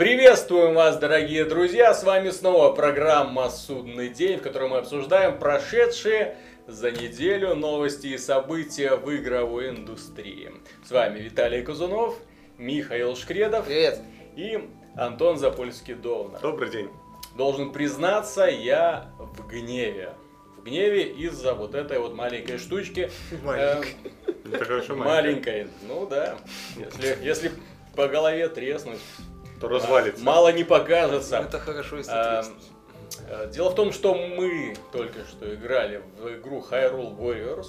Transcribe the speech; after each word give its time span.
Приветствуем 0.00 0.72
вас, 0.76 0.96
дорогие 0.96 1.44
друзья! 1.44 1.92
С 1.92 2.04
вами 2.04 2.30
снова 2.30 2.72
программа 2.72 3.50
«Судный 3.50 4.08
день», 4.08 4.38
в 4.38 4.42
которой 4.42 4.70
мы 4.70 4.78
обсуждаем 4.78 5.38
прошедшие 5.38 6.38
за 6.66 6.90
неделю 6.90 7.54
новости 7.54 8.06
и 8.06 8.16
события 8.16 8.96
в 8.96 9.14
игровой 9.14 9.68
индустрии. 9.68 10.52
С 10.86 10.90
вами 10.90 11.18
Виталий 11.18 11.62
Кузунов, 11.62 12.16
Михаил 12.56 13.14
Шкредов 13.14 13.66
Привет. 13.66 14.00
и 14.36 14.70
Антон 14.96 15.36
Запольский-Довнер. 15.36 16.40
Добрый 16.40 16.70
день. 16.70 16.88
Должен 17.36 17.70
признаться, 17.70 18.46
я 18.46 19.12
в 19.18 19.46
гневе. 19.48 20.14
В 20.56 20.64
гневе 20.64 21.10
из-за 21.12 21.52
вот 21.52 21.74
этой 21.74 21.98
вот 21.98 22.14
маленькой 22.14 22.56
штучки. 22.56 23.10
Маленькой. 23.44 23.96
Э, 24.46 24.94
маленькой. 24.94 25.66
Ну 25.86 26.06
да. 26.06 26.38
Если, 26.78 27.18
если 27.22 27.52
по 27.94 28.08
голове 28.08 28.48
треснуть, 28.48 29.00
То 29.60 29.68
развалится. 29.68 30.24
мало 30.24 30.52
не 30.52 30.64
покажется. 30.64 31.38
Это 31.38 31.58
хорошо, 31.58 31.98
если 31.98 32.12
А, 32.12 32.42
треснуть. 32.42 32.62
э, 33.28 33.50
Дело 33.52 33.70
в 33.70 33.74
том, 33.74 33.92
что 33.92 34.14
мы 34.14 34.76
только 34.92 35.20
что 35.28 35.52
играли 35.54 36.02
в 36.18 36.28
игру 36.36 36.64
Hyrule 36.70 37.16
Warriors, 37.16 37.66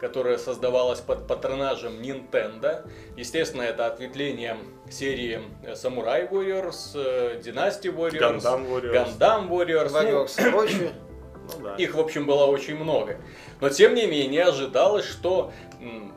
которая 0.00 0.38
создавалась 0.38 1.00
под 1.00 1.26
патронажем 1.26 2.00
Nintendo. 2.00 2.88
Естественно, 3.16 3.62
это 3.62 3.86
ответвление 3.86 4.56
серии 4.90 5.40
э, 5.64 5.72
Samurai 5.72 6.30
Warriors, 6.30 6.92
э, 6.94 7.40
Dynasty 7.42 7.92
Warriors, 7.94 8.18
Гандам 8.18 8.64
Warriors. 8.66 9.18
Gundam 9.18 9.48
Warriors. 9.48 9.90
Ну, 9.92 10.24
Warriors. 10.58 10.92
Ну 11.58 11.62
да. 11.62 11.76
их, 11.76 11.94
в 11.94 12.00
общем, 12.00 12.26
было 12.26 12.46
очень 12.46 12.74
много. 12.76 13.18
Но, 13.60 13.68
тем 13.68 13.94
не 13.94 14.06
менее, 14.08 14.42
ожидалось, 14.46 15.04
что 15.04 15.52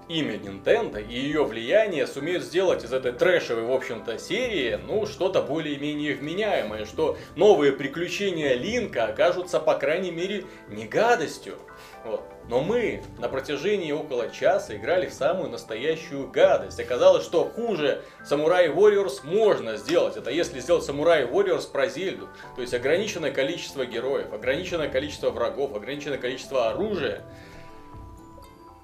имя 0.07 0.35
Nintendo 0.35 1.05
и 1.05 1.13
ее 1.13 1.43
влияние 1.43 2.07
сумеют 2.07 2.43
сделать 2.43 2.83
из 2.83 2.93
этой 2.93 3.11
трэшевой, 3.11 3.63
в 3.63 3.71
общем-то, 3.71 4.17
серии, 4.17 4.79
ну, 4.87 5.05
что-то 5.05 5.41
более-менее 5.41 6.15
вменяемое, 6.15 6.85
что 6.85 7.17
новые 7.35 7.73
приключения 7.73 8.55
Линка 8.55 9.05
окажутся, 9.05 9.59
по 9.59 9.75
крайней 9.75 10.11
мере, 10.11 10.45
не 10.69 10.85
гадостью. 10.85 11.55
Вот. 12.03 12.23
Но 12.47 12.61
мы 12.61 13.03
на 13.19 13.29
протяжении 13.29 13.91
около 13.91 14.29
часа 14.29 14.75
играли 14.75 15.07
в 15.07 15.13
самую 15.13 15.49
настоящую 15.49 16.29
гадость. 16.29 16.79
Оказалось, 16.79 17.23
что 17.23 17.45
хуже 17.45 18.01
Samurai 18.27 18.73
Warriors 18.73 19.19
можно 19.23 19.77
сделать. 19.77 20.17
Это 20.17 20.31
если 20.31 20.59
сделать 20.59 20.87
Samurai 20.87 21.29
Warriors 21.29 21.69
про 21.71 21.87
Зельду. 21.87 22.27
То 22.55 22.61
есть 22.61 22.73
ограниченное 22.73 23.31
количество 23.31 23.85
героев, 23.85 24.33
ограниченное 24.33 24.89
количество 24.89 25.29
врагов, 25.29 25.75
ограниченное 25.75 26.17
количество 26.17 26.69
оружия 26.69 27.21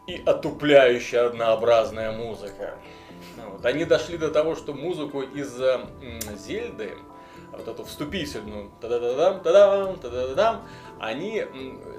и 0.07 0.21
отупляющая 0.25 1.27
однообразная 1.27 2.11
музыка. 2.11 2.75
Вот. 3.37 3.65
Они 3.65 3.85
дошли 3.85 4.17
до 4.17 4.29
того, 4.29 4.55
что 4.55 4.73
музыку 4.73 5.21
из 5.21 5.59
э, 5.59 5.79
м, 6.01 6.37
Зельды, 6.37 6.93
вот 7.51 7.67
эту 7.67 7.83
вступительную, 7.85 8.69
та-да-да-дам, 8.81 9.41
та-дам, 9.41 9.95
та-да-да-дам, 9.97 10.61
они 10.99 11.45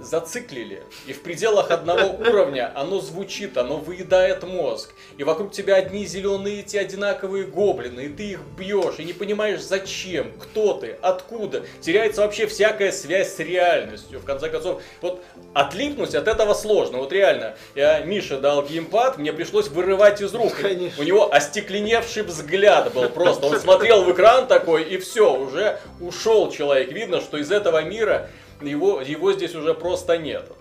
зациклили. 0.01 0.83
И 1.07 1.13
в 1.13 1.23
пределах 1.23 1.71
одного 1.71 2.09
уровня 2.09 2.73
оно 2.75 3.01
звучит, 3.01 3.57
оно 3.57 3.77
выедает 3.77 4.43
мозг. 4.43 4.95
И 5.19 5.25
вокруг 5.25 5.53
тебя 5.53 5.77
одни 5.77 6.07
зеленые 6.07 6.61
эти 6.61 6.77
одинаковые 6.77 7.45
гоблины, 7.45 8.03
и 8.03 8.09
ты 8.09 8.31
их 8.31 8.41
бьешь, 8.59 8.99
и 8.99 9.05
не 9.05 9.13
понимаешь 9.13 9.61
зачем, 9.63 10.33
кто 10.39 10.75
ты, 10.75 10.97
откуда. 11.03 11.65
Теряется 11.81 12.23
вообще 12.23 12.47
всякая 12.47 12.93
связь 12.93 13.35
с 13.35 13.39
реальностью. 13.39 14.21
В 14.21 14.25
конце 14.25 14.49
концов, 14.49 14.83
вот 15.01 15.23
отлипнуть 15.55 16.15
от 16.15 16.29
этого 16.29 16.55
сложно. 16.55 16.99
Вот 16.99 17.13
реально, 17.13 17.57
я 17.75 18.01
Мише 18.01 18.39
дал 18.39 18.65
геймпад, 18.65 19.19
мне 19.19 19.33
пришлось 19.33 19.69
вырывать 19.69 20.21
из 20.21 20.35
рук. 20.35 20.55
Конечно. 20.61 21.03
У 21.03 21.07
него 21.07 21.33
остекленевший 21.33 22.23
взгляд 22.23 22.93
был 22.93 23.09
просто. 23.09 23.47
Он 23.47 23.59
смотрел 23.59 24.05
в 24.05 24.13
экран 24.13 24.47
такой, 24.47 24.85
и 24.85 24.99
все, 24.99 25.35
уже 25.35 25.79
ушел 26.01 26.51
человек. 26.51 26.93
Видно, 26.93 27.21
что 27.21 27.37
из 27.39 27.51
этого 27.51 27.83
мира 27.83 28.29
его, 28.61 29.01
его 29.01 29.33
здесь 29.33 29.55
уже 29.55 29.75
просто 29.75 30.19
нету. 30.19 30.55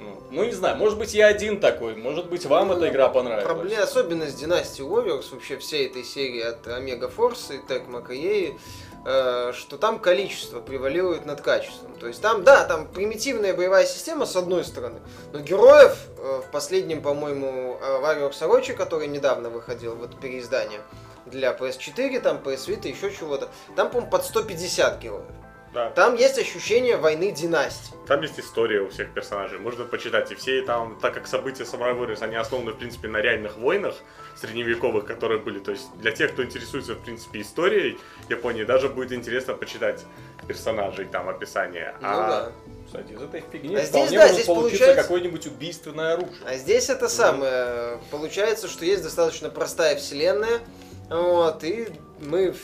Ну, 0.00 0.22
Ну, 0.30 0.44
не 0.44 0.52
знаю, 0.52 0.76
может 0.76 0.98
быть, 0.98 1.14
я 1.14 1.26
один 1.26 1.60
такой, 1.60 1.96
может 1.96 2.28
быть, 2.28 2.46
вам 2.46 2.72
эта 2.72 2.88
игра 2.88 3.08
понравилась. 3.08 3.44
Проблема, 3.44 3.82
особенность 3.82 4.38
Династии 4.38 4.84
Warriors, 4.84 5.26
вообще 5.32 5.56
всей 5.56 5.86
этой 5.86 6.04
серии 6.04 6.40
от 6.40 6.66
Омега 6.68 7.08
Форс 7.08 7.50
и 7.50 7.58
Тек 7.66 7.88
Макаеи, 7.88 8.58
э, 9.04 9.52
что 9.54 9.76
там 9.76 9.98
количество 9.98 10.60
превалирует 10.60 11.26
над 11.26 11.40
качеством. 11.40 11.96
То 11.98 12.06
есть 12.06 12.22
там, 12.22 12.44
да, 12.44 12.64
там 12.64 12.86
примитивная 12.86 13.54
боевая 13.54 13.86
система 13.86 14.26
с 14.26 14.36
одной 14.36 14.64
стороны, 14.64 15.00
но 15.32 15.40
героев 15.40 15.96
э, 16.18 16.42
в 16.46 16.50
последнем, 16.52 17.02
по-моему, 17.02 17.78
э, 17.80 18.00
Warriors 18.02 18.40
Orochi, 18.40 18.74
который 18.74 19.08
недавно 19.08 19.50
выходил, 19.50 19.96
вот 19.96 20.20
переиздание 20.20 20.80
для 21.26 21.52
PS4, 21.52 22.20
там 22.20 22.38
PS 22.38 22.68
Vita, 22.68 22.88
еще 22.88 23.10
чего-то, 23.10 23.48
там, 23.76 23.88
по-моему, 23.88 24.10
под 24.10 24.24
150 24.24 24.98
героев. 25.00 25.24
Да. 25.78 25.90
Там 25.90 26.16
есть 26.16 26.36
ощущение 26.38 26.96
войны 26.96 27.30
династий. 27.30 27.94
Там 28.08 28.20
есть 28.22 28.40
история 28.40 28.80
у 28.80 28.88
всех 28.88 29.14
персонажей, 29.14 29.60
можно 29.60 29.84
почитать. 29.84 30.32
И 30.32 30.34
все 30.34 30.62
там, 30.62 30.98
так 31.00 31.14
как 31.14 31.28
события 31.28 31.62
Samurai 31.62 31.96
Warriors, 31.96 32.20
они 32.20 32.34
основаны, 32.34 32.72
в 32.72 32.78
принципе, 32.78 33.06
на 33.06 33.18
реальных 33.18 33.56
войнах 33.58 33.94
средневековых, 34.34 35.04
которые 35.06 35.40
были. 35.40 35.60
То 35.60 35.70
есть 35.70 35.84
для 35.98 36.10
тех, 36.10 36.32
кто 36.32 36.42
интересуется, 36.42 36.94
в 36.94 36.98
принципе, 37.04 37.42
историей 37.42 37.96
Японии, 38.28 38.64
даже 38.64 38.88
будет 38.88 39.12
интересно 39.12 39.54
почитать 39.54 40.04
персонажей, 40.48 41.04
там, 41.04 41.28
описание. 41.28 41.94
Ну 42.00 42.08
А 42.08 42.28
да. 42.28 42.52
Кстати, 42.86 43.12
из 43.12 43.22
этой 43.22 43.44
фигни 43.52 43.76
А 43.76 43.78
здесь, 43.80 43.88
вполне 43.90 44.16
да, 44.18 44.22
может 44.22 44.34
здесь 44.34 44.46
получиться 44.46 44.78
получается- 44.78 45.02
какое-нибудь 45.02 45.46
убийственное 45.46 46.14
оружие. 46.14 46.36
А 46.44 46.54
здесь 46.56 46.88
это 46.88 47.08
самое. 47.08 48.00
Получается, 48.10 48.66
что 48.66 48.84
есть 48.84 49.04
достаточно 49.04 49.48
простая 49.48 49.94
вселенная. 49.96 50.58
Вот, 51.08 51.62
и 51.64 51.88
мы 52.20 52.54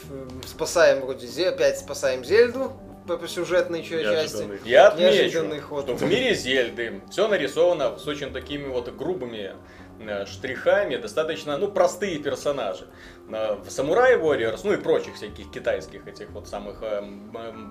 спасаем 0.46 1.00
вроде 1.02 1.48
опять 1.48 1.78
спасаем 1.78 2.24
Зельду 2.24 2.72
по, 3.06 3.16
по 3.16 3.28
сюжетной 3.28 3.82
ча- 3.82 4.02
части. 4.02 4.60
Я 4.64 4.88
отмечу, 4.88 5.60
ход. 5.60 5.84
что 5.84 5.94
в 5.94 6.02
мире 6.04 6.34
Зельды 6.34 7.02
все 7.10 7.28
нарисовано 7.28 7.98
с 7.98 8.06
очень 8.06 8.32
такими 8.32 8.66
вот 8.66 8.88
грубыми 8.96 9.52
э, 10.00 10.26
штрихами, 10.26 10.96
достаточно, 10.96 11.56
ну, 11.58 11.68
простые 11.68 12.18
персонажи. 12.18 12.86
Э, 13.30 13.56
В 13.56 13.68
Samurai 13.68 14.20
Warriors, 14.20 14.60
ну 14.64 14.72
и 14.72 14.76
прочих 14.76 15.14
всяких 15.16 15.50
китайских 15.50 16.06
этих 16.06 16.30
вот 16.30 16.48
самых 16.48 16.82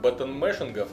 button-mashing 0.02 0.73
ов, 0.73 0.88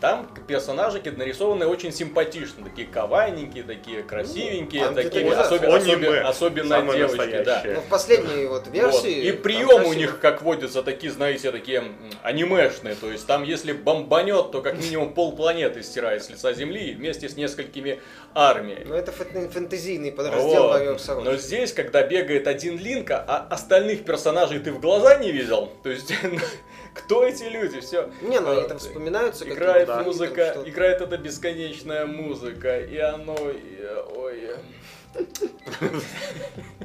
там 0.00 0.28
персонажи 0.46 1.02
нарисованы 1.16 1.66
очень 1.66 1.92
симпатично, 1.92 2.64
такие 2.64 2.86
кавайненькие, 2.86 3.64
такие 3.64 4.02
красивенькие, 4.02 4.84
там 4.84 4.94
такие 4.94 5.30
особенно, 5.32 5.76
аниме, 5.76 6.20
особенно, 6.20 6.92
девочки, 6.92 7.42
да. 7.44 7.62
Но 7.64 7.80
в 7.80 7.86
последней 7.86 8.46
вот 8.46 8.66
Вот. 8.66 8.74
версии. 8.74 9.12
И 9.12 9.32
там 9.32 9.42
приемы 9.42 9.88
у 9.88 9.92
них, 9.92 10.20
как 10.20 10.42
водятся, 10.42 10.82
такие, 10.82 11.12
знаете, 11.12 11.50
такие 11.50 11.84
анимешные. 12.22 12.94
То 12.94 13.10
есть 13.10 13.26
там, 13.26 13.42
если 13.42 13.72
бомбанет, 13.72 14.50
то 14.50 14.62
как 14.62 14.78
минимум 14.78 15.14
полпланеты 15.14 15.82
стирает 15.82 16.22
с 16.22 16.30
лица 16.30 16.52
Земли 16.52 16.94
вместе 16.94 17.28
с 17.28 17.36
несколькими 17.36 18.00
армиями. 18.34 18.84
Ну 18.84 18.94
это 18.94 19.12
фэн- 19.12 19.48
фэнтезийный 19.48 20.12
подраздел 20.12 20.68
Вот. 20.68 21.24
Но 21.24 21.36
здесь, 21.36 21.72
когда 21.72 22.02
бегает 22.02 22.46
один 22.46 22.78
Линк, 22.78 23.10
а 23.10 23.46
остальных 23.50 24.04
персонажей 24.04 24.60
ты 24.60 24.72
в 24.72 24.80
глаза 24.80 25.16
не 25.16 25.32
видел, 25.32 25.72
то 25.82 25.90
есть 25.90 26.12
кто 26.94 27.24
эти 27.24 27.44
люди, 27.44 27.80
все. 27.80 28.10
Не, 28.22 28.40
ну 28.40 28.52
они 28.52 28.68
там 28.68 28.78
вспоминаются 28.78 29.44
как 29.44 29.54
Играет 29.54 29.88
музыка, 30.04 30.62
играет 30.64 31.00
эта 31.00 31.16
бесконечная 31.16 32.06
музыка, 32.06 32.80
и 32.80 32.98
оно, 32.98 33.34
ой, 33.34 34.56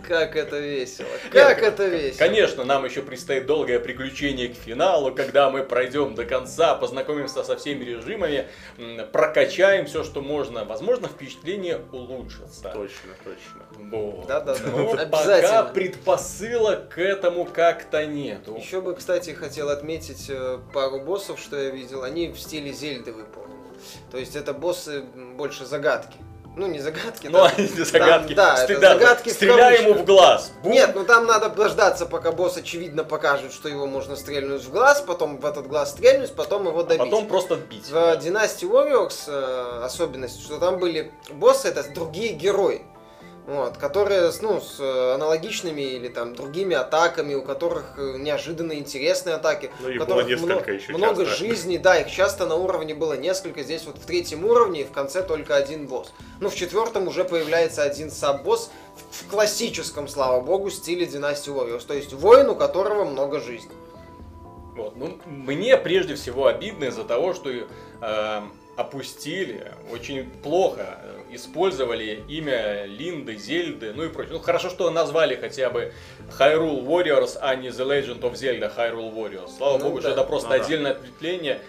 Как 0.08 0.36
это 0.36 0.60
весело. 0.60 1.08
Как 1.32 1.62
Нет, 1.62 1.74
это 1.74 1.88
весело. 1.88 2.20
Конечно, 2.20 2.64
нам 2.66 2.84
еще 2.86 3.02
предстоит 3.02 3.46
долгое 3.46 3.80
приключение 3.80 4.50
к 4.50 4.56
финалу, 4.56 5.14
когда 5.14 5.50
мы 5.50 5.64
пройдем 5.64 6.14
до 6.14 6.26
конца, 6.26 6.76
познакомимся 6.76 7.44
со 7.44 7.56
всеми 7.56 7.84
режимами, 7.84 8.48
прокачаем 9.12 9.86
все, 9.86 10.04
что 10.04 10.22
можно. 10.22 10.66
Возможно, 10.66 11.08
впечатление 11.08 11.82
улучшится. 11.92 12.70
Точно, 12.74 13.12
точно. 13.24 13.90
Вот. 13.92 14.28
Да-да-да. 14.28 14.60
Но 14.70 14.92
пока 14.92 15.02
Обязательно. 15.04 15.72
предпосылок 15.74 16.90
к 16.90 16.98
этому 17.00 17.46
как-то 17.46 18.06
нету. 18.06 18.58
Еще 18.58 18.82
бы, 18.82 18.96
кстати, 18.96 19.32
хотел 19.32 19.70
отметить 19.70 20.26
э, 20.30 20.60
пару 20.74 21.00
боссов, 21.00 21.40
что 21.40 21.58
я 21.58 21.70
видел. 21.70 22.04
Они 22.04 22.28
в 22.30 22.38
стиле 22.38 22.74
Зельды 22.74 23.14
выполнены. 23.14 23.54
То 24.12 24.18
есть 24.18 24.36
это 24.36 24.54
боссы 24.54 25.02
больше 25.02 25.66
загадки. 25.66 26.18
Ну, 26.56 26.68
не 26.68 26.80
загадки. 26.80 27.28
Ну, 27.28 27.40
там- 27.48 27.52
они 27.58 27.68
загадки. 27.68 28.34
да, 28.34 28.64
это 28.64 28.74
Стыда- 28.74 28.94
загадки 28.94 29.30
в 29.30 29.34
Стреляй 29.34 29.84
ему 29.84 29.94
в 29.96 30.06
глаз. 30.06 30.52
Бум. 30.62 30.72
Нет, 30.72 30.92
ну 30.96 31.04
там 31.04 31.26
надо 31.26 31.50
дождаться, 31.50 32.06
пока 32.06 32.32
босс 32.32 32.58
очевидно 32.58 33.04
покажет, 33.04 33.52
что 33.54 33.70
его 33.70 33.88
можно 33.88 34.16
стрельнуть 34.16 34.64
в 34.64 34.72
глаз, 34.72 35.02
потом 35.02 35.38
в 35.38 35.46
этот 35.46 35.68
глаз 35.68 35.92
стрельнуть, 35.92 36.34
потом 36.36 36.68
его 36.68 36.82
а 36.82 36.84
добить. 36.84 37.00
потом 37.10 37.28
просто 37.28 37.56
бить. 37.56 37.90
В 37.90 38.16
Династии 38.18 38.68
Warriors 38.68 39.24
э, 39.28 39.84
особенность, 39.84 40.44
что 40.44 40.60
там 40.60 40.78
были 40.78 41.12
боссы, 41.32 41.70
это 41.70 41.84
другие 41.92 42.34
герои. 42.34 42.84
Вот, 43.46 43.76
которые 43.78 44.32
с, 44.32 44.42
ну, 44.42 44.62
с 44.62 44.80
э, 44.80 45.14
аналогичными 45.16 45.82
или 45.82 46.08
там 46.08 46.34
другими 46.34 46.78
атаками, 46.78 47.34
у 47.36 47.42
которых 47.42 47.96
э, 47.98 48.16
неожиданно 48.18 48.72
интересные 48.72 49.36
атаки, 49.36 49.70
Ну, 49.82 49.90
у 49.90 50.00
которых 50.00 50.26
было 50.26 50.30
несколько 50.30 50.72
мно- 50.72 50.74
еще 50.78 50.94
много 50.94 51.26
часто. 51.26 51.38
жизней, 51.40 51.78
да, 51.78 51.98
их 52.00 52.10
часто 52.10 52.46
на 52.46 52.56
уровне 52.56 52.96
было 52.96 53.18
несколько, 53.18 53.64
здесь 53.64 53.84
вот 53.86 53.98
в 53.98 54.06
третьем 54.06 54.46
уровне 54.46 54.82
и 54.82 54.84
в 54.86 54.92
конце 54.92 55.22
только 55.24 55.58
один 55.58 55.88
босс. 55.88 56.14
Ну, 56.40 56.48
в 56.50 56.56
четвертом 56.56 57.10
уже 57.10 57.26
появляется 57.26 57.84
один 57.84 58.12
саб-босс 58.12 58.72
в, 59.12 59.26
в 59.26 59.30
классическом, 59.30 60.08
слава 60.08 60.40
богу, 60.40 60.70
стиле 60.70 61.06
Династии 61.06 61.52
Warriors, 61.52 61.86
то 61.86 61.94
есть 61.94 62.14
воин, 62.14 62.50
у 62.50 62.56
которого 62.56 63.04
много 63.04 63.42
жизней. 63.42 63.76
Вот. 64.78 64.96
Ну, 64.96 65.18
мне 65.26 65.76
прежде 65.78 66.16
всего 66.16 66.48
обидно 66.48 66.86
из-за 66.86 67.04
того, 67.04 67.34
что 67.34 67.50
э, 67.52 68.42
опустили, 68.78 69.72
очень 69.92 70.30
плохо 70.30 70.98
э, 71.04 71.20
использовали 71.36 72.24
имя 72.28 72.86
Линды, 72.86 73.36
Зельды, 73.38 73.94
ну 73.96 74.04
и 74.06 74.10
прочее. 74.10 74.34
Ну 74.34 74.40
хорошо, 74.40 74.70
что 74.70 74.90
назвали 74.90 75.36
хотя 75.36 75.70
бы 75.70 75.94
Hyrule 76.40 76.84
Warriors, 76.86 77.38
а 77.42 77.56
не 77.56 77.70
The 77.70 77.86
Legend 77.88 78.22
of 78.22 78.34
Zelda 78.34 78.72
Hyrule 78.76 79.14
Warriors. 79.14 79.52
Слава 79.58 79.78
Ну 79.78 79.84
богу, 79.86 79.96
да. 79.98 80.02
что 80.02 80.12
это 80.12 80.24
просто 80.24 80.50
Ну 80.50 80.58
да. 80.58 80.64
отдельное 80.64 80.92
ответвление. 80.92 81.60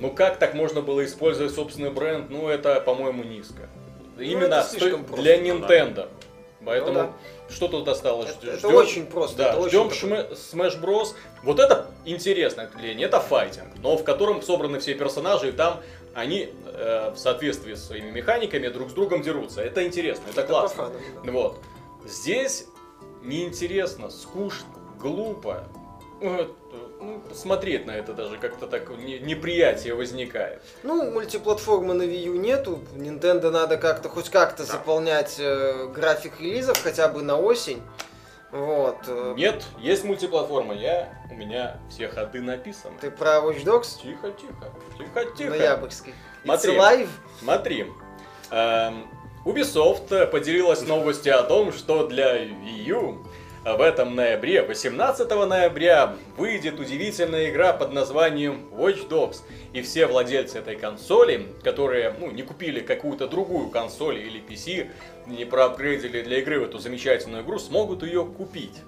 Ну 0.00 0.10
как 0.10 0.38
так 0.38 0.54
можно 0.54 0.80
было 0.80 1.04
использовать 1.04 1.54
собственный 1.54 1.90
бренд? 1.90 2.30
Ну 2.30 2.48
это, 2.48 2.80
по-моему, 2.80 3.22
низко. 3.24 3.68
Именно 4.18 4.56
Ну, 4.56 4.62
той- 4.62 4.78
слишком 4.80 5.04
просто. 5.04 5.22
для 5.22 5.36
да. 5.36 5.42
Nintendo. 5.44 6.08
Поэтому 6.64 7.02
Ну 7.02 7.12
что 7.50 7.68
тут 7.68 7.88
осталось? 7.88 8.30
Это, 8.30 8.52
это 8.52 8.68
Ждем- 8.68 8.74
очень 8.76 9.06
просто. 9.06 9.36
да, 9.38 9.52
это 9.54 9.68
ждем 9.68 9.86
очень 9.88 10.08
Шме- 10.08 10.32
Smash 10.32 10.80
Bros. 10.80 11.14
Вот 11.42 11.58
это 11.60 11.86
интересное 12.04 12.66
ответвление, 12.66 13.06
это 13.06 13.20
файтинг, 13.20 13.68
но 13.82 13.96
в 13.96 14.04
котором 14.04 14.42
собраны 14.42 14.78
все 14.80 14.94
персонажи, 14.94 15.48
и 15.48 15.52
там 15.52 15.80
они 16.14 16.52
э, 16.66 17.12
в 17.14 17.18
соответствии 17.18 17.74
с 17.74 17.86
своими 17.86 18.10
механиками 18.10 18.68
друг 18.68 18.90
с 18.90 18.92
другом 18.92 19.22
дерутся. 19.22 19.62
Это 19.62 19.86
интересно, 19.86 20.24
это, 20.30 20.40
Это 20.40 20.48
классно. 20.48 20.90
да. 21.24 21.32
Вот. 21.32 21.58
Здесь 22.04 22.66
неинтересно, 23.22 24.10
скучно, 24.10 24.68
глупо. 25.00 25.64
Ну, 27.00 27.22
смотреть 27.32 27.86
на 27.86 27.92
это 27.92 28.12
даже 28.12 28.38
как-то 28.38 28.66
так 28.66 28.88
не- 28.98 29.18
неприятие 29.20 29.94
возникает. 29.94 30.60
Ну, 30.82 31.10
мультиплатформы 31.10 31.94
на 31.94 32.02
Wii 32.02 32.24
U 32.26 32.34
нету. 32.34 32.80
Nintendo 32.96 33.50
надо 33.50 33.76
как-то 33.76 34.08
хоть 34.08 34.28
как-то 34.30 34.66
Да. 34.66 34.72
заполнять 34.72 35.36
э, 35.38 35.86
график 35.94 36.40
релизов 36.40 36.82
хотя 36.82 37.06
бы 37.08 37.22
на 37.22 37.36
осень. 37.38 37.80
Вот. 38.50 38.96
э, 39.06 39.34
Нет, 39.36 39.62
есть 39.78 40.04
мультиплатформа, 40.04 40.74
я, 40.74 41.12
у 41.30 41.34
меня 41.34 41.78
все 41.90 42.08
ходы 42.08 42.40
написаны. 42.40 42.94
Ты 43.00 43.10
про 43.10 43.36
Watch 43.40 43.62
Dogs? 43.64 44.00
Тихо, 44.02 44.30
тихо, 44.32 44.72
тихо, 44.96 45.24
тихо. 45.36 45.50
Ноябрьский. 45.50 46.14
Смотри. 46.44 46.72
It's 46.74 46.78
live? 46.78 47.08
Смотри, 47.40 47.86
эм, 48.50 49.06
Ubisoft 49.44 50.10
э, 50.12 50.26
поделилась 50.26 50.82
новостью 50.82 51.38
о 51.38 51.42
том, 51.42 51.72
что 51.72 52.06
для 52.08 52.38
Wii 52.44 52.82
U 52.86 53.24
в 53.64 53.80
этом 53.80 54.14
ноябре, 54.14 54.62
18 54.62 55.28
ноября, 55.30 56.14
выйдет 56.36 56.78
удивительная 56.78 57.50
игра 57.50 57.72
под 57.72 57.92
названием 57.92 58.68
Watch 58.72 59.08
Dogs. 59.08 59.38
И 59.72 59.82
все 59.82 60.06
владельцы 60.06 60.58
этой 60.58 60.76
консоли, 60.76 61.46
которые 61.62 62.14
ну, 62.18 62.30
не 62.30 62.42
купили 62.42 62.80
какую-то 62.80 63.28
другую 63.28 63.68
консоль 63.68 64.18
или 64.18 64.40
PC, 64.40 64.90
не 65.26 65.44
проапгрейдили 65.44 66.22
для 66.22 66.38
игры 66.38 66.60
в 66.60 66.64
эту 66.64 66.78
замечательную 66.78 67.42
игру, 67.42 67.58
смогут 67.58 68.02
ее 68.02 68.24
купить. 68.24 68.78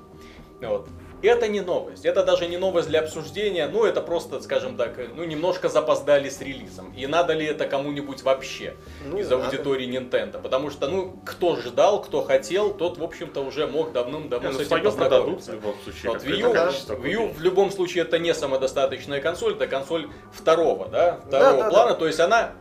Вот. 0.61 0.88
Это 1.22 1.49
не 1.49 1.61
новость, 1.61 2.05
это 2.06 2.25
даже 2.25 2.46
не 2.49 2.56
новость 2.56 2.88
для 2.88 3.00
обсуждения, 3.00 3.69
ну 3.69 3.84
это 3.84 4.00
просто, 4.00 4.40
скажем 4.40 4.76
так, 4.76 4.99
ну 5.14 5.25
немножко 5.25 5.69
запоздали 5.69 6.28
с 6.28 6.40
релизом. 6.40 6.93
И 6.96 7.06
надо 7.06 7.34
ли 7.34 7.44
это 7.46 7.67
кому-нибудь 7.67 8.22
вообще 8.22 8.75
Ну, 9.05 9.19
из 9.19 9.28
надо. 9.31 9.44
аудитории 9.46 9.87
Nintendo? 9.88 10.40
Потому 10.40 10.70
что, 10.70 10.88
ну, 10.88 11.20
кто 11.26 11.56
ждал, 11.56 12.00
кто 12.02 12.22
хотел, 12.22 12.72
тот, 12.72 12.99
в 12.99 13.02
общем-то, 13.05 13.40
уже 13.40 13.67
мог 13.67 13.93
давным-давно 13.93 14.49
Не, 14.49 14.55
с 14.55 14.58
ну, 14.58 14.62
этим 14.62 14.70
продадут 14.70 14.94
в 14.94 14.99
познакомиться. 14.99 15.52
любом 15.52 15.75
случае. 15.84 16.11
Вот 16.12 16.25
Wii 16.25 16.40
U, 16.40 16.52
Wii 17.02 17.11
U 17.12 17.28
в 17.34 17.40
любом 17.40 17.70
случае 17.70 18.05
это 18.05 18.19
не 18.19 18.32
самодостаточная 18.34 19.20
консоль, 19.20 19.52
это 19.55 19.67
консоль 19.67 20.08
второго, 20.32 20.88
да, 20.88 21.20
Да, 21.31 21.38
второго 21.38 21.62
да, 21.64 21.70
плана, 21.70 21.90
да. 21.90 21.96
то 21.96 22.06
есть 22.06 22.20
она 22.20 22.52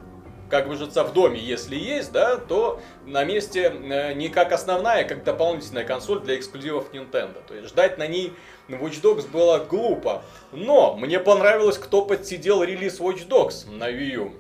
как 0.50 0.68
бы 0.68 0.76
житься 0.76 1.04
в 1.04 1.14
доме, 1.14 1.40
если 1.40 1.76
есть, 1.76 2.12
да, 2.12 2.38
то 2.38 2.80
на 3.06 3.24
месте 3.24 3.72
э, 3.72 4.14
не 4.14 4.30
как 4.30 4.52
основная, 4.52 5.06
а 5.06 5.08
как 5.08 5.24
дополнительная 5.24 5.84
консоль 5.86 6.20
для 6.22 6.36
эксклюзивов 6.38 6.92
Nintendo. 6.94 7.38
То 7.48 7.54
есть 7.56 7.70
ждать 7.70 7.98
на 7.98 8.08
ней 8.08 8.34
Watch 8.68 9.02
Dogs 9.02 9.30
было 9.30 9.60
глупо. 9.60 10.24
Но 10.52 10.96
мне 10.96 11.20
понравилось, 11.20 11.78
кто 11.78 12.04
подсидел 12.04 12.64
релиз 12.64 13.00
Watch 13.00 13.28
Dogs 13.28 13.70
на 13.72 13.90
Wii 13.92 14.12
U. 14.16 14.34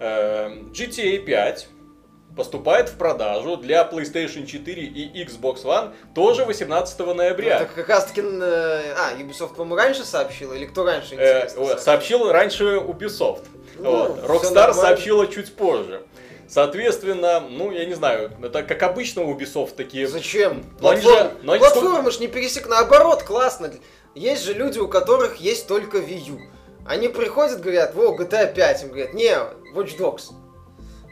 Э, 0.00 0.50
GTA 0.72 1.18
5 1.18 1.68
поступает 2.36 2.88
в 2.88 2.96
продажу 2.96 3.56
для 3.56 3.82
PlayStation 3.82 4.46
4 4.46 4.82
и 4.82 5.24
Xbox 5.24 5.64
One 5.64 5.92
тоже 6.14 6.44
18 6.44 6.98
ноября. 7.00 7.62
Это 7.62 7.72
как 7.74 7.88
раз 7.88 8.06
таки... 8.06 8.20
э, 8.20 8.94
А, 8.96 9.14
Ubisoft, 9.18 9.54
по-моему, 9.54 9.74
раньше 9.76 10.04
сообщила? 10.04 10.52
Или 10.54 10.66
кто 10.66 10.84
раньше, 10.84 11.16
Э, 11.16 11.38
интересно, 11.46 11.62
о, 11.74 11.78
сообщил 11.78 12.30
раньше 12.30 12.64
Ubisoft. 12.76 13.44
Вот. 13.78 14.24
Rockstar 14.24 14.74
сообщила 14.74 15.26
чуть 15.26 15.54
позже. 15.54 16.02
Соответственно, 16.48 17.40
ну, 17.40 17.70
я 17.70 17.84
не 17.84 17.94
знаю, 17.94 18.32
это 18.42 18.62
как 18.62 18.82
обычно 18.82 19.22
у 19.22 19.34
Ubisoft 19.34 19.74
такие... 19.76 20.08
Зачем? 20.08 20.64
Но 20.80 20.90
они 20.90 21.02
же- 21.02 21.32
но 21.42 21.52
они 21.52 21.60
Платформы 21.60 22.10
ж 22.10 22.20
не 22.20 22.26
пересек... 22.26 22.66
Наоборот, 22.68 23.22
классно. 23.22 23.70
Есть 24.14 24.44
же 24.44 24.54
люди, 24.54 24.78
у 24.78 24.88
которых 24.88 25.36
есть 25.36 25.66
только 25.68 25.98
Wii 25.98 26.30
U. 26.30 26.40
Они 26.86 27.08
приходят, 27.08 27.60
говорят, 27.60 27.94
во, 27.94 28.16
GTA 28.16 28.52
5. 28.52 28.82
Им 28.82 28.88
говорят, 28.88 29.12
не, 29.12 29.30
Watch 29.74 29.98
Dogs. 29.98 30.32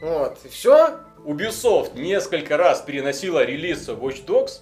Вот, 0.00 0.38
и 0.44 0.48
все. 0.48 1.00
Ubisoft 1.24 1.98
несколько 1.98 2.56
раз 2.56 2.80
переносила 2.80 3.44
релиз 3.44 3.88
Watch 3.88 4.24
Dogs, 4.24 4.60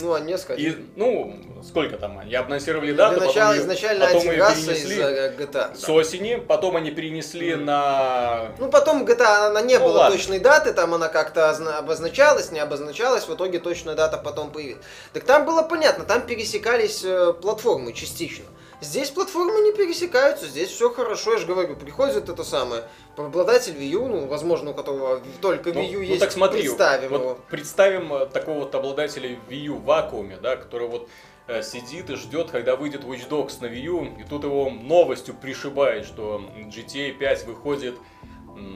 Ну, 0.00 0.14
а 0.14 0.20
несколько. 0.20 0.54
и, 0.54 0.74
ну, 0.96 1.36
сколько 1.62 1.96
там, 1.98 2.18
они 2.18 2.34
анонсировали 2.34 2.92
дату, 2.92 3.20
Для 3.20 3.26
потом 3.26 3.34
начала 3.34 3.58
изначально 3.58 4.06
потом 4.06 4.30
раз 4.30 4.54
перенесли 4.54 4.94
из 4.96 5.00
э, 5.00 5.34
GTA. 5.38 5.76
с 5.76 5.88
осени, 5.88 6.36
потом 6.36 6.76
они 6.76 6.90
перенесли 6.90 7.54
на... 7.56 8.52
Ну, 8.58 8.70
потом 8.70 9.04
GTA, 9.04 9.48
она 9.48 9.60
не 9.60 9.78
Ну, 9.78 9.84
было 9.84 9.98
ладно. 9.98 10.16
точной 10.16 10.38
даты, 10.38 10.72
там 10.72 10.94
она 10.94 11.08
как-то 11.08 11.50
озна- 11.50 11.78
обозначалась, 11.78 12.50
не 12.52 12.60
обозначалась, 12.60 13.28
в 13.28 13.34
итоге 13.34 13.58
точная 13.58 13.94
дата 13.94 14.16
потом 14.16 14.50
появилась. 14.50 14.82
Так 15.12 15.24
там 15.24 15.44
было 15.44 15.62
понятно, 15.62 16.04
там 16.04 16.22
пересекались 16.22 17.02
э, 17.04 17.34
платформы 17.34 17.92
частично. 17.92 18.44
Здесь 18.82 19.10
платформы 19.10 19.60
не 19.60 19.72
пересекаются, 19.72 20.48
здесь 20.48 20.68
все 20.68 20.90
хорошо, 20.90 21.34
я 21.34 21.38
же 21.38 21.46
говорю, 21.46 21.76
приходит 21.76 22.28
это 22.28 22.42
самое, 22.42 22.82
обладатель 23.16 23.74
Wii 23.74 23.90
U, 23.90 24.08
ну, 24.08 24.26
возможно, 24.26 24.72
у 24.72 24.74
которого 24.74 25.22
только 25.40 25.72
Ну, 25.72 25.80
Wii 25.80 25.90
U 25.90 25.98
ну, 25.98 26.04
есть, 26.04 26.20
так 26.20 26.32
смотри, 26.32 26.62
представим 26.62 27.10
вот 27.10 27.20
его. 27.20 27.38
представим 27.48 28.12
э, 28.12 28.26
такого 28.26 28.58
вот 28.58 28.74
обладателя 28.74 29.38
Wii 29.48 29.66
U 29.66 29.76
в 29.76 29.84
вакууме, 29.84 30.36
да, 30.42 30.56
который 30.56 30.88
вот 30.88 31.08
э, 31.46 31.62
сидит 31.62 32.10
и 32.10 32.16
ждет, 32.16 32.50
когда 32.50 32.74
выйдет 32.74 33.04
Watch 33.04 33.28
Dogs 33.28 33.58
на 33.60 33.66
Wii 33.66 33.82
U, 33.82 34.04
и 34.18 34.24
тут 34.28 34.42
его 34.42 34.68
новостью 34.68 35.34
пришибает, 35.40 36.04
что 36.04 36.42
GTA 36.56 37.12
5 37.12 37.46
выходит 37.46 37.94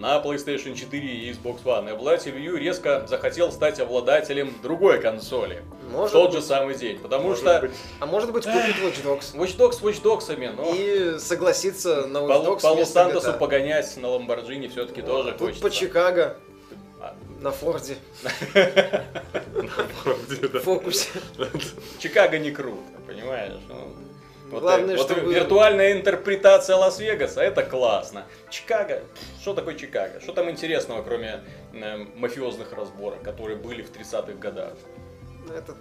на 0.00 0.20
PlayStation 0.22 0.74
4 0.74 1.08
и 1.08 1.32
Xbox 1.32 1.62
One. 1.64 1.88
И 1.88 1.92
обладатель 1.92 2.32
Wii 2.36 2.40
U 2.42 2.56
резко 2.56 3.06
захотел 3.08 3.50
стать 3.52 3.80
обладателем 3.80 4.52
другой 4.62 5.00
консоли 5.00 5.62
в 5.88 5.92
Может 5.92 6.12
тот 6.12 6.30
быть. 6.32 6.40
же 6.40 6.46
самый 6.46 6.74
день. 6.74 6.98
Потому 6.98 7.28
Может 7.28 7.40
что 7.44 7.60
быть, 7.60 7.70
А 8.00 8.06
может 8.06 8.32
быть 8.32 8.44
купит 8.44 8.76
Watch 8.82 9.04
Dogs. 9.04 9.34
Watch 9.36 9.56
Dogs 9.56 9.72
с 9.72 9.82
Watch 9.82 10.02
Dogs'ами, 10.02 10.52
но 10.54 10.74
И 10.74 11.18
согласиться 11.18 12.06
на 12.06 12.18
Watch 12.18 12.61
по, 12.61 12.66
Dogs 12.66 12.78
Лос-Сантосу 12.80 13.30
GTA. 13.30 13.38
погонять 13.38 13.96
на 13.96 14.08
Ламборджини 14.08 14.68
все-таки 14.68 15.02
тоже 15.02 15.30
Тут 15.32 15.40
хочется. 15.40 15.62
по 15.62 15.70
Чикаго, 15.70 16.37
А, 17.00 17.14
на 17.40 17.50
Форде, 17.52 17.96
вроде, 20.04 20.49
да. 20.52 20.58
в 20.58 20.62
фокусе. 20.62 21.08
Чикаго 21.99 22.38
не 22.38 22.50
круто, 22.50 22.82
понимаешь? 23.06 23.52
Ну, 24.46 24.52
вот 24.52 24.60
Главное, 24.62 24.96
вот 24.96 25.10
чтобы- 25.10 25.32
виртуальная 25.34 25.92
интерпретация 25.92 26.76
Лас-Вегаса, 26.76 27.42
это 27.42 27.62
классно. 27.64 28.24
Чикаго, 28.48 29.02
что 29.40 29.54
такое 29.54 29.74
Чикаго? 29.74 30.20
Что 30.20 30.32
там 30.32 30.48
интересного, 30.50 31.02
кроме 31.02 31.40
э, 31.72 31.96
мафиозных 32.14 32.72
разборок, 32.72 33.22
которые 33.22 33.56
были 33.58 33.82
в 33.82 33.90
30-х 33.90 34.32
годах? 34.34 34.74
Этот... 35.56 35.76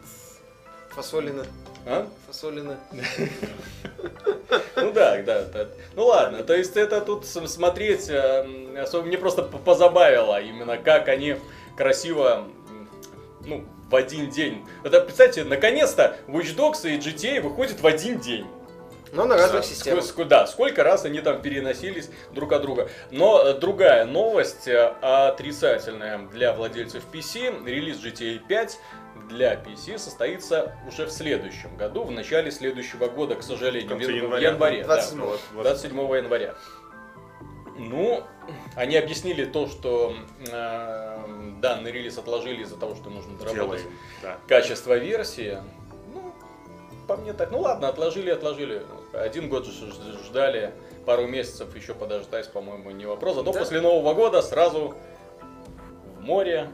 Фасолина. 0.96 1.46
А? 1.86 2.08
Фасолина. 2.28 2.78
Ну 4.78 4.92
да, 4.94 5.22
да, 5.22 5.44
да. 5.44 5.68
Ну 5.96 6.06
ладно, 6.06 6.44
то 6.44 6.56
есть 6.56 6.76
это 6.78 7.02
тут 7.02 7.26
смотреть, 7.26 8.10
э, 8.10 8.44
м, 8.46 8.78
особо 8.82 9.06
мне 9.06 9.18
просто 9.18 9.44
позабавило 9.44 10.42
именно, 10.42 10.78
как 10.78 11.08
они 11.08 11.38
красиво, 11.78 12.46
ну, 13.46 13.66
в 13.90 13.96
один 13.96 14.30
день. 14.30 14.66
Это, 14.84 15.02
представьте, 15.02 15.44
наконец-то 15.44 16.18
Watch 16.28 16.56
Dogs 16.56 16.90
и 16.90 16.98
GTA 16.98 17.42
выходят 17.42 17.80
в 17.82 17.86
один 17.88 18.20
день. 18.20 18.48
Но 19.14 19.24
на 19.26 19.36
разных 19.38 19.62
Да, 19.62 19.68
системах. 19.68 20.04
ск- 20.04 20.16
ск- 20.18 20.26
да, 20.26 20.46
сколько 20.48 20.84
раз 20.84 21.06
они 21.06 21.22
там 21.22 21.42
переносились 21.42 22.10
друг 22.34 22.52
от 22.52 22.64
друга. 22.64 22.90
Но 23.12 23.42
э, 23.44 23.54
другая 23.54 24.04
новость 24.06 24.68
э, 24.68 24.88
отрицательная 25.02 26.18
для 26.34 26.52
владельцев 26.52 27.04
PC. 27.14 27.64
Релиз 27.66 28.04
GTA 28.04 28.40
5 28.46 28.80
для 29.30 29.54
PC 29.54 29.98
состоится 30.00 30.76
уже 30.88 31.06
в 31.06 31.12
следующем 31.12 31.78
году, 31.78 32.04
в 32.04 32.12
начале 32.12 32.52
следующего 32.52 33.08
года, 33.08 33.36
к 33.36 33.44
сожалению, 33.44 33.88
В 33.88 33.92
конце 33.94 34.12
в 34.12 34.16
января. 34.16 34.50
январе. 34.50 34.82
да. 34.82 34.96
27. 34.96 35.20
Вот, 35.22 35.40
вот. 35.54 35.64
27 35.64 35.98
января. 36.18 36.56
Ну, 37.78 38.24
они 38.76 38.96
объяснили 38.98 39.46
то, 39.46 39.68
что 39.68 40.14
э, 40.50 41.45
данный 41.66 41.92
релиз 41.92 42.18
отложили 42.18 42.62
из-за 42.64 42.78
того, 42.78 42.94
что 42.96 43.10
нужно 43.10 43.36
доработать 43.38 43.82
Делаем, 43.82 43.98
да. 44.22 44.38
качество 44.48 44.96
версии. 44.98 45.58
Ну, 46.14 46.32
по 47.08 47.16
мне 47.18 47.34
так, 47.34 47.50
ну 47.52 47.62
ладно, 47.62 47.88
отложили, 47.88 48.30
отложили. 48.30 48.84
Один 49.14 49.50
год 49.50 49.66
ждали, 50.28 50.74
пару 51.06 51.26
месяцев 51.28 51.76
еще 51.76 51.96
подождать, 51.96 52.52
по-моему, 52.52 52.92
не 52.92 53.06
вопрос. 53.08 53.36
Зато 53.36 53.52
Да. 53.52 53.60
после 53.60 53.82
Нового 53.82 54.14
года 54.14 54.42
сразу 54.44 54.94
в 56.18 56.22
море, 56.22 56.70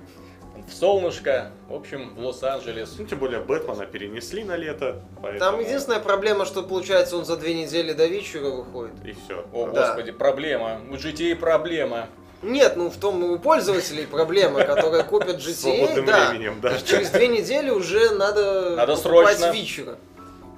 в 0.68 0.74
солнышко, 0.74 1.52
в 1.70 1.74
общем, 1.74 2.14
в 2.16 2.20
Лос-Анджелес. 2.20 2.96
Ну, 3.00 3.06
тем 3.06 3.20
более 3.20 3.40
Бэтмена 3.40 3.86
перенесли 3.86 4.44
на 4.44 4.58
лето. 4.58 5.02
Поэтому... 5.22 5.40
Там 5.40 5.60
единственная 5.62 6.02
проблема, 6.02 6.46
что 6.46 6.64
получается 6.64 7.16
он 7.18 7.24
за 7.24 7.38
две 7.38 7.54
недели 7.54 7.94
до 7.94 8.08
вечера 8.08 8.50
выходит. 8.50 8.94
И 9.06 9.14
все. 9.14 9.46
О, 9.54 9.68
Да. 9.68 9.88
господи, 9.88 10.12
проблема. 10.12 10.82
У 10.92 10.96
GTA 10.96 11.36
проблема. 11.38 12.10
Нет, 12.42 12.76
ну 12.76 12.90
в 12.90 12.98
том 12.98 13.24
у 13.24 13.38
пользователей 13.40 14.08
проблема, 14.08 14.64
которые 14.64 15.04
купят 15.04 15.38
GTA, 15.38 16.02
да. 16.04 16.30
временем, 16.30 16.60
да. 16.62 16.78
Через 16.80 17.10
две 17.10 17.28
недели 17.28 17.70
уже 17.70 18.12
надо, 18.16 18.72
Надо 18.76 18.96
покупать 18.96 19.38
срочно. 19.38 19.52
вечера. 19.56 19.98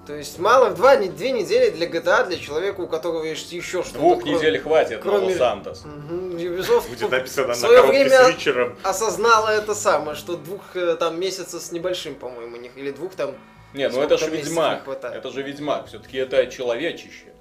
То 0.08 0.14
есть 0.16 0.38
мало, 0.38 0.70
два, 0.72 0.98
не- 0.98 1.08
две 1.08 1.32
недели 1.32 1.70
для 1.70 1.88
GTA, 1.88 2.28
для 2.28 2.38
человека, 2.38 2.82
у 2.82 2.88
которого 2.88 3.24
есть 3.24 3.52
еще 3.54 3.84
что-то. 3.84 4.00
Двух 4.00 4.22
кроме- 4.22 4.36
недель 4.38 4.60
хватит 4.60 5.00
кроме- 5.02 5.20
на 5.20 5.26
Лос-Сантос. 5.28 5.86
Мгм, 5.86 6.36
Ubisoft 6.36 6.90
Будет 6.90 7.10
написано 7.12 7.46
в 7.46 7.48
на 7.50 7.56
свое 7.56 7.78
коробке 7.78 8.00
время 8.04 8.24
с 8.24 8.28
вечером. 8.28 8.78
осознала 8.84 9.48
это 9.50 9.74
самое, 9.76 10.16
что 10.18 10.36
двух 10.36 10.62
э, 10.76 10.96
там 10.98 11.18
месяцев 11.20 11.62
с 11.62 11.72
небольшим, 11.72 12.16
по-моему, 12.16 12.58
них, 12.58 12.72
или 12.76 12.92
двух 12.92 13.14
там, 13.16 13.36
Не, 13.74 13.88
ну 13.90 14.02
это 14.02 14.18
же 14.18 14.30
Ведьмак. 14.30 14.84
Это 15.04 15.30
же 15.32 15.42
Ведьмак. 15.42 15.88
Все-таки 15.88 16.18
это 16.18 16.48
человечище. 16.48 17.33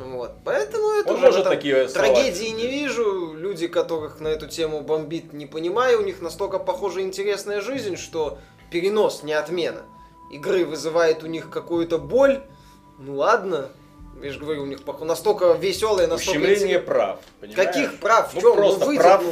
Вот. 0.00 0.32
Поэтому 0.44 0.90
это 1.00 1.10
Он 1.10 1.16
уже 1.16 1.26
может 1.26 1.44
там 1.44 1.52
такие 1.52 1.88
слова. 1.88 2.06
трагедии 2.08 2.48
не 2.48 2.66
вижу. 2.66 3.34
Люди, 3.34 3.66
которых 3.68 4.20
на 4.20 4.28
эту 4.28 4.46
тему 4.48 4.80
бомбит, 4.80 5.32
не 5.32 5.46
понимаю. 5.46 6.00
У 6.00 6.02
них 6.04 6.20
настолько 6.22 6.58
похожа 6.58 7.00
интересная 7.02 7.60
жизнь, 7.60 7.96
что 7.96 8.38
перенос 8.70 9.22
не 9.22 9.32
отмена. 9.32 9.82
Игры 10.32 10.64
вызывает 10.64 11.22
у 11.22 11.26
них 11.26 11.50
какую-то 11.50 11.98
боль. 11.98 12.42
Ну 12.98 13.16
ладно. 13.16 13.68
Я 14.22 14.32
же 14.32 14.38
говорю, 14.38 14.62
у 14.64 14.66
них 14.66 14.80
настолько 15.00 15.52
веселая, 15.52 16.06
настолько 16.06 16.38
Ущемление 16.38 16.78
интерес- 16.78 16.84
прав. 16.84 17.18
понимаешь? 17.40 17.66
Каких 17.66 18.00
прав? 18.00 18.30
В 18.32 18.34
Ну 18.34 18.40
чем? 18.40 18.54
просто 18.54 18.84
выйдет, 18.84 19.02
прав 19.02 19.22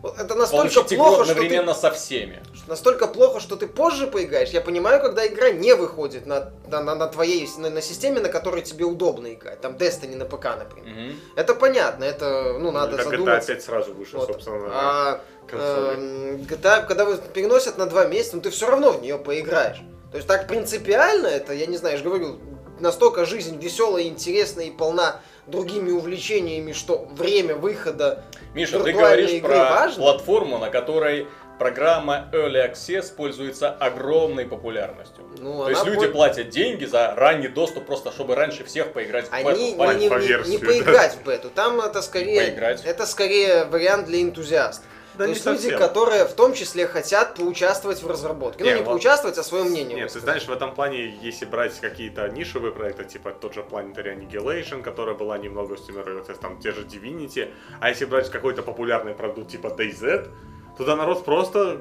ну, 0.00 0.08
это 0.16 0.34
настолько 0.36 0.82
плохо, 0.84 1.24
что 1.24 1.34
ты 1.34 1.40
одновременно 1.40 1.74
со 1.74 1.90
всеми. 1.90 2.40
Настолько 2.68 3.06
плохо, 3.06 3.40
что 3.40 3.56
ты 3.56 3.66
позже 3.66 4.06
поиграешь. 4.06 4.50
Я 4.50 4.60
понимаю, 4.60 5.00
когда 5.00 5.26
игра 5.26 5.50
не 5.50 5.74
выходит 5.74 6.26
на, 6.26 6.50
на, 6.68 6.82
на- 6.82 6.94
на 6.94 7.06
твоей 7.06 7.48
на, 7.56 7.70
на 7.70 7.80
системе, 7.80 8.20
на 8.20 8.28
которой 8.28 8.60
тебе 8.60 8.84
удобно 8.84 9.32
играть. 9.32 9.60
Там 9.62 9.72
Destiny 9.76 10.16
на 10.16 10.26
ПК, 10.26 10.44
например. 10.58 10.94
Мгм. 10.94 11.20
Это 11.34 11.54
понятно, 11.54 12.04
это, 12.04 12.58
ну, 12.58 12.70
надо 12.70 12.96
это 12.96 13.04
задуматься. 13.10 13.52
опять 13.52 13.64
сразу 13.64 13.94
вышел, 13.94 14.18
Вот. 14.20 14.28
собственно, 14.28 14.68
А 14.70 15.20
эм, 15.50 16.36
GTA, 16.42 16.86
когда 16.86 17.06
вы 17.06 17.16
переносят 17.32 17.78
на 17.78 17.86
два 17.86 18.04
месяца, 18.04 18.36
ну 18.36 18.42
ты 18.42 18.50
все 18.50 18.68
равно 18.70 18.92
в 18.92 19.00
нее 19.00 19.16
поиграешь. 19.18 19.80
То 20.10 20.16
есть 20.18 20.28
так 20.28 20.46
принципиально 20.46 21.26
это, 21.26 21.54
я 21.54 21.64
не 21.66 21.78
знаю, 21.78 21.94
я 21.96 21.98
же 21.98 22.04
говорю, 22.04 22.38
настолько 22.80 23.24
жизнь 23.24 23.58
веселая, 23.58 24.04
интересная 24.04 24.66
и 24.66 24.70
полна 24.70 25.20
другими 25.46 25.90
увлечениями, 25.90 26.72
что 26.72 27.06
время 27.12 27.54
выхода 27.54 28.24
Миша, 28.54 28.78
ты 28.82 28.92
говоришь 28.92 29.30
игры 29.30 29.48
про 29.54 29.70
важно? 29.70 30.02
платформу, 30.02 30.58
на 30.58 30.68
которой 30.70 31.26
программа 31.58 32.28
Early 32.32 32.72
Access 32.72 33.14
пользуется 33.14 33.70
огромной 33.70 34.46
популярностью. 34.46 35.24
Ну, 35.38 35.64
То 35.64 35.70
есть 35.70 35.84
люди 35.84 36.04
пол- 36.06 36.12
платят 36.12 36.48
деньги 36.50 36.84
за 36.84 37.14
ранний 37.16 37.48
доступ, 37.48 37.86
просто 37.86 38.10
чтобы 38.12 38.34
раньше 38.34 38.64
всех 38.64 38.92
поиграть 38.92 39.28
в 39.28 39.32
Они 39.32 39.44
бету. 39.44 39.58
не, 39.60 39.74
по- 39.76 39.92
не- 39.92 40.08
не- 40.08 40.50
не 40.50 40.58
да. 40.58 40.66
поиграть 40.66 41.14
в 41.14 41.24
бету, 41.26 41.50
там 41.50 41.80
это 41.80 42.02
скорее, 42.02 42.42
Поиграть. 42.50 42.84
это 42.84 43.06
скорее 43.06 43.64
вариант 43.64 44.06
для 44.06 44.22
энтузиастов. 44.22 44.84
Да 45.14 45.24
То 45.24 45.30
есть 45.30 45.44
люди, 45.46 45.62
совсем. 45.62 45.78
которые 45.80 46.26
в 46.26 46.32
том 46.34 46.54
числе 46.54 46.86
хотят 46.86 47.34
поучаствовать 47.34 48.00
в 48.04 48.06
разработке. 48.08 48.62
Не, 48.62 48.70
ну, 48.70 48.76
не 48.76 48.82
вот- 48.84 48.90
поучаствовать, 48.92 49.36
а 49.36 49.42
свое 49.42 49.64
мнение. 49.64 49.96
Нет, 49.96 50.12
ты 50.12 50.20
знаешь, 50.20 50.44
в 50.46 50.52
этом 50.52 50.72
плане, 50.76 51.18
если 51.20 51.44
брать 51.44 51.76
какие-то 51.80 52.28
нишевые 52.28 52.72
проекты, 52.72 53.04
типа 53.04 53.32
тот 53.32 53.52
же 53.54 53.62
Planetary 53.68 54.16
Annihilation, 54.16 54.80
которая 54.80 55.16
была 55.16 55.36
немного 55.36 55.76
Access, 55.76 56.38
там 56.40 56.60
те 56.60 56.70
же 56.70 56.82
Divinity, 56.82 57.50
а 57.80 57.88
если 57.88 58.04
брать 58.04 58.30
какой-то 58.30 58.62
популярный 58.62 59.12
продукт 59.12 59.50
типа 59.50 59.66
DayZ, 59.76 60.28
туда 60.78 60.96
народ 60.96 61.24
просто 61.24 61.78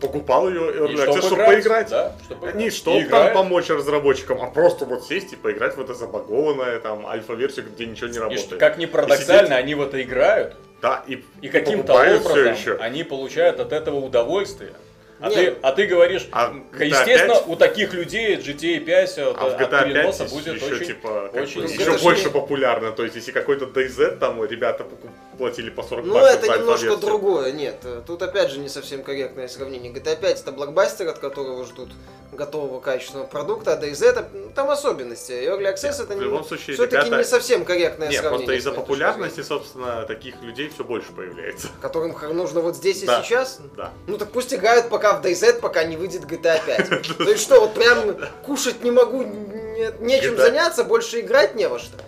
покупал 0.00 0.48
ее 0.48 0.70
И 0.72 0.76
Early 0.76 0.96
чтобы 0.96 1.12
Access, 1.18 1.22
чтобы 1.22 1.36
играть, 1.36 1.54
поиграть. 1.62 1.90
да, 1.90 2.12
чтобы 2.24 2.52
Не 2.52 2.70
чтобы 2.70 2.98
И 2.98 3.04
там 3.04 3.32
помочь 3.32 3.68
разработчикам, 3.70 4.42
а 4.42 4.46
просто 4.50 4.84
вот 4.84 5.04
сесть 5.04 5.32
и 5.32 5.36
поиграть 5.36 5.76
в 5.76 5.80
это 5.80 5.94
забагованное 5.94 6.78
там 6.80 7.06
альфа-версию, 7.06 7.66
где 7.74 7.86
ничего 7.86 8.08
не 8.08 8.16
И 8.16 8.18
работает. 8.18 8.46
что, 8.46 8.56
как 8.58 8.76
ни 8.78 8.84
И 8.84 8.86
парадоксально, 8.86 9.46
сидеть- 9.46 9.58
они 9.58 9.74
в 9.74 9.82
это 9.82 10.02
играют, 10.02 10.56
Да, 10.82 11.02
и, 11.06 11.24
и 11.40 11.48
каким-то 11.48 11.94
образом 11.94 12.52
еще. 12.52 12.76
они 12.76 13.02
получают 13.04 13.60
от 13.60 13.72
этого 13.72 13.96
удовольствие. 13.96 14.74
А, 15.20 15.28
Не, 15.28 15.34
ты, 15.36 15.56
а 15.62 15.72
ты 15.72 15.86
говоришь, 15.86 16.26
А 16.32 16.52
GTA 16.72 16.84
естественно, 16.86 17.34
5? 17.34 17.48
у 17.48 17.56
таких 17.56 17.94
людей 17.94 18.36
GTA 18.36 18.80
5 18.80 19.18
от, 19.18 19.36
А 19.38 19.48
в 19.48 19.52
GTA 19.60 19.70
5 19.70 19.84
переноса 19.84 20.22
есть 20.24 20.34
будет 20.34 20.54
еще, 20.56 20.74
очень... 20.74 20.86
типа, 20.86 21.30
как 21.32 21.42
очень 21.44 21.62
бы, 21.62 21.68
еще 21.68 21.98
больше 21.98 22.24
не- 22.26 22.30
популярно. 22.32 22.90
То 22.92 23.04
есть, 23.04 23.14
если 23.16 23.30
какой-то 23.30 23.66
DayZ, 23.66 24.18
там 24.18 24.44
ребята 24.44 24.82
покуп- 24.84 25.36
платили 25.38 25.70
по 25.70 25.82
40 25.82 26.04
Ну, 26.04 26.14
баксов 26.14 26.38
это 26.42 26.46
за 26.52 26.58
немножко 26.58 26.96
другое. 26.96 27.52
Нет, 27.52 27.76
э, 27.84 28.02
тут 28.06 28.22
опять 28.22 28.50
же 28.50 28.58
не 28.58 28.68
совсем 28.68 29.02
корректное 29.02 29.48
сравнение. 29.48 29.92
GTA 29.92 30.16
5 30.20 30.40
это 30.42 30.52
блокбастер, 30.52 31.08
от 31.08 31.18
которого 31.18 31.64
ждут 31.64 31.90
готового 32.32 32.80
качественного 32.80 33.26
продукта, 33.28 33.74
а 33.74 33.80
DayZ 33.80 34.04
это 34.06 34.28
ну, 34.32 34.50
там 34.52 34.68
особенности. 34.68 35.30
Early 35.30 35.72
Access 35.72 36.02
это 36.02 36.16
в 36.16 36.20
любом 36.20 36.44
случае, 36.44 36.74
все-таки 36.74 36.96
ребята- 37.06 37.18
не 37.18 37.24
совсем 37.24 37.64
корректное 37.64 38.08
Нет, 38.08 38.20
сравнение. 38.20 38.46
просто 38.48 38.58
из-за 38.58 38.72
популярности, 38.72 39.40
собственно, 39.42 40.02
таких 40.02 40.42
людей 40.42 40.68
все 40.74 40.82
больше 40.82 41.12
появляется. 41.12 41.68
Которым 41.80 42.16
нужно 42.36 42.60
вот 42.60 42.74
здесь 42.74 43.04
и 43.04 43.06
Да. 43.06 43.22
сейчас. 43.22 43.60
Да. 43.76 43.92
Ну 44.08 44.18
так 44.18 44.32
пусть 44.32 44.52
играют 44.52 44.88
пока 44.88 45.03
в 45.12 45.24
DayZ, 45.24 45.60
пока 45.60 45.84
не 45.84 45.96
выйдет 45.96 46.22
GTA 46.24 46.60
5. 46.66 47.16
То 47.18 47.22
есть 47.24 47.42
что, 47.42 47.60
вот 47.60 47.74
прям 47.74 48.16
кушать 48.44 48.82
не 48.82 48.90
могу, 48.90 49.22
не- 49.22 49.92
нечем 50.00 50.34
GTA. 50.34 50.36
заняться, 50.38 50.84
больше 50.84 51.20
играть 51.20 51.54
не 51.54 51.68
во 51.68 51.78
что. 51.78 51.98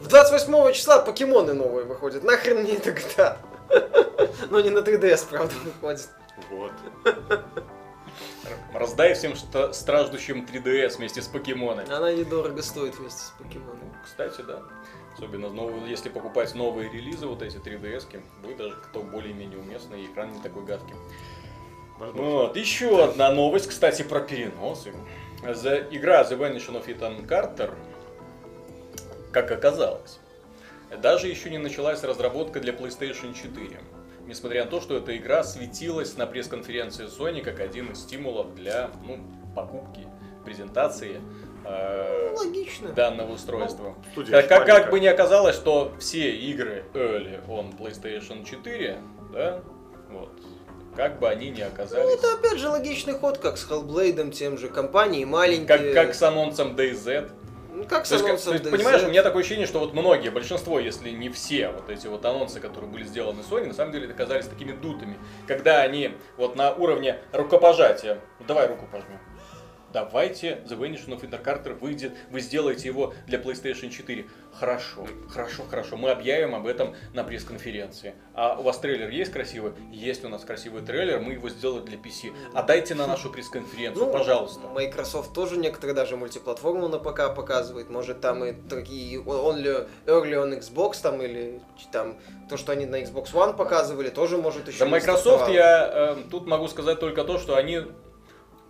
В 0.00 0.08
28 0.08 0.72
числа 0.72 0.98
покемоны 1.00 1.52
новые 1.52 1.84
выходят. 1.84 2.24
Нахрен 2.24 2.62
мне 2.62 2.76
это 2.76 2.90
GTA? 2.90 3.36
Но 4.50 4.60
не 4.60 4.70
на 4.70 4.78
3DS, 4.78 5.26
правда, 5.28 5.52
выходит. 5.64 6.08
Вот. 6.50 6.72
Раздай 8.74 9.14
всем 9.14 9.34
страждущим 9.72 10.46
3DS 10.50 10.96
вместе 10.96 11.20
с 11.22 11.26
покемонами. 11.28 11.92
Она 11.92 12.12
недорого 12.12 12.62
стоит 12.62 12.96
вместе 12.96 13.20
с 13.20 13.32
покемонами. 13.38 13.92
Кстати, 14.04 14.40
да. 14.42 14.60
Особенно 15.14 15.50
новые, 15.50 15.90
если 15.90 16.08
покупать 16.08 16.54
новые 16.54 16.90
релизы, 16.90 17.26
вот 17.26 17.42
эти 17.42 17.56
3DS-ки, 17.58 18.22
будет 18.42 18.56
даже 18.56 18.74
кто 18.76 19.02
более-менее 19.02 19.58
уместный, 19.58 20.02
и 20.02 20.06
экран 20.06 20.32
не 20.32 20.40
такой 20.40 20.64
гадкий. 20.64 20.94
Возможно. 22.00 22.22
Вот, 22.22 22.56
еще 22.56 23.04
одна 23.04 23.30
новость, 23.30 23.68
кстати, 23.68 24.02
про 24.02 24.20
переносы. 24.20 24.94
За, 25.46 25.76
игра 25.76 26.22
The 26.22 26.38
Vanishing 26.38 26.82
of 26.82 26.86
Ethan 26.86 27.26
Carter, 27.26 27.74
как 29.32 29.50
оказалось, 29.50 30.18
даже 31.02 31.28
еще 31.28 31.50
не 31.50 31.58
началась 31.58 32.02
разработка 32.02 32.58
для 32.58 32.72
PlayStation 32.72 33.34
4. 33.34 33.80
Несмотря 34.26 34.64
на 34.64 34.70
то, 34.70 34.80
что 34.80 34.96
эта 34.96 35.14
игра 35.14 35.44
светилась 35.44 36.16
на 36.16 36.26
пресс-конференции 36.26 37.06
Sony 37.06 37.42
как 37.42 37.60
один 37.60 37.92
из 37.92 38.00
стимулов 38.00 38.54
для 38.54 38.90
ну, 39.06 39.18
покупки, 39.54 40.06
презентации 40.44 41.20
э, 41.66 42.34
Логично. 42.34 42.92
данного 42.92 43.32
устройства. 43.32 43.94
Студия 44.12 44.40
Как, 44.40 44.48
как, 44.48 44.66
как 44.66 44.90
бы 44.90 45.00
не 45.00 45.08
оказалось, 45.08 45.56
что 45.56 45.92
все 45.98 46.30
игры 46.30 46.84
Early 46.94 47.46
on 47.46 47.76
PlayStation 47.76 48.44
4, 48.44 48.98
да, 49.32 49.60
вот, 50.10 50.30
как 51.00 51.18
бы 51.18 51.30
они 51.30 51.50
Ну, 51.56 51.66
оказались. 51.66 52.18
это 52.18 52.34
опять 52.34 52.58
же 52.58 52.68
логичный 52.68 53.14
ход, 53.14 53.38
как 53.38 53.56
с 53.56 53.66
Hellblade, 53.66 54.32
тем 54.32 54.58
же 54.58 54.68
компании 54.68 55.24
маленькие. 55.24 55.66
Как, 55.66 55.94
как 55.94 56.14
с 56.14 56.22
анонсом 56.22 56.76
DayZ. 56.76 57.30
Ну, 57.72 57.84
как 57.84 58.04
с 58.04 58.12
есть, 58.12 58.22
анонсом 58.22 58.48
то 58.48 58.52
есть, 58.58 58.64
DayZ. 58.66 58.70
понимаешь, 58.70 59.02
у 59.04 59.08
меня 59.08 59.22
такое 59.22 59.40
ощущение, 59.40 59.66
что 59.66 59.78
вот 59.78 59.94
многие, 59.94 60.28
большинство, 60.28 60.78
если 60.78 61.08
не 61.08 61.30
все 61.30 61.68
вот 61.70 61.88
эти 61.88 62.06
вот 62.06 62.22
анонсы, 62.26 62.60
которые 62.60 62.90
были 62.90 63.04
сделаны 63.04 63.40
Sony, 63.40 63.68
на 63.68 63.72
самом 63.72 63.92
деле 63.92 64.10
оказались 64.10 64.46
такими 64.46 64.72
дутыми. 64.72 65.16
Когда 65.46 65.80
они 65.80 66.12
вот 66.36 66.54
на 66.56 66.70
уровне 66.74 67.18
рукопожатия, 67.32 68.18
ну, 68.38 68.44
давай 68.44 68.66
руку 68.68 68.84
пожмем. 68.92 69.18
Давайте 69.92 70.62
The 70.68 70.78
Vanishing 70.78 71.18
of 71.18 71.42
Carter 71.42 71.74
выйдет, 71.74 72.12
вы 72.30 72.40
сделаете 72.40 72.88
его 72.88 73.12
для 73.26 73.38
PlayStation 73.38 73.90
4. 73.90 74.26
Хорошо, 74.58 75.06
хорошо, 75.28 75.64
хорошо. 75.68 75.96
Мы 75.96 76.10
объявим 76.10 76.54
об 76.54 76.66
этом 76.66 76.94
на 77.14 77.24
пресс-конференции. 77.24 78.14
А 78.34 78.58
у 78.58 78.62
вас 78.62 78.78
трейлер 78.78 79.08
есть 79.08 79.32
красивый? 79.32 79.72
Есть 79.92 80.24
у 80.24 80.28
нас 80.28 80.44
красивый 80.44 80.82
трейлер, 80.82 81.20
мы 81.20 81.32
его 81.34 81.48
сделали 81.48 81.82
для 81.82 81.96
PC. 81.96 82.32
А 82.54 82.62
дайте 82.62 82.94
на 82.94 83.06
нашу 83.06 83.30
пресс-конференцию, 83.30 84.06
Ну, 84.06 84.12
пожалуйста. 84.12 84.60
Microsoft 84.68 85.32
тоже 85.34 85.56
некоторые 85.56 85.94
даже 85.94 86.16
мультиплатформу 86.16 86.88
на 86.88 86.98
ПК 86.98 87.34
показывает. 87.34 87.90
Может 87.90 88.20
там 88.20 88.44
и 88.44 88.52
такие 88.52 89.20
only, 89.20 89.88
early 90.06 90.32
on 90.34 90.58
Xbox 90.58 90.96
там 91.02 91.22
или 91.22 91.60
там 91.92 92.18
то, 92.48 92.56
что 92.56 92.72
они 92.72 92.86
на 92.86 93.00
Xbox 93.02 93.32
One 93.32 93.56
показывали, 93.56 94.08
тоже 94.10 94.36
может 94.36 94.68
еще 94.68 94.78
За 94.78 94.86
Microsoft 94.86 95.50
я 95.50 95.90
э, 95.92 96.16
тут 96.30 96.46
могу 96.46 96.68
сказать 96.68 97.00
только 97.00 97.24
то, 97.24 97.38
что 97.38 97.56
они, 97.56 97.82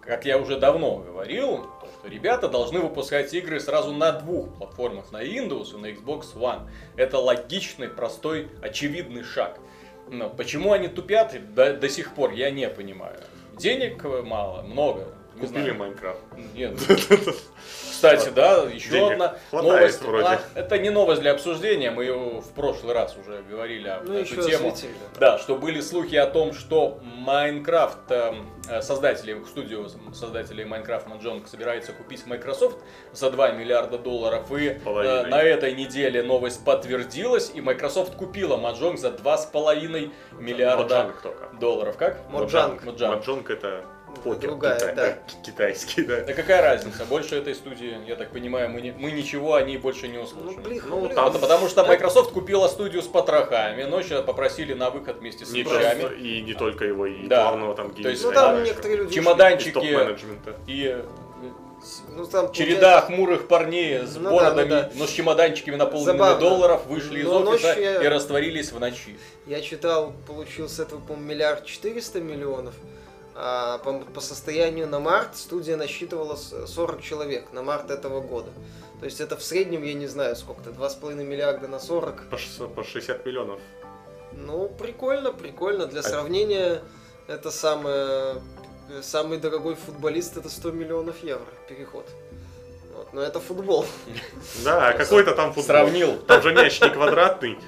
как 0.03 0.25
я 0.25 0.39
уже 0.39 0.59
давно 0.59 0.97
говорил, 0.97 1.69
то, 1.81 1.89
что 1.99 2.09
ребята 2.09 2.49
должны 2.49 2.81
выпускать 2.81 3.33
игры 3.35 3.61
сразу 3.61 3.93
на 3.93 4.13
двух 4.13 4.55
платформах, 4.55 5.13
на 5.13 5.23
Windows 5.23 5.75
и 5.75 5.79
на 5.79 5.87
Xbox 5.87 6.35
One. 6.35 6.69
Это 6.97 7.19
логичный, 7.19 7.89
простой, 7.89 8.49
очевидный 8.63 9.23
шаг. 9.23 9.59
Но 10.09 10.29
почему 10.29 10.73
они 10.73 10.89
тупят 10.89 11.37
до, 11.55 11.75
до 11.75 11.89
сих 11.89 12.15
пор, 12.15 12.33
я 12.33 12.51
не 12.51 12.69
понимаю. 12.69 13.21
Денег 13.57 14.03
мало, 14.25 14.63
много. 14.63 15.07
Не 15.35 15.47
Купили 15.47 15.63
знаю. 15.63 15.75
Майнкрафт. 15.77 16.21
Нет. 16.55 16.73
Кстати, 18.01 18.31
да, 18.31 18.63
еще 18.65 18.91
Денег 18.91 19.13
одна 19.13 19.35
новость. 19.53 20.03
вроде. 20.03 20.27
А, 20.27 20.41
это 20.55 20.79
не 20.79 20.89
новость 20.89 21.21
для 21.21 21.33
обсуждения, 21.33 21.91
мы 21.91 22.05
ее 22.05 22.41
в 22.41 22.49
прошлый 22.55 22.95
раз 22.95 23.15
уже 23.17 23.43
говорили 23.43 23.89
об 23.89 24.09
Ну, 24.09 24.15
эту 24.15 24.37
тему. 24.37 24.69
осветили, 24.69 24.95
да. 25.19 25.37
Что 25.39 25.57
были 25.57 25.81
слухи 25.81 26.17
о 26.17 26.27
том, 26.27 26.55
что 26.55 26.99
Майнкрафт, 27.03 27.99
э, 28.11 28.35
э, 28.69 28.81
создатели, 28.83 29.37
студию 29.45 29.89
создателей 30.15 30.65
Minecraft 30.65 31.07
Mojang 31.07 31.47
собирается 31.47 31.93
купить 31.93 32.27
Microsoft 32.27 32.79
за 33.13 33.31
2 33.31 33.51
миллиарда 33.53 33.99
долларов. 33.99 34.51
И 34.53 34.69
э, 34.85 35.27
на 35.27 35.43
этой 35.43 35.75
неделе 35.75 36.23
новость 36.23 36.65
подтвердилась, 36.65 37.53
и 37.55 37.61
Microsoft 37.61 38.17
купила 38.17 38.57
Mojang 38.57 38.99
за 38.99 39.09
2,5 39.09 40.11
миллиарда 40.39 41.13
долларов. 41.61 41.97
Как? 41.99 42.19
Mojang. 42.31 42.83
Mojang. 42.85 43.17
Маджонг 43.17 43.51
это 43.51 43.85
покер 44.25 44.49
Другая, 44.51 44.79
китай- 44.79 44.95
да. 44.95 45.07
э, 45.09 45.17
китайский, 45.45 46.03
да. 46.03 46.21
Да 46.23 46.33
какая 46.35 46.63
разница? 46.63 47.05
Больше 47.05 47.37
этой 47.37 47.55
студии, 47.55 47.97
я 48.07 48.17
так 48.17 48.31
понимаю, 48.31 48.69
мы, 48.71 48.81
не- 48.81 48.93
мы 48.93 49.11
ничего 49.13 49.55
о 49.55 49.63
ней 49.63 49.77
больше 49.79 50.09
не 50.09 50.19
Ну, 50.19 50.25
услышим. 50.25 50.63
блин, 50.63 50.83
Ну, 50.87 51.01
блин. 51.01 51.15
там- 51.15 51.25
Потому, 51.27 51.39
потому 51.41 51.69
что 51.69 51.85
Microsoft 51.85 52.33
купила 52.33 52.69
студию 52.69 53.03
с 53.03 53.07
потрохами, 53.07 53.85
но 53.85 54.03
сейчас 54.03 54.23
попросили 54.25 54.75
на 54.75 54.91
выход 54.91 55.19
вместе 55.19 55.45
с 55.47 55.53
Не 55.53 55.63
вещами. 55.63 56.01
просто, 56.01 56.17
и 56.17 56.43
не 56.43 56.55
только 56.55 56.85
его, 56.85 57.07
и 57.07 57.27
Да. 57.27 57.43
главного 57.45 57.75
там 57.75 57.91
То 57.95 58.09
есть, 58.09 58.23
Ну, 58.23 58.31
геймдизайнера 58.31 58.55
там 58.57 58.65
некоторые 58.65 58.97
люди... 58.99 59.15
Чемоданчики 59.15 59.73
топ-менеджмента. 59.73 60.55
и 60.67 60.85
э, 60.87 61.03
Ну, 62.15 62.27
там, 62.27 62.53
череда 62.53 63.01
хмурых 63.01 63.49
парней 63.49 64.01
с 64.07 64.17
Ну 64.17 64.25
да, 64.25 64.31
бородами, 64.31 64.69
ну 64.69 64.75
да. 64.75 64.91
но 64.97 65.07
с 65.07 65.11
чемоданчиками 65.13 65.77
наполненными 65.77 66.19
Забавно. 66.19 66.39
долларов 66.41 66.87
вышли 66.87 67.21
из 67.21 67.25
Но 67.25 67.39
офиса 67.41 67.69
ночью 67.69 67.83
я- 67.83 68.03
и 68.03 68.07
растворились 68.09 68.71
в 68.71 68.79
ночи. 68.79 69.17
Я 69.47 69.63
читал, 69.63 70.13
получил 70.27 70.69
с 70.69 70.79
этого, 70.79 71.01
по-моему, 71.01 71.27
миллиард 71.31 71.65
четыреста 71.65 72.21
миллионов. 72.21 72.75
А 73.35 73.79
по, 73.79 74.01
по 74.01 74.21
состоянию 74.21 74.87
на 74.89 74.99
март 75.01 75.37
студия 75.37 75.77
насчитывала 75.77 76.37
с- 76.37 76.67
40 76.67 77.01
человек 77.03 77.53
на 77.53 77.63
март 77.63 77.91
этого 77.91 78.21
года. 78.21 78.51
То 78.99 79.07
есть 79.07 79.21
это 79.21 79.37
в 79.37 79.43
среднем, 79.43 79.83
я 79.83 79.95
не 79.95 80.07
знаю, 80.09 80.37
сколько-то, 80.37 80.71
2,5 80.71 81.25
миллиарда 81.25 81.69
на 81.69 81.79
40. 81.81 82.29
По, 82.29 82.37
шест- 82.37 82.75
по 82.75 82.83
60 82.85 83.25
миллионов. 83.25 83.61
Ну, 84.33 84.69
прикольно, 84.69 85.33
прикольно. 85.33 85.87
Для 85.87 86.01
А- 86.01 86.03
сравнения, 86.03 86.83
это 87.29 87.51
самое, 87.51 88.43
самый 89.03 89.39
дорогой 89.39 89.75
футболист, 89.77 90.37
это 90.37 90.49
100 90.51 90.73
миллионов 90.73 91.23
евро 91.23 91.47
переход. 91.69 92.07
Но 93.13 93.21
это 93.23 93.41
футбол. 93.41 93.85
Да, 94.65 94.89
а 94.89 94.93
какой-то 94.93 95.35
там 95.35 95.49
футбол. 95.49 95.65
Сравнил. 95.65 96.17
Там 96.19 96.43
же 96.43 96.53
мяч 96.55 96.81
не 96.81 96.91
квадратный. 96.91 97.59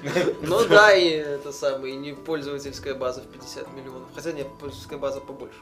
Ну 0.41 0.65
да, 0.65 0.93
и 0.93 1.09
это 1.09 1.51
самое, 1.51 1.93
и 1.93 1.97
не 1.97 2.13
пользовательская 2.13 2.93
база 2.93 3.21
в 3.21 3.27
50 3.27 3.73
миллионов. 3.73 4.09
Хотя 4.15 4.31
нет, 4.31 4.47
пользовательская 4.59 4.97
база 4.99 5.19
побольше. 5.19 5.57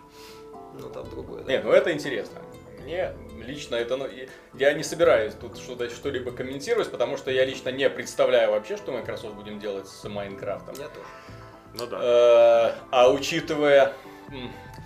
Ну 0.80 0.90
там 0.90 1.10
другое. 1.10 1.44
да. 1.44 1.52
Не, 1.52 1.64
ну 1.64 1.72
это 1.72 1.92
интересно. 1.92 2.40
Мне 2.84 3.14
лично 3.46 3.76
это, 3.76 3.96
ну, 3.98 4.08
я 4.56 4.74
не 4.74 4.84
собираюсь 4.84 5.34
тут 5.40 5.58
что-то, 5.58 5.90
что-либо 5.90 6.32
комментировать, 6.32 6.90
потому 6.90 7.16
что 7.18 7.30
я 7.32 7.46
лично 7.46 7.70
не 7.70 7.90
представляю 7.90 8.52
вообще, 8.52 8.76
что 8.78 8.92
Microsoft 8.92 9.36
будем 9.36 9.60
делать 9.60 9.88
с 9.88 10.04
Майнкрафтом. 10.08 10.76
Я 10.80 10.88
тоже. 10.88 11.06
Ну 11.74 11.88
да. 11.88 12.00
Э, 12.02 12.72
А 12.92 13.10
учитывая 13.12 13.94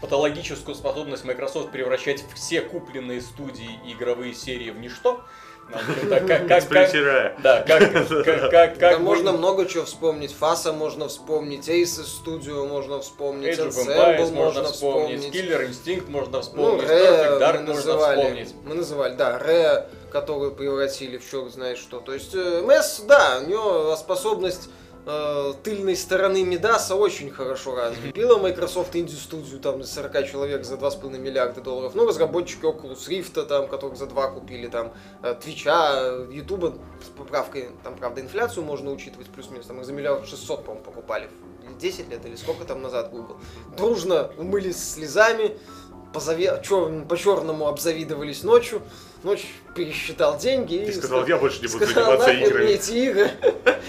патологическую 0.02 0.76
способность 0.76 1.26
Microsoft 1.26 1.72
превращать 1.72 2.24
все 2.34 2.62
купленные 2.62 3.22
студии 3.22 3.80
и 3.86 3.94
игровые 3.94 4.34
серии 4.34 4.72
в 4.72 4.80
ничто, 4.80 5.24
как, 6.10 6.28
да, 8.78 9.00
можно 9.00 9.32
много 9.32 9.66
чего 9.66 9.86
вспомнить. 9.86 10.32
Фаса 10.32 10.74
можно 10.74 11.08
вспомнить, 11.08 11.68
Ace 11.68 12.06
Studio 12.06 12.68
можно 12.68 13.00
вспомнить, 13.00 13.58
Ensemble 13.58 14.32
можно 14.32 14.64
вспомнить. 14.66 15.34
Killer 15.34 15.68
Instinct 15.68 16.10
можно 16.10 16.38
Ну, 16.38 16.42
вспомнить, 16.44 16.84
Perfect 16.84 17.40
Dark 17.40 17.54
мы 17.54 17.60
можно 17.68 17.74
называли, 17.74 18.22
вспомнить. 18.22 18.56
мы 18.64 18.76
называли, 18.76 19.16
да, 19.16 19.40
Ре, 19.40 19.88
которую 20.12 20.52
превратили 20.52 21.18
в 21.18 21.30
черт 21.30 21.52
знает 21.52 21.80
что. 21.80 22.00
То 22.00 22.14
есть 22.14 22.36
МС, 22.36 23.00
да, 23.08 23.40
у 23.42 23.48
нее 23.48 23.98
способность 23.98 24.70
э, 25.06 25.54
тыльной 25.64 25.96
стороны 25.96 26.44
Медаса 26.44 26.96
очень 26.96 27.30
хорошо 27.32 27.76
развита. 27.76 28.08
Купила 28.08 28.38
Microsoft 28.38 28.96
Indie 28.96 29.18
Studio 29.18 29.60
там 29.60 29.84
за 29.84 29.90
40 29.90 30.28
человек 30.28 30.66
за 30.66 30.76
2,5 30.76 31.18
миллиарда 31.18 31.62
долларов. 31.62 31.94
Ну, 31.96 32.08
разработчики 32.08 32.64
Oculus 32.66 33.08
Rift, 33.08 33.46
там, 33.46 33.68
которых 33.68 33.98
за 33.98 34.08
2 34.08 34.28
купили, 34.32 34.68
там, 34.68 34.94
э, 35.24 35.36
Твича, 35.36 36.26
Ютуба 36.32 36.76
с 37.04 37.10
поправкой, 37.18 37.70
там, 37.84 37.96
правда, 37.96 38.22
инфляцию 38.22 38.64
можно 38.64 38.92
учитывать 38.92 39.28
плюс-минус, 39.28 39.66
там 39.68 39.80
их 39.80 39.86
за 39.86 39.94
миллиард 39.94 40.28
600, 40.28 40.64
по-моему, 40.66 40.84
покупали. 40.84 41.30
10 41.80 42.10
лет 42.10 42.26
или 42.26 42.36
сколько 42.36 42.64
там 42.64 42.82
назад 42.82 43.12
Google. 43.12 43.38
Дружно 43.76 44.30
умылись 44.38 44.94
слезами, 44.94 45.58
позаве... 46.14 46.62
чёр- 46.64 47.06
по-черному 47.08 47.68
обзавидовались 47.68 48.44
ночью. 48.44 48.82
Ночь 49.26 49.48
пересчитал 49.74 50.38
деньги 50.38 50.76
и 50.76 50.86
Ты 50.86 50.94
сказал, 50.94 51.26
я 51.26 51.38
больше 51.40 51.60
не 51.60 51.68
буду 51.68 51.84
сказал, 51.88 52.12
заниматься 52.12 52.28
«Нахер 52.28 52.42
мне 52.42 52.48
играми. 52.48 52.70
эти 52.70 52.92
игры. 52.92 53.32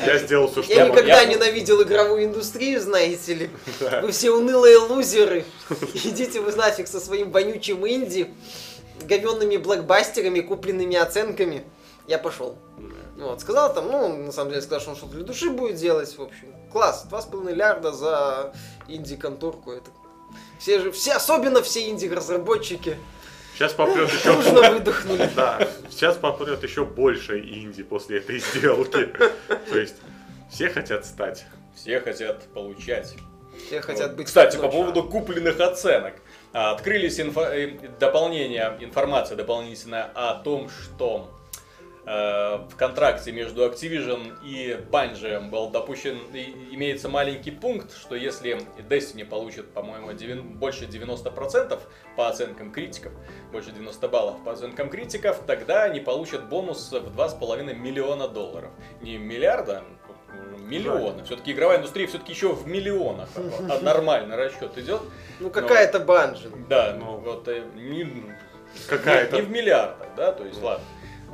Я 0.06 0.18
сделал 0.18 0.50
все, 0.50 0.62
что 0.62 0.72
Я 0.72 0.84
Я- 0.84 0.88
никогда 0.88 1.24
ненавидел 1.26 1.82
игровую 1.82 2.24
индустрию, 2.24 2.80
знаете 2.80 3.34
ли. 3.34 3.50
Вы 4.00 4.12
все 4.12 4.30
унылые 4.30 4.78
лузеры. 4.78 5.44
Идите 5.92 6.40
вы 6.40 6.52
нафиг 6.52 6.88
со 6.88 7.00
своим 7.00 7.32
вонючим 7.32 7.86
инди, 7.86 8.32
говенными 9.02 9.58
блокбастерами, 9.58 10.40
купленными 10.40 10.96
оценками. 10.96 11.64
Я 12.06 12.16
пошел. 12.16 12.56
Вот, 13.18 13.42
сказал 13.42 13.74
там, 13.74 13.88
ну, 13.92 14.16
на 14.16 14.32
самом 14.32 14.52
деле, 14.52 14.62
сказал, 14.62 14.80
что 14.80 14.90
он 14.92 14.96
что-то 14.96 15.12
для 15.16 15.24
души 15.24 15.50
будет 15.50 15.76
делать, 15.76 16.16
в 16.16 16.22
общем. 16.22 16.48
Класс, 16.72 17.06
2,5 17.10 17.44
миллиарда 17.44 17.92
за 17.92 18.54
инди-конторку, 18.88 19.72
это... 19.72 19.90
Все 20.58 20.80
же, 20.80 20.92
все, 20.92 21.12
особенно 21.12 21.62
все 21.62 21.90
инди-разработчики, 21.90 22.96
Сейчас 23.56 23.72
попрет 23.72 24.12
еще... 24.12 24.32
дружно 24.34 24.70
выдохнули. 24.70 25.30
Да, 25.34 25.66
сейчас 25.88 26.16
попрет 26.16 26.62
еще 26.62 26.84
больше 26.84 27.40
инди 27.40 27.82
после 27.82 28.18
этой 28.18 28.38
сделки. 28.38 29.06
То 29.70 29.78
есть 29.78 29.96
все 30.50 30.68
хотят 30.68 31.06
стать. 31.06 31.46
Все 31.74 32.00
хотят 32.00 32.44
получать. 32.52 33.14
Все 33.66 33.80
хотят 33.80 34.14
быть 34.14 34.26
Кстати, 34.26 34.58
по 34.58 34.68
поводу 34.68 35.02
купленных 35.04 35.58
оценок. 35.60 36.14
А, 36.52 36.72
Открылись 36.72 37.18
инфо- 37.18 37.50
э, 37.50 37.88
дополнения, 37.98 38.76
информация 38.80 39.36
дополнительная 39.38 40.04
о 40.14 40.34
том, 40.34 40.68
что 40.68 41.34
в 42.06 42.76
контракте 42.76 43.32
между 43.32 43.66
Activision 43.66 44.34
и 44.44 44.78
Bungie 44.90 45.50
был 45.50 45.70
допущен, 45.70 46.18
и- 46.32 46.54
имеется 46.70 47.08
маленький 47.08 47.50
пункт, 47.50 47.96
что 47.96 48.14
если 48.14 48.60
Destiny 48.88 49.24
получит, 49.24 49.72
по-моему, 49.72 50.12
больше 50.54 50.84
90% 50.86 51.80
по 52.16 52.28
оценкам 52.28 52.70
критиков, 52.70 53.12
больше 53.50 53.72
90 53.72 54.06
баллов 54.08 54.36
по 54.44 54.52
оценкам 54.52 54.88
критиков, 54.88 55.40
тогда 55.48 55.82
они 55.82 55.98
получат 55.98 56.48
бонус 56.48 56.92
в 56.92 57.16
2,5 57.16 57.74
миллиона 57.74 58.28
долларов. 58.28 58.70
Не 59.00 59.18
миллиарда, 59.18 59.82
а 60.30 60.58
миллиона. 60.58 61.24
Все-таки 61.24 61.50
игровая 61.52 61.78
индустрия 61.78 62.06
все-таки 62.06 62.32
еще 62.32 62.52
в 62.52 62.68
миллионах. 62.68 63.28
А 63.68 63.80
нормальный 63.80 64.36
расчет 64.36 64.78
идет. 64.78 65.00
Ну, 65.40 65.50
какая-то 65.50 65.98
банжи. 65.98 66.50
Да, 66.68 66.94
Ну. 66.98 67.16
вот 67.16 67.48
э, 67.48 67.64
не, 67.74 68.06
Какая-то. 68.88 69.36
не 69.36 69.42
в 69.42 69.50
миллиардах, 69.50 70.08
да, 70.16 70.32
то 70.32 70.44
есть 70.44 70.62
ладно. 70.62 70.84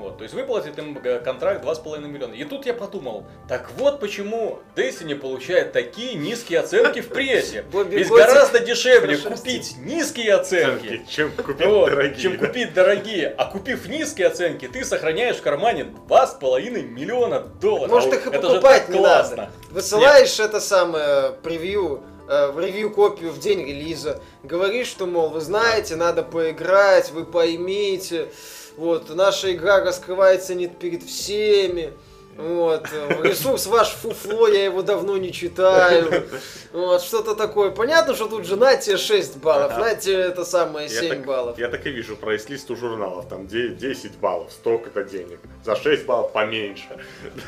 Вот, 0.03 0.19
то 0.19 0.25
есть 0.25 0.35
выплатит 0.35 0.77
им 0.81 0.99
э, 1.05 1.21
контракт 1.21 1.65
2,5 1.65 2.01
миллиона. 2.09 2.35
И 2.35 2.43
тут 2.43 2.67
я 2.67 2.75
подумал, 2.75 3.25
так 3.49 3.71
вот 3.79 4.01
почему 4.01 4.59
Destiny 4.75 5.15
получает 5.15 5.71
такие 5.73 6.15
низкие 6.15 6.59
оценки 6.59 7.01
в 7.01 7.09
прессе. 7.09 7.65
Ведь 7.73 8.09
гораздо 8.09 8.59
дешевле 8.59 9.17
купить 9.17 9.77
низкие 9.79 10.35
оценки, 10.35 11.03
Чем 11.09 11.31
купить 11.37 11.67
вот, 11.67 11.91
дорогие. 11.91 12.21
чем 12.21 12.37
да. 12.37 12.47
купить 12.47 12.75
дорогие. 12.75 13.29
А 13.39 13.45
купив 13.45 13.87
низкие 13.87 14.27
оценки, 14.27 14.67
ты 14.67 14.85
сохраняешь 14.85 15.37
в 15.37 15.43
кармане 15.43 15.87
2,5 16.09 16.83
миллиона 16.83 17.39
долларов. 17.39 17.91
Может, 17.91 18.13
их 18.15 18.27
и 18.27 18.31
Это 18.31 18.49
же 18.49 18.55
покупать 18.55 18.87
так 18.87 18.89
не 18.89 18.99
классно. 18.99 19.37
надо. 19.37 19.51
Высылаешь 19.71 20.41
это 20.41 20.61
самое 20.61 21.31
превью, 21.45 22.03
э, 22.29 22.49
в 22.51 22.59
ревью-копию 22.59 23.31
в 23.31 23.39
день 23.39 23.61
релиза, 23.61 24.21
говоришь, 24.43 24.89
что, 24.89 25.07
мол, 25.07 25.29
вы 25.29 25.41
знаете, 25.41 25.95
надо 25.95 26.25
поиграть, 26.25 27.13
вы 27.13 27.25
поймите, 27.25 28.31
вот, 28.77 29.15
наша 29.15 29.53
игра 29.55 29.81
раскрывается 29.85 30.55
не 30.55 30.67
перед 30.69 31.03
всеми, 31.03 31.93
вот, 32.37 32.87
ресурс 33.23 33.67
ваш 33.67 33.91
фуфло, 33.91 34.49
я 34.49 34.65
его 34.65 34.81
давно 34.83 35.19
не 35.19 35.33
читаю, 35.33 36.25
вот, 36.73 37.03
что-то 37.03 37.35
такое. 37.35 37.71
Понятно, 37.71 38.15
что 38.15 38.27
тут 38.27 38.47
же 38.47 38.57
на 38.57 38.75
тебе 38.77 38.97
6 38.97 39.37
баллов, 39.37 39.77
на 39.77 39.95
тебе 39.95 40.15
это 40.21 40.45
самое 40.47 40.89
Я 40.89 41.01
7 41.01 41.09
так, 41.11 41.27
баллов. 41.27 41.59
я 41.59 41.69
так 41.69 41.87
и 41.87 41.91
вижу 41.91 42.17
прайс-лист 42.17 42.71
у 42.71 42.77
журналов, 42.77 43.29
там 43.29 43.47
де- 43.47 43.69
10 43.69 44.17
баллов, 44.17 44.51
столько-то 44.51 45.05
денег, 45.05 45.41
за 45.63 45.77
6 45.77 46.07
баллов 46.07 46.33
поменьше, 46.33 46.87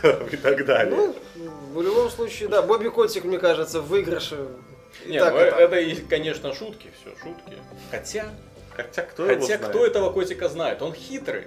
и 0.30 0.36
так 0.36 0.64
далее. 0.66 0.94
Ну, 0.94 1.16
в 1.72 1.80
любом 1.80 2.10
случае, 2.10 2.50
да, 2.50 2.60
Бобби 2.60 2.88
Котик, 2.88 3.24
мне 3.24 3.38
кажется, 3.38 3.80
в 3.80 3.88
выигрыше. 3.88 4.36
и 5.06 5.12
Не, 5.12 5.18
так, 5.18 5.32
ну, 5.32 5.38
это, 5.40 6.02
конечно, 6.10 6.54
шутки, 6.54 6.90
все, 7.00 7.10
шутки. 7.22 7.56
Хотя, 7.90 8.26
Хотя 8.76 9.02
кто 9.02 9.24
его 9.26 9.34
хотя 9.40 9.58
знает? 9.58 9.64
кто 9.70 9.86
этого 9.86 10.10
котика 10.10 10.48
знает? 10.48 10.82
Он 10.82 10.92
хитрый. 10.92 11.46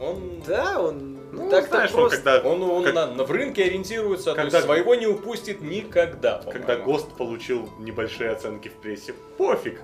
Он, 0.00 0.42
Да, 0.46 0.80
он 0.80 1.18
Ну, 1.32 1.50
так-то 1.50 1.70
знаешь, 1.76 1.90
он 1.90 1.96
просто. 1.96 2.16
когда, 2.18 2.48
он, 2.48 2.62
он 2.62 2.84
как- 2.84 2.94
на, 2.94 3.06
на- 3.08 3.24
в 3.24 3.30
рынке 3.30 3.64
ориентируется, 3.64 4.30
то 4.30 4.36
Когда- 4.36 4.58
есть 4.58 4.66
своего 4.66 4.94
не 4.94 5.06
упустит 5.06 5.60
никогда, 5.60 6.38
когда 6.50 6.74
по-моему. 6.76 6.84
ГОСТ 6.84 7.16
получил 7.16 7.68
небольшие 7.80 8.30
оценки 8.30 8.68
в 8.68 8.74
прессе, 8.74 9.12
пофиг. 9.36 9.80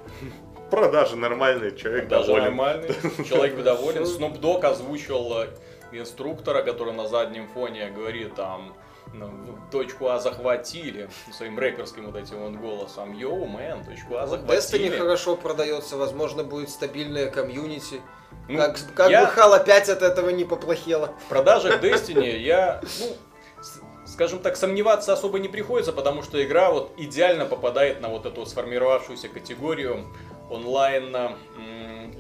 Продажи 0.71 1.17
нормальные, 1.17 1.77
человек 1.77 2.09
Даже 2.09 2.27
доволен. 2.29 2.45
нормальный, 2.45 2.89
человек 3.29 3.63
доволен. 3.63 4.03
Dogg 4.05 4.65
озвучил 4.65 5.33
э, 5.43 5.49
инструктора, 5.93 6.63
который 6.63 6.93
на 6.95 7.07
заднем 7.09 7.49
фоне 7.49 7.91
говорит 7.91 8.35
там, 8.35 8.75
ну, 9.19 9.59
точку 9.71 10.09
А 10.09 10.19
захватили, 10.19 11.09
своим 11.33 11.59
рэперским 11.59 12.07
вот 12.07 12.17
этим 12.17 12.39
вот 12.39 12.61
голосом. 12.61 13.13
Йоу, 13.15 13.47
мэн, 13.47 13.85
точку 13.85 14.17
А 14.17 14.25
Destiny 14.25 14.29
захватили. 14.29 14.97
хорошо 14.99 15.37
продается, 15.37 15.97
возможно, 15.97 16.45
будет 16.45 16.71
стабильная 16.71 17.31
комьюнити. 17.31 18.01
Ну, 18.49 18.59
как 18.59 18.77
как 18.95 19.11
я- 19.11 19.21
бы 19.23 19.27
Хал 19.29 19.53
опять 19.55 19.89
от 19.89 20.03
этого 20.03 20.31
не 20.31 20.45
поплохело. 20.45 21.15
В 21.27 21.29
продажах 21.29 21.83
Destiny 21.83 22.37
я, 22.39 22.81
ну, 23.01 23.17
скажем 24.07 24.41
так, 24.41 24.57
сомневаться 24.57 25.13
особо 25.13 25.39
не 25.39 25.49
приходится, 25.49 25.93
потому 25.93 26.23
что 26.23 26.43
игра 26.45 26.71
вот 26.71 26.93
идеально 26.97 27.47
попадает 27.47 28.01
на 28.01 28.09
вот 28.09 28.27
эту 28.27 28.45
сформировавшуюся 28.45 29.29
категорию 29.29 30.07
онлайн 30.51 31.17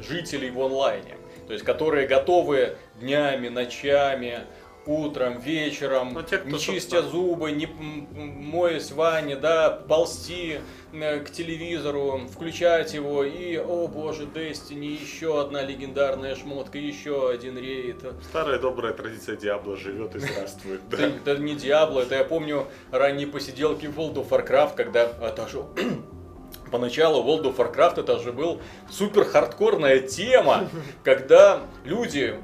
жителей 0.00 0.50
в 0.50 0.61
онлайне. 0.61 1.16
То 1.46 1.52
есть, 1.52 1.64
которые 1.64 2.07
готовы 2.07 2.78
днями, 2.94 3.48
ночами, 3.48 4.46
утром, 4.86 5.40
вечером, 5.40 6.12
Ну, 6.14 6.22
те, 6.22 6.38
кто, 6.38 6.50
не 6.50 6.58
чистя 6.58 7.00
собственно- 7.02 7.02
зубы, 7.10 7.52
не 7.52 7.66
моясь 7.66 8.90
в 8.90 8.96
ванне, 8.96 9.34
да, 9.36 9.70
ползти 9.70 10.60
э, 10.92 11.20
к 11.20 11.30
телевизору, 11.30 12.20
включать 12.30 12.92
его 12.94 13.24
и, 13.24 13.56
о 13.56 13.88
боже, 13.88 14.24
Destiny, 14.24 15.00
еще 15.00 15.40
одна 15.40 15.62
легендарная 15.62 16.34
шмотка, 16.36 16.78
еще 16.78 17.30
один 17.30 17.56
рейд. 17.58 18.04
Старая 18.28 18.58
добрая 18.58 18.92
традиция 18.92 19.36
Диабло 19.36 19.76
живет 19.76 20.14
и 20.16 20.18
здравствует. 20.20 20.80
да. 20.90 20.98
Это, 21.06 21.36
не 21.38 21.54
Диабло, 21.54 22.00
это 22.02 22.16
я 22.16 22.24
помню 22.24 22.66
ранние 22.90 23.26
посиделки 23.26 23.86
в 23.86 23.98
World 23.98 24.14
of 24.16 24.28
Warcraft, 24.28 24.74
когда 24.76 25.04
это 25.22 25.48
же 25.48 25.64
поначалу 26.70 27.24
World 27.24 27.54
of 27.54 27.56
Warcraft 27.56 28.00
это 28.00 28.18
же 28.18 28.32
был 28.32 28.60
супер 28.90 29.24
хардкорная 29.24 30.00
тема, 30.00 30.68
когда 31.04 31.60
люди, 31.84 32.38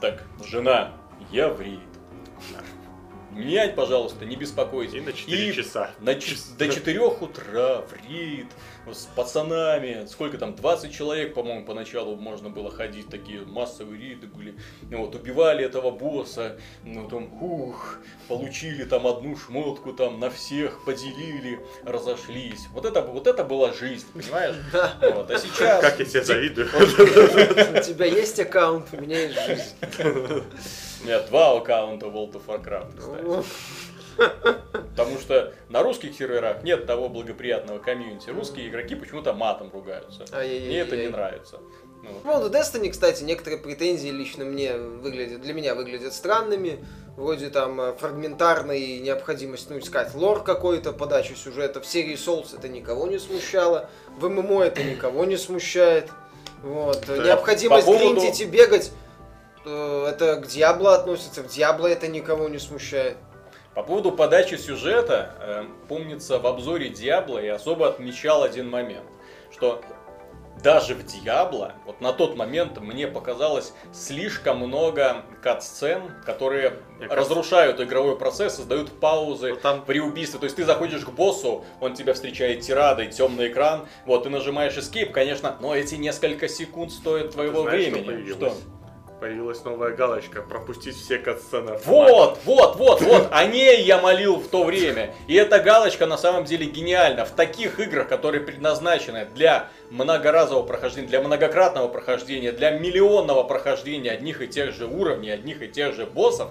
так, 0.00 0.22
жена, 0.44 0.92
я 1.30 1.48
в 1.48 1.60
рейд. 1.60 1.80
Меня, 3.32 3.66
пожалуйста, 3.70 4.24
не 4.24 4.36
беспокойте. 4.36 4.98
И 4.98 5.00
на 5.00 5.12
4 5.12 5.48
И 5.48 5.52
часа. 5.52 5.90
на 5.98 6.14
ч- 6.14 6.36
до 6.56 6.68
4 6.68 7.00
утра 7.00 7.80
в 7.80 7.92
рейд 8.08 8.46
с 8.86 9.06
пацанами. 9.06 10.06
Сколько 10.08 10.38
там, 10.38 10.54
20 10.54 10.94
человек, 10.94 11.34
по-моему, 11.34 11.64
поначалу 11.66 12.14
можно 12.14 12.48
было 12.48 12.70
ходить. 12.70 13.08
Такие 13.08 13.40
массовые 13.40 14.00
рейды 14.00 14.28
были. 14.28 14.54
Вот, 14.82 15.16
убивали 15.16 15.64
этого 15.64 15.90
босса. 15.90 16.60
Ну, 16.84 17.08
там, 17.08 17.42
ух, 17.42 17.98
получили 18.28 18.84
там 18.84 19.04
одну 19.04 19.36
шмотку, 19.36 19.92
там, 19.92 20.20
на 20.20 20.30
всех 20.30 20.84
поделили, 20.84 21.58
разошлись. 21.84 22.68
Вот 22.72 22.84
это, 22.84 23.02
вот 23.02 23.26
это 23.26 23.42
была 23.42 23.72
жизнь, 23.72 24.06
понимаешь? 24.12 24.54
Вот, 25.12 25.28
а 25.32 25.38
сейчас... 25.40 25.80
Как 25.80 25.98
я 25.98 26.04
тебе 26.04 26.22
завидую. 26.24 26.68
У 26.72 27.82
тебя 27.82 28.04
есть 28.06 28.38
аккаунт, 28.38 28.86
у 28.92 29.00
меня 29.00 29.22
есть 29.22 29.44
жизнь. 29.44 30.44
У 31.04 31.06
меня 31.06 31.20
два 31.20 31.58
аккаунта 31.58 32.06
World 32.06 32.32
of 32.32 32.46
Warcraft, 32.46 32.98
кстати. 32.98 33.44
Потому 34.72 35.18
что 35.18 35.52
на 35.68 35.82
русских 35.82 36.16
серверах 36.16 36.62
нет 36.62 36.86
того 36.86 37.10
благоприятного 37.10 37.78
комьюнити. 37.78 38.30
Русские 38.30 38.68
игроки 38.68 38.94
почему-то 38.94 39.34
матом 39.34 39.70
ругаются. 39.70 40.24
Мне 40.32 40.78
это 40.80 40.96
не 40.96 41.08
нравится. 41.08 41.60
Ну, 42.02 42.10
поводу 42.22 42.50
Destiny, 42.50 42.90
кстати, 42.90 43.22
некоторые 43.22 43.60
претензии 43.60 44.08
лично 44.08 44.44
мне 44.44 44.76
выглядят, 44.76 45.40
для 45.40 45.54
меня 45.54 45.74
выглядят 45.74 46.12
странными. 46.12 46.84
Вроде 47.16 47.48
там 47.48 47.80
э, 47.80 47.92
фрагментарной 47.94 48.98
необходимость, 48.98 49.70
ну, 49.70 49.78
искать 49.78 50.14
лор 50.14 50.42
какой-то, 50.42 50.92
подачу 50.92 51.34
сюжета. 51.36 51.80
В 51.80 51.86
серии 51.86 52.14
Souls 52.14 52.56
это 52.58 52.68
никого 52.68 53.06
не 53.06 53.18
смущало. 53.18 53.88
В 54.18 54.28
ММО 54.28 54.64
это 54.64 54.82
никого 54.82 55.24
не 55.24 55.36
смущает. 55.36 56.10
Вот. 56.62 57.04
Да. 57.06 57.16
Необходимость 57.24 57.86
По 57.86 57.92
поводу- 57.92 58.20
гриндить 58.20 58.40
и 58.40 58.44
бегать, 58.46 58.90
это 59.70 60.36
к 60.36 60.46
Диабло 60.46 60.94
относится. 60.94 61.42
В 61.42 61.48
Диабло 61.48 61.86
это 61.86 62.08
никого 62.08 62.48
не 62.48 62.58
смущает. 62.58 63.16
По 63.74 63.82
поводу 63.82 64.12
подачи 64.12 64.54
сюжета, 64.54 65.34
э, 65.40 65.64
помнится, 65.88 66.38
в 66.38 66.46
обзоре 66.46 66.90
Диабло 66.90 67.38
я 67.40 67.56
особо 67.56 67.88
отмечал 67.88 68.44
один 68.44 68.70
момент, 68.70 69.04
что 69.52 69.82
даже 70.62 70.94
в 70.94 71.04
Диабло, 71.04 71.72
вот 71.84 72.00
на 72.00 72.12
тот 72.12 72.36
момент 72.36 72.78
мне 72.80 73.08
показалось 73.08 73.72
слишком 73.92 74.58
много 74.58 75.22
кат-сцен, 75.42 76.12
которые 76.24 76.74
кажется- 76.98 77.16
разрушают 77.16 77.80
игровой 77.80 78.16
процесс, 78.16 78.54
создают 78.54 79.00
паузы 79.00 79.50
Ну, 79.54 79.56
там- 79.56 79.84
при 79.84 79.98
убийстве. 79.98 80.38
То 80.38 80.44
есть 80.44 80.54
ты 80.56 80.64
заходишь 80.64 81.04
к 81.04 81.10
боссу, 81.10 81.64
он 81.80 81.94
тебя 81.94 82.14
встречает 82.14 82.60
тирадой, 82.60 83.08
темный 83.08 83.48
экран, 83.48 83.88
вот 84.06 84.22
ты 84.22 84.30
нажимаешь 84.30 84.76
escape, 84.76 85.10
конечно, 85.10 85.56
но 85.60 85.74
эти 85.74 85.96
несколько 85.96 86.46
секунд 86.48 86.92
стоят 86.92 87.32
твоего 87.32 87.62
Знаешь, 87.62 87.82
что 87.82 87.90
времени. 87.90 88.06
появилось? 88.06 88.54
Появилась 89.20 89.64
новая 89.64 89.92
галочка. 89.92 90.42
Пропустить 90.42 90.96
все 90.96 91.18
катсцены. 91.18 91.78
Вот, 91.84 92.38
вот, 92.44 92.76
вот, 92.76 93.00
вот, 93.00 93.28
о 93.30 93.44
ней 93.46 93.82
я 93.82 94.00
молил 94.00 94.36
в 94.36 94.48
то 94.48 94.64
время. 94.64 95.14
И 95.28 95.34
эта 95.34 95.60
галочка 95.60 96.06
на 96.06 96.18
самом 96.18 96.44
деле 96.44 96.66
гениальна. 96.66 97.24
В 97.24 97.30
таких 97.30 97.80
играх, 97.80 98.08
которые 98.08 98.42
предназначены 98.42 99.26
для 99.34 99.68
многоразового 99.90 100.66
прохождения, 100.66 101.08
для 101.08 101.20
многократного 101.20 101.88
прохождения, 101.88 102.52
для 102.52 102.70
миллионного 102.72 103.44
прохождения 103.44 104.10
одних 104.10 104.42
и 104.42 104.48
тех 104.48 104.74
же 104.74 104.86
уровней, 104.86 105.30
одних 105.30 105.62
и 105.62 105.68
тех 105.68 105.94
же 105.94 106.06
боссов, 106.06 106.50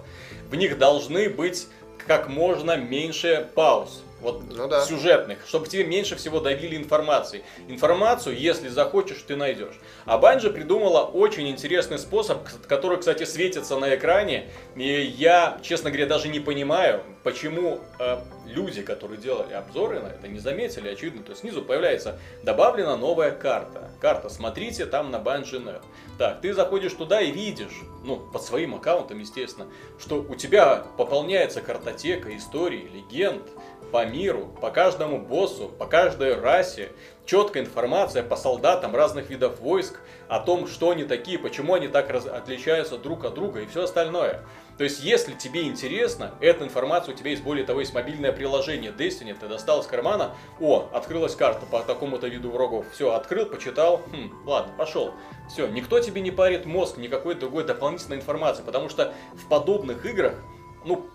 в 0.50 0.56
них 0.56 0.78
должны 0.78 1.30
быть 1.30 1.68
как 2.08 2.28
можно 2.28 2.78
меньше 2.78 3.48
пауз. 3.56 4.04
Вот 4.24 4.44
Ну 4.50 4.68
да. 4.68 4.86
сюжетных, 4.86 5.40
чтобы 5.46 5.68
тебе 5.68 5.84
меньше 5.84 6.16
всего 6.16 6.40
давили 6.40 6.78
информацией. 6.78 7.44
Информацию, 7.68 8.38
если 8.38 8.70
захочешь, 8.70 9.22
ты 9.28 9.36
найдешь. 9.36 9.76
А 10.06 10.18
Банжи 10.18 10.50
придумала 10.50 11.02
очень 11.02 11.50
интересный 11.50 12.00
способ, 12.00 12.48
который, 12.68 12.98
кстати, 12.98 13.26
светится 13.26 13.78
на 13.78 13.94
экране. 13.94 14.50
И 14.76 14.88
я, 15.18 15.60
честно 15.62 15.90
говоря, 15.92 16.08
даже 16.08 16.30
не 16.30 16.40
понимаю, 16.40 17.04
почему 17.24 17.82
э, 18.00 18.20
люди, 18.48 18.82
которые 18.82 19.20
делали 19.20 19.54
обзоры 19.54 20.00
на 20.00 20.08
это, 20.08 20.28
не 20.30 20.40
заметили, 20.40 20.88
очевидно. 20.88 21.24
То 21.24 21.32
есть 21.32 21.42
снизу 21.42 21.62
появляется 21.62 22.18
добавлена 22.44 22.96
новая 22.96 23.32
карта. 23.32 23.92
Карта, 24.00 24.30
смотрите, 24.30 24.86
там 24.86 25.12
на 25.12 25.20
Банжи.net. 25.20 25.82
Так, 26.18 26.42
ты 26.42 26.54
заходишь 26.54 26.94
туда 26.94 27.22
и 27.22 27.32
видишь, 27.32 27.82
ну, 28.06 28.18
под 28.18 28.42
своим 28.44 28.76
аккаунтом, 28.76 29.20
естественно, 29.20 29.68
что 30.00 30.22
у 30.22 30.36
тебя 30.36 30.86
пополняется 30.98 31.62
картотека 31.62 32.36
историй, 32.38 32.88
легенд, 32.88 33.44
по 33.94 34.08
миру, 34.08 34.48
по 34.60 34.72
каждому 34.72 35.20
боссу, 35.20 35.70
по 35.70 35.86
каждой 35.86 36.34
расе, 36.34 36.92
четкая 37.28 37.62
информация 37.62 38.24
по 38.24 38.36
солдатам 38.36 38.96
разных 38.96 39.30
видов 39.30 39.60
войск, 39.60 40.00
о 40.28 40.40
том, 40.40 40.66
что 40.66 40.90
они 40.90 41.04
такие, 41.04 41.38
почему 41.38 41.76
они 41.76 41.88
так 41.88 42.10
раз- 42.10 42.26
отличаются 42.26 42.98
друг 42.98 43.24
от 43.24 43.36
друга 43.36 43.62
и 43.62 43.68
все 43.68 43.84
остальное. 43.84 44.42
То 44.80 44.84
есть, 44.84 45.04
если 45.04 45.34
тебе 45.34 45.68
интересно, 45.68 46.32
эта 46.42 46.64
информация 46.64 47.14
у 47.14 47.18
тебя 47.18 47.30
есть, 47.30 47.44
более 47.44 47.68
того, 47.68 47.82
есть 47.82 47.94
мобильное 47.94 48.32
приложение 48.32 48.92
Destiny, 48.92 49.38
ты 49.40 49.48
достал 49.48 49.82
из 49.82 49.86
кармана, 49.86 50.36
о, 50.60 50.90
открылась 50.92 51.36
карта 51.36 51.68
по 51.68 51.82
такому-то 51.82 52.28
виду 52.28 52.50
врагов, 52.50 52.88
все, 52.94 53.14
открыл, 53.14 53.46
почитал, 53.46 53.98
хм, 54.12 54.48
ладно, 54.48 54.74
пошел. 54.76 55.14
Все, 55.50 55.68
никто 55.68 56.00
тебе 56.00 56.22
не 56.22 56.32
парит 56.32 56.66
мозг, 56.66 56.98
никакой 56.98 57.36
другой 57.36 57.64
дополнительной 57.64 58.18
информации, 58.18 58.64
потому 58.64 58.90
что 58.90 59.14
в 59.34 59.48
подобных 59.48 60.04
играх, 60.04 60.34
ну, 60.84 61.06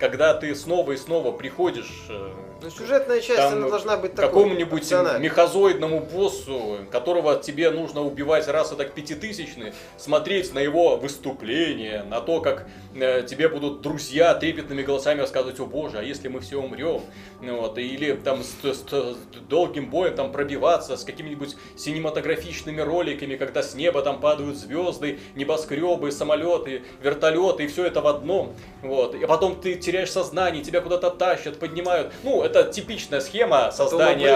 когда 0.00 0.32
ты 0.32 0.54
снова 0.54 0.92
и 0.92 0.96
снова 0.96 1.30
приходишь 1.30 2.06
э, 2.08 2.30
Ну, 2.62 2.70
сюжетная 2.70 3.20
часть, 3.20 3.36
там 3.36 3.52
она 3.52 3.68
должна 3.68 3.98
быть 3.98 4.14
такой. 4.14 4.28
какому-нибудь 4.28 4.90
мехазоидному 5.20 6.00
боссу, 6.00 6.78
которого 6.90 7.36
тебе 7.36 7.70
нужно 7.70 8.00
убивать 8.00 8.48
раз 8.48 8.72
и 8.72 8.76
так 8.76 8.92
пятитысячный, 8.92 9.74
смотреть 9.98 10.54
на 10.54 10.58
его 10.58 10.96
выступление, 10.96 12.02
на 12.04 12.20
то, 12.22 12.40
как 12.40 12.66
э, 12.94 13.22
тебе 13.28 13.48
будут 13.48 13.82
друзья 13.82 14.34
трепетными 14.34 14.82
голосами 14.82 15.20
рассказывать, 15.20 15.60
о 15.60 15.66
боже, 15.66 15.98
а 15.98 16.02
если 16.02 16.28
мы 16.28 16.40
все 16.40 16.60
умрем, 16.60 17.02
вот, 17.42 17.78
или 17.78 18.12
там 18.12 18.42
с, 18.42 18.50
с- 18.62 18.84
с 18.90 19.16
долгим 19.48 19.90
боем 19.90 20.14
там 20.14 20.32
пробиваться 20.32 20.96
с 20.96 21.04
какими-нибудь 21.04 21.56
синематографичными 21.76 22.80
роликами, 22.80 23.36
когда 23.36 23.62
с 23.62 23.74
неба 23.74 24.02
там 24.02 24.20
падают 24.20 24.56
звезды, 24.56 25.18
небоскребы, 25.34 26.10
самолеты, 26.12 26.82
вертолеты, 27.02 27.64
и 27.64 27.66
все 27.68 27.84
это 27.86 28.00
в 28.00 28.06
одном, 28.06 28.54
вот, 28.82 29.14
и 29.14 29.26
потом 29.26 29.60
ты 29.60 29.74
теряешь 29.74 30.10
сознание, 30.10 30.62
тебя 30.62 30.80
куда-то 30.80 31.10
тащат, 31.10 31.58
поднимают, 31.58 32.12
ну, 32.22 32.42
это 32.42 32.64
типичная 32.64 33.20
схема 33.20 33.70
создания 33.72 34.26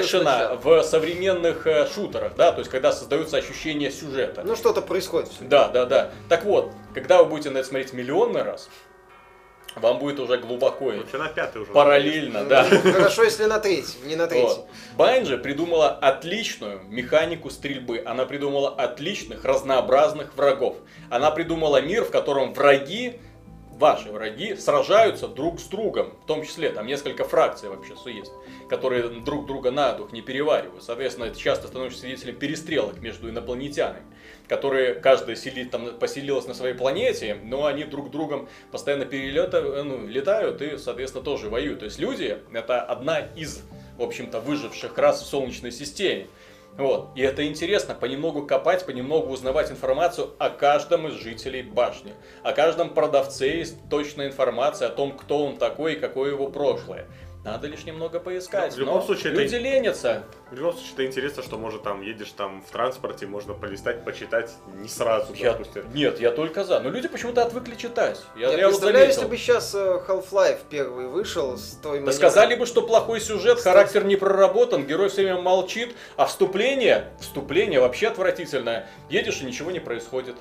экшена 0.00 0.54
в 0.56 0.82
современных 0.82 1.66
э, 1.66 1.86
шутерах, 1.92 2.34
да, 2.36 2.52
то 2.52 2.58
есть 2.60 2.70
когда 2.70 2.92
создается 2.92 3.36
ощущение 3.36 3.90
сюжета. 3.90 4.42
Ну, 4.44 4.56
что-то 4.56 4.82
происходит. 4.82 5.30
Да, 5.40 5.68
да, 5.68 5.86
да. 5.86 6.10
Так 6.28 6.44
вот, 6.44 6.72
когда 6.94 7.22
вы 7.22 7.28
будете 7.28 7.50
на 7.50 7.58
это 7.58 7.68
смотреть 7.68 7.92
миллионный 7.92 8.42
раз, 8.42 8.68
вам 9.76 9.98
будет 9.98 10.20
уже 10.20 10.38
глубоко 10.38 10.86
Вообще 10.86 11.18
на 11.18 11.28
пятый 11.28 11.62
уже. 11.62 11.72
параллельно, 11.72 12.44
да. 12.44 12.66
Ну, 12.70 12.92
Хорошо, 12.92 13.24
если 13.24 13.44
на 13.44 13.58
третий, 13.58 13.98
не 14.04 14.16
на 14.16 14.26
третий. 14.26 14.60
Вот. 14.96 15.42
Придумала 15.42 15.90
отличную 15.90 16.82
механику 16.88 17.50
стрельбы. 17.50 18.02
Она 18.04 18.24
придумала 18.24 18.70
отличных, 18.70 19.44
разнообразных 19.44 20.36
врагов. 20.36 20.76
Она 21.10 21.30
придумала 21.30 21.80
мир, 21.80 22.04
в 22.04 22.10
котором 22.10 22.54
враги 22.54 23.20
ваши 23.78 24.10
враги 24.10 24.54
сражаются 24.56 25.28
друг 25.28 25.60
с 25.60 25.64
другом, 25.64 26.12
в 26.22 26.26
том 26.26 26.44
числе, 26.44 26.70
там 26.70 26.86
несколько 26.86 27.24
фракций 27.24 27.68
вообще 27.68 27.94
есть, 28.06 28.32
которые 28.68 29.08
друг 29.08 29.46
друга 29.46 29.70
на 29.70 29.92
дух 29.92 30.12
не 30.12 30.22
переваривают. 30.22 30.82
Соответственно, 30.82 31.26
это 31.26 31.38
часто 31.38 31.68
становишься 31.68 32.00
свидетелем 32.00 32.36
перестрелок 32.36 33.00
между 33.00 33.28
инопланетянами, 33.28 34.04
которые 34.48 34.94
каждая 34.94 35.36
сели, 35.36 35.64
там, 35.64 35.98
поселилась 35.98 36.46
на 36.46 36.54
своей 36.54 36.74
планете, 36.74 37.36
но 37.42 37.66
они 37.66 37.84
друг 37.84 38.10
другом 38.10 38.48
постоянно 38.70 39.04
перелетают, 39.06 39.84
ну, 39.84 40.06
летают 40.06 40.60
и, 40.62 40.76
соответственно, 40.76 41.24
тоже 41.24 41.48
воюют. 41.48 41.80
То 41.80 41.86
есть 41.86 41.98
люди 41.98 42.38
это 42.52 42.82
одна 42.82 43.20
из, 43.20 43.62
в 43.96 44.02
общем-то, 44.02 44.40
выживших 44.40 44.96
рас 44.98 45.22
в 45.22 45.26
Солнечной 45.26 45.72
системе. 45.72 46.26
Вот. 46.76 47.10
И 47.14 47.22
это 47.22 47.46
интересно, 47.46 47.94
понемногу 47.94 48.46
копать, 48.46 48.84
понемногу 48.84 49.32
узнавать 49.32 49.70
информацию 49.70 50.30
о 50.38 50.50
каждом 50.50 51.06
из 51.06 51.14
жителей 51.14 51.62
башни. 51.62 52.12
О 52.42 52.52
каждом 52.52 52.92
продавце 52.92 53.58
есть 53.58 53.76
точная 53.88 54.26
информация 54.26 54.88
о 54.88 54.90
том, 54.90 55.16
кто 55.16 55.46
он 55.46 55.56
такой 55.56 55.94
и 55.94 56.00
какое 56.00 56.32
его 56.32 56.48
прошлое. 56.48 57.06
Надо 57.44 57.66
лишь 57.66 57.84
немного 57.84 58.20
поискать. 58.20 58.70
Ну, 58.70 58.76
в 58.76 58.80
любом 58.80 58.94
но 58.96 59.02
случае, 59.02 59.32
люди 59.34 59.54
это- 59.54 59.58
ленятся. 59.58 60.24
В 60.50 60.54
любом 60.54 60.72
случае, 60.72 60.92
это 60.94 61.06
интересно, 61.06 61.42
что 61.42 61.58
может 61.58 61.82
там 61.82 62.00
едешь 62.00 62.30
там 62.30 62.62
в 62.66 62.70
транспорте, 62.70 63.26
можно 63.26 63.52
полистать, 63.52 64.02
почитать 64.02 64.50
не 64.76 64.88
сразу, 64.88 65.34
Я- 65.34 65.52
допустим. 65.52 65.84
Нет, 65.92 66.20
я 66.20 66.30
только 66.30 66.64
за. 66.64 66.80
Но 66.80 66.88
люди 66.88 67.06
почему-то 67.06 67.42
отвыкли 67.42 67.74
читать. 67.74 68.22
Я, 68.34 68.48
Я, 68.48 68.56
я 68.56 68.64
вот 68.66 68.70
представляю, 68.70 69.12
заметил. 69.12 69.20
если 69.20 69.30
бы 69.30 69.36
сейчас 69.36 69.74
Half-Life 69.74 70.60
первый 70.70 71.06
вышел 71.08 71.58
с 71.58 71.72
той 71.82 72.00
Да 72.00 72.12
сказали 72.12 72.54
бы, 72.54 72.64
что 72.64 72.80
плохой 72.80 73.20
сюжет, 73.20 73.58
Кстати. 73.58 73.74
характер 73.76 74.04
не 74.04 74.16
проработан, 74.16 74.86
герой 74.86 75.10
все 75.10 75.24
время 75.24 75.42
молчит, 75.42 75.94
а 76.16 76.24
вступление, 76.24 77.10
вступление 77.20 77.78
вообще 77.80 78.08
отвратительное. 78.08 78.88
Едешь 79.10 79.42
и 79.42 79.44
ничего 79.44 79.70
не 79.70 79.80
происходит. 79.80 80.36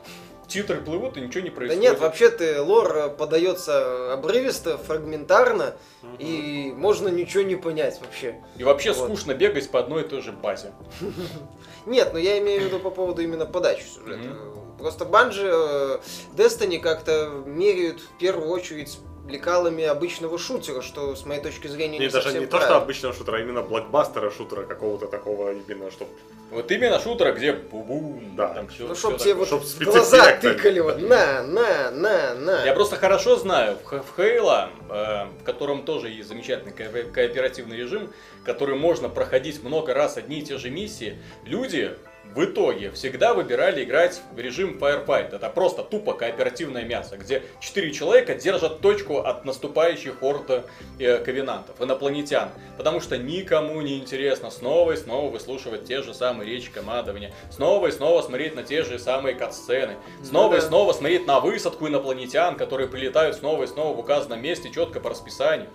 Титры 0.54 0.82
плывут 0.82 1.18
и 1.18 1.22
ничего 1.22 1.42
не 1.44 1.50
Да 1.50 1.56
происходит. 1.56 1.82
нет, 1.82 2.00
вообще-то 2.00 2.62
лор 2.62 2.96
э, 2.96 3.10
подается 3.10 4.14
обрывисто, 4.14 4.78
фрагментарно, 4.78 5.74
и 6.20 6.72
можно 6.78 7.08
ничего 7.08 7.42
не 7.42 7.56
понять 7.56 8.00
вообще. 8.00 8.36
И 8.58 8.64
вообще 8.64 8.92
Вот. 8.94 9.06
скучно 9.08 9.34
бегать 9.34 9.72
по 9.72 9.80
одной 9.80 10.04
и 10.04 10.08
той 10.08 10.22
же 10.22 10.32
базе. 10.32 10.72
Нет, 11.88 12.14
но 12.14 12.20
я 12.20 12.38
имею 12.38 12.62
в 12.62 12.66
виду 12.66 12.78
по 12.80 12.92
поводу 12.92 13.24
именно 13.24 13.48
подачи 13.48 13.84
сюжета. 13.84 14.30
Просто 14.78 15.06
Банжи 15.06 15.50
э, 15.52 15.98
Destiny 16.36 16.78
как-то 16.80 17.30
меряют 17.48 18.02
в 18.02 18.18
первую 18.20 18.50
очередь 18.50 19.00
лекалами 19.28 19.84
обычного 19.86 20.38
шутера, 20.38 20.82
что 20.82 21.16
с 21.16 21.26
моей 21.26 21.42
точки 21.42 21.68
зрения 21.68 21.98
не, 21.98 22.06
Не, 22.06 22.12
даже 22.12 22.24
совсем 22.26 22.42
не 22.42 22.48
то, 22.48 22.58
что 22.58 22.68
правильно. 22.68 22.84
обычного 22.84 23.16
шутера, 23.16 23.38
а 23.38 23.40
именно 23.40 23.62
блокбастера 23.62 24.30
шутера 24.32 24.64
какого-то 24.64 25.08
такого, 25.08 25.54
именно, 25.54 25.92
чтобы 25.92 26.12
Вот 26.52 26.70
именно 26.72 27.00
шутера, 27.00 27.32
где 27.32 27.54
бу-бум, 27.54 28.36
Да. 28.36 28.50
там 28.50 28.68
всё- 28.68 28.88
Ну, 28.88 28.94
всё 28.94 29.10
чтоб 29.10 29.18
тебе 29.20 29.34
вот 29.34 29.48
чтоб 29.48 29.64
глаза 29.80 30.36
тыкали, 30.38 30.82
вот, 30.82 31.02
на, 31.02 31.42
на, 31.42 31.90
на, 31.92 32.36
на. 32.36 32.64
Я 32.66 32.74
просто 32.74 32.96
хорошо 32.98 33.38
знаю, 33.38 33.78
в, 33.84 34.04
Хейла, 34.16 34.70
э, 34.90 35.26
в 35.42 35.44
котором 35.46 35.84
тоже 35.84 36.10
есть 36.10 36.28
замечательный 36.30 36.72
ко- 36.74 37.04
кооперативный 37.12 37.78
режим, 37.78 38.12
который 38.46 38.76
можно 38.76 39.10
проходить 39.10 39.64
много 39.64 39.94
раз 39.96 40.18
одни 40.18 40.40
и 40.40 40.42
те 40.44 40.58
же 40.60 40.70
миссии, 40.70 41.18
люди 41.46 41.98
в 42.34 42.46
итоге 42.46 42.90
всегда 42.92 43.34
выбирали 43.34 43.84
играть 43.84 44.22
в 44.34 44.40
режим 44.40 44.78
Firefight. 44.80 45.36
Это 45.36 45.50
просто 45.50 45.84
тупо 45.84 46.14
кооперативное 46.14 46.84
мясо, 46.84 47.18
где 47.18 47.44
четыре 47.60 47.92
человека 47.92 48.36
держат 48.36 48.80
точку 48.80 49.20
от 49.20 49.46
наступающих 49.46 50.24
орд 50.24 50.66
э, 51.00 51.18
ковенантов, 51.20 51.80
инопланетян. 51.82 52.50
Потому 52.78 53.02
что 53.02 53.18
никому 53.18 53.80
не 53.82 54.00
интересно 54.00 54.50
снова 54.50 54.94
и 54.94 54.98
снова 54.98 55.30
выслушивать 55.30 55.86
те 55.86 56.02
же 56.02 56.14
самые 56.14 56.50
речи 56.50 56.72
командования, 56.72 57.34
снова 57.52 57.88
и 57.88 57.92
снова 57.92 58.22
смотреть 58.22 58.56
на 58.56 58.64
те 58.64 58.84
же 58.84 58.98
самые 58.98 59.36
катсцены, 59.36 59.98
снова 60.24 60.52
Ну 60.52 60.58
и 60.58 60.62
да. 60.62 60.68
снова 60.68 60.94
смотреть 60.94 61.28
на 61.28 61.40
высадку 61.40 61.88
инопланетян, 61.88 62.56
которые 62.56 62.88
прилетают 62.88 63.36
снова 63.36 63.64
и 63.64 63.68
снова 63.68 63.96
в 63.96 64.00
указанном 64.00 64.42
месте, 64.42 64.72
четко 64.72 65.00
по 65.00 65.10
расписанию. 65.10 65.70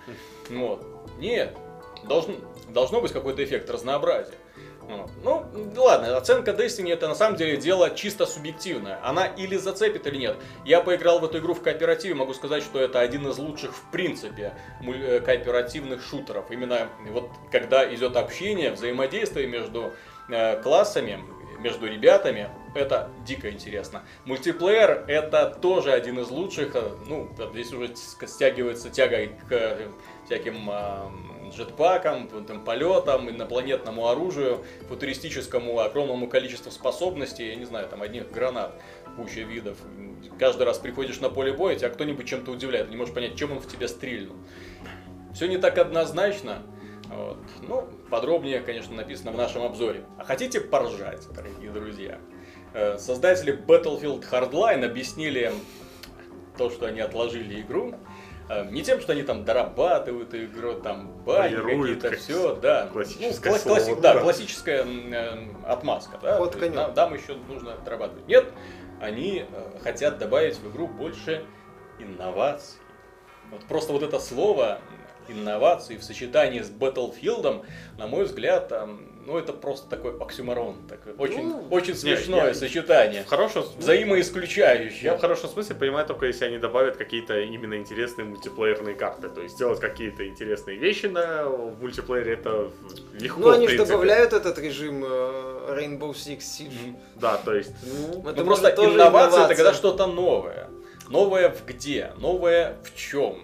Вот. 0.51 0.85
Нет, 1.19 1.55
должен, 2.05 2.37
должно 2.71 3.01
быть 3.01 3.13
какой-то 3.13 3.45
эффект 3.45 3.71
разнообразия. 3.71 4.35
Ну, 5.23 5.47
ладно, 5.77 6.17
оценка 6.17 6.53
Destiny 6.53 6.93
это 6.93 7.09
на 7.09 7.15
самом 7.15 7.37
деле 7.37 7.57
дело 7.57 7.91
чисто 7.91 8.27
субъективное. 8.27 8.99
Она 9.03 9.27
или 9.27 9.57
зацепит, 9.57 10.07
или 10.07 10.17
нет. 10.17 10.37
Я 10.65 10.81
поиграл 10.81 11.19
в 11.21 11.25
эту 11.25 11.39
игру 11.39 11.55
в 11.55 11.63
кооперативе, 11.63 12.15
могу 12.15 12.35
сказать, 12.35 12.63
что 12.63 12.81
это 12.81 13.01
один 13.01 13.29
из 13.29 13.39
лучших 13.39 13.75
в 13.75 13.91
принципе 13.91 14.55
э, 14.83 15.21
кооперативных 15.21 16.03
шутеров. 16.03 16.51
Именно 16.51 16.89
вот 17.11 17.31
когда 17.53 17.93
идет 17.95 18.17
общение, 18.17 18.71
взаимодействие 18.73 19.47
между 19.47 19.93
э, 20.29 20.61
классами, 20.63 21.23
между 21.59 21.87
ребятами, 21.87 22.49
это 22.75 23.11
дико 23.27 23.51
интересно. 23.51 24.03
Мультиплеер 24.25 25.05
это 25.09 25.59
тоже 25.61 25.93
один 25.93 26.21
из 26.21 26.31
лучших, 26.31 26.77
э, 26.77 26.91
ну, 27.07 27.29
здесь 27.53 27.73
уже 27.73 27.95
ст- 27.97 28.29
стягивается 28.29 28.91
тяга 28.91 29.27
к 29.49 29.53
э, 29.53 29.89
всяким 30.29 30.71
эм, 30.71 31.51
джетпакам, 31.51 32.29
там, 32.47 32.63
полетам, 32.63 33.31
инопланетному 33.31 34.09
оружию, 34.09 34.63
футуристическому 34.87 35.81
огромному 35.81 36.29
количеству 36.29 36.71
способностей, 36.71 37.49
я 37.49 37.55
не 37.55 37.65
знаю, 37.65 37.89
там 37.89 38.03
одних 38.03 38.31
гранат, 38.31 38.79
куча 39.17 39.41
видов. 39.41 39.79
Каждый 40.39 40.65
раз 40.65 40.79
приходишь 40.79 41.19
на 41.21 41.31
поле 41.31 41.55
боя, 41.55 41.77
тебя 41.77 41.89
кто-нибудь 41.89 42.29
чем-то 42.29 42.51
удивляет, 42.51 42.91
не 42.91 42.97
можешь 42.97 43.15
понять, 43.15 43.37
чем 43.37 43.53
он 43.53 43.61
в 43.61 43.67
тебя 43.67 43.89
стрельнул. 43.89 44.37
Все 45.35 45.47
не 45.47 45.57
так 45.57 45.79
однозначно. 45.79 46.63
Вот. 47.09 47.39
Ну, 47.63 47.89
подробнее, 48.11 48.61
конечно, 48.61 48.95
написано 48.95 49.33
в 49.33 49.37
нашем 49.37 49.63
обзоре. 49.63 50.05
А 50.19 50.25
хотите 50.25 50.61
поржать, 50.61 51.27
дорогие 51.35 51.71
друзья? 51.71 52.19
Э, 52.75 52.99
Создатели 52.99 53.59
Battlefield 53.59 54.29
Hardline 54.31 54.85
объяснили 54.85 55.53
то, 56.59 56.69
что 56.69 56.85
они 56.85 57.01
отложили 57.01 57.63
игру, 57.63 57.93
э, 57.93 58.18
не 58.71 58.83
тем, 58.83 59.01
что 59.01 59.13
они 59.13 59.23
там 59.23 59.45
дорабатывают 59.45 60.35
игру, 60.35 60.75
там 60.75 61.09
баги 61.25 61.55
какие-то, 61.57 62.11
как 62.11 62.19
все, 62.19 62.55
да. 62.57 62.87
классическое 62.87 63.53
Ну, 63.53 63.59
слово, 63.59 63.79
класси- 63.79 64.01
да, 64.01 64.15
да. 64.15 64.21
классическая 64.21 64.85
э, 64.87 65.49
отмазка, 65.67 66.19
да. 66.23 66.39
Есть 66.39 66.59
конем. 66.59 66.75
нам, 66.75 66.95
нам 66.95 67.15
еще 67.15 67.35
нужно 67.35 67.77
дорабатывать. 67.85 68.27
Нет, 68.27 68.47
они 69.01 69.45
э, 69.51 69.79
хотят 69.83 70.19
добавить 70.19 70.57
в 70.59 70.71
игру 70.73 70.89
больше 70.89 71.45
инноваций. 71.99 72.79
Вот 73.51 73.65
просто 73.67 73.93
вот 73.93 74.03
это 74.03 74.19
слово 74.19 74.79
инновации 75.29 75.97
в 75.97 76.03
сочетании 76.05 76.61
с 76.61 76.71
Battlefield, 76.71 77.65
на 77.99 78.07
мой 78.07 78.25
взгляд, 78.25 78.69
там, 78.69 79.08
ну 79.29 79.37
это 79.39 79.53
просто 79.53 79.89
такой 79.91 80.17
оксюмарон, 80.19 80.77
такой 80.89 81.13
очень, 81.19 81.47
Ну, 81.49 81.67
очень 81.71 81.95
смешное 81.95 82.49
я- 82.49 82.55
сочетание, 82.55 83.23
в 83.25 83.27
хорошем 83.27 83.63
смысле. 83.63 83.79
взаимоисключающее. 83.83 85.03
Я 85.03 85.17
в 85.17 85.21
хорошем 85.21 85.51
смысле 85.51 85.75
понимаю 85.77 86.07
только 86.07 86.25
если 86.27 86.47
они 86.47 86.57
добавят 86.59 86.97
какие-то 86.97 87.39
именно 87.41 87.75
интересные 87.75 88.25
мультиплеерные 88.25 88.95
карты. 88.95 89.29
То 89.29 89.43
есть 89.43 89.57
сделать 89.57 89.81
какие-то 89.81 90.27
интересные 90.27 90.79
вещи 90.79 91.07
на 91.07 91.45
в 91.45 91.81
мультиплеере 91.83 92.33
это 92.33 92.71
легко. 93.21 93.41
Ну, 93.41 93.51
они 93.51 93.69
же 93.69 93.77
добавляют 93.77 94.33
этот 94.33 94.59
режим 94.59 95.05
э, 95.05 95.09
Rainbow 95.79 96.13
Six 96.15 96.39
Siege. 96.39 96.97
Да, 97.17 97.37
то 97.37 97.55
есть. 97.55 97.73
Ну, 97.83 98.23
Ну, 98.25 98.31
это 98.31 98.45
просто 98.45 98.71
инновация, 98.71 99.45
это 99.45 99.55
когда 99.55 99.75
что-то 99.75 100.07
новое. 100.07 100.69
Новое 101.11 101.51
в 101.51 101.67
где? 101.67 102.13
Новое 102.17 102.77
в 102.83 102.97
чем? 102.97 103.37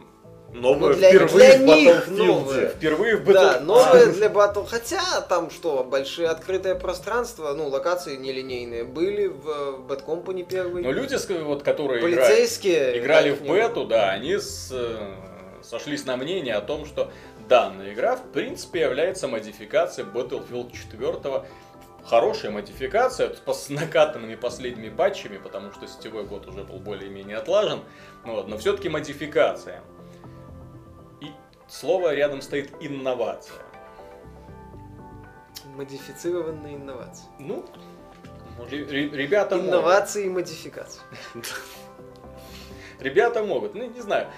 Новое 0.55 0.91
Ну, 0.93 0.95
для- 0.99 1.09
впервые 1.11 1.59
для 1.59 1.59
в 1.59 1.63
них 1.79 1.89
Battlefield. 1.91 2.17
новое. 2.27 2.69
Впервые 2.69 3.17
в 3.17 3.25
Да, 3.25 3.59
Battle- 3.59 3.61
новое 3.61 4.07
для 4.07 4.29
батл. 4.29 4.63
Хотя 4.65 5.21
там 5.29 5.51
что, 5.51 5.83
большие 5.85 6.29
открытое 6.29 6.77
пространство, 6.77 7.53
ну, 7.55 7.69
локации 7.69 8.15
нелинейные 8.17 8.85
были 8.85 9.27
в 9.27 9.49
э, 9.49 9.53
Bad 9.89 10.05
Company 10.07 10.47
первый. 10.49 10.83
Но 10.85 10.93
люди, 10.93 11.17
вот, 11.43 11.65
которые 11.65 12.01
играли, 12.01 12.15
Полицейские. 12.17 12.99
играли 13.01 13.31
так 13.33 13.41
в 13.41 13.53
бету, 13.53 13.85
да, 13.85 14.11
они 14.11 14.37
с, 14.39 14.71
э, 14.73 15.13
сошлись 15.63 16.05
на 16.07 16.17
мнении 16.17 16.53
о 16.53 16.61
том, 16.61 16.87
что 16.87 17.11
данная 17.49 17.93
игра, 17.93 18.15
в 18.17 18.23
принципе, 18.33 18.81
является 18.83 19.27
модификацией 19.27 20.07
Battlefield 20.09 20.71
4 20.73 21.45
Хорошая 22.07 22.53
модификация 22.53 23.31
с- 23.35 23.59
с 23.65 23.69
накатанными 23.71 24.35
последними 24.35 24.91
патчами, 24.91 25.39
потому 25.39 25.73
что 25.73 25.87
сетевой 25.89 26.25
год 26.25 26.47
уже 26.47 26.63
был 26.63 26.77
более-менее 26.77 27.39
отлажен, 27.39 27.81
вот, 28.25 28.47
но 28.47 28.59
все-таки 28.59 28.91
модификация. 28.91 29.81
Слово 31.69 32.15
рядом 32.15 32.43
стоит 32.43 32.73
инновация. 32.81 33.63
Модифицированные 35.77 36.77
инновации. 36.77 37.25
Ну, 37.39 37.65
ре- 38.71 38.85
ре- 38.85 39.09
ребята 39.11 39.57
могут. 39.57 39.71
Инновации 39.71 40.27
и 40.27 40.29
модификации. 40.29 41.01
Ребята 43.01 43.43
могут, 43.43 43.75
ну 43.75 43.85
не 43.91 44.01
знаю. 44.01 44.29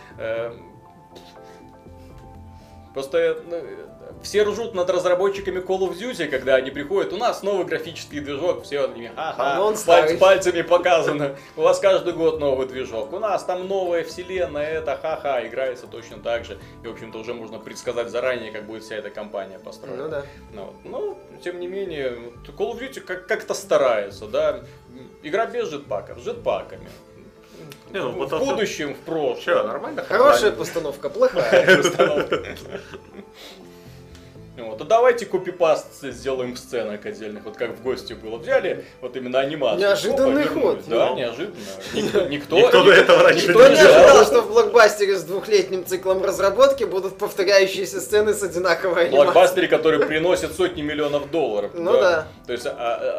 Просто 2.95 3.19
э, 3.19 3.43
ну, 3.45 3.57
э, 3.57 3.87
все 4.23 4.43
ржут 4.43 4.75
над 4.75 4.89
разработчиками 4.91 5.59
Call 5.61 5.81
of 5.81 5.99
Duty, 5.99 6.27
когда 6.29 6.57
они 6.57 6.71
приходят, 6.71 7.13
у 7.13 7.17
нас 7.17 7.43
новый 7.43 7.65
графический 7.67 8.21
движок, 8.21 8.65
все 8.65 8.85
они, 8.85 9.11
А 9.17 9.31
ага, 9.37 9.63
он 9.63 9.75
паль- 9.87 10.17
пальцами 10.19 10.63
показано, 10.63 11.37
у 11.57 11.63
вас 11.63 11.79
каждый 11.81 12.13
год 12.13 12.41
новый 12.41 12.67
движок, 12.67 13.13
у 13.13 13.19
нас 13.19 13.45
там 13.45 13.67
новая 13.69 14.05
вселенная, 14.05 14.67
это 14.79 14.97
ха-ха, 15.01 15.47
играется 15.47 15.87
точно 15.87 16.19
так 16.19 16.45
же, 16.45 16.59
и 16.83 16.87
в 16.87 16.91
общем-то 16.93 17.19
уже 17.19 17.35
можно 17.35 17.59
предсказать 17.59 18.09
заранее, 18.11 18.53
как 18.53 18.65
будет 18.67 18.83
вся 18.85 18.97
эта 18.97 19.11
компания 19.11 19.59
построена. 19.59 20.03
Ну 20.05 20.09
да. 20.09 20.23
Ну, 20.53 20.65
вот. 20.65 20.75
Но, 20.85 21.19
тем 21.43 21.61
не 21.61 21.67
менее, 21.67 22.17
вот 22.17 22.55
Call 22.57 22.73
of 22.75 22.81
Duty 22.81 23.01
как- 23.01 23.27
как-то 23.27 23.55
старается, 23.55 24.27
да. 24.27 24.61
Игра 25.23 25.47
без 25.47 25.69
джетпаков, 25.71 26.19
с 26.21 26.25
джетпаками. 26.25 26.89
Не, 27.91 28.01
ну, 28.01 28.11
в 28.25 28.27
что- 28.27 28.39
будущем, 28.39 28.95
в 28.95 28.99
Че, 28.99 29.05
прошлом. 29.05 29.67
нормально? 29.69 30.05
Хорошая 30.07 30.51
постановка, 30.53 31.09
плохая. 31.09 31.79
Установка. 31.81 32.43
Вот, 34.57 34.81
а 34.81 34.85
давайте 34.85 35.27
копипаст 35.27 35.87
сделаем 36.03 36.57
сценок 36.57 37.05
отдельных, 37.05 37.45
вот 37.45 37.57
как 37.57 37.73
в 37.79 37.83
гости 37.83 38.15
было. 38.15 38.39
Взяли 38.39 38.85
вот 39.03 39.15
именно 39.17 39.41
анимацию. 39.41 39.81
Неожиданный 39.81 40.43
Опа, 40.45 40.55
вернули. 40.55 40.65
ход. 40.77 40.85
Да, 40.87 41.07
Ну. 41.11 41.17
неожиданно. 41.17 41.57
Никто, 41.95 42.21
никто, 42.29 42.57
Никто 42.59 42.85
до 42.85 42.93
этого 42.93 43.23
раньше 43.23 43.49
Никто 43.49 43.69
не 43.69 43.75
ожидал, 43.79 44.25
что 44.25 44.43
в 44.43 44.49
блокбастере 44.51 45.17
с 45.17 45.25
двухлетним 45.25 45.85
циклом 45.85 46.23
разработки 46.25 46.85
будут 46.85 47.19
повторяющиеся 47.19 48.01
сцены 48.01 48.33
с 48.33 48.43
одинаковой 48.43 49.07
анимацией. 49.09 49.25
блокбастеры, 49.25 49.69
которые 49.69 50.07
приносят 50.07 50.55
сотни 50.57 50.81
миллионов 50.83 51.31
долларов. 51.31 51.73
Ну 51.75 51.93
да. 51.93 52.27
То 52.47 52.53
есть 52.53 52.67
а, 52.67 52.73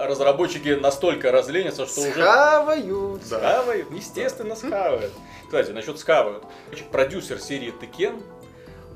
а, 0.03 0.07
разработчики 0.07 0.69
настолько 0.69 1.31
разленятся, 1.31 1.85
что 1.85 2.01
уже 2.01 2.11
Схавают. 2.13 3.21
Да. 3.29 3.37
Схавают, 3.37 3.91
естественно, 3.91 4.55
схавают. 4.55 5.11
Кстати, 5.45 5.71
насчет 5.71 5.99
схавают. 5.99 6.43
Продюсер 6.91 7.39
серии 7.39 7.73
Текен, 7.79 8.15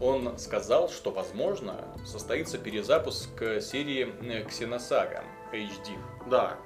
он 0.01 0.37
сказал, 0.39 0.89
что, 0.89 1.11
возможно, 1.11 1.75
состоится 2.05 2.57
перезапуск 2.57 3.29
серии 3.61 4.13
э, 4.21 4.43
Ксеносага 4.43 5.23
HD. 5.53 5.91
Да. 6.27 6.57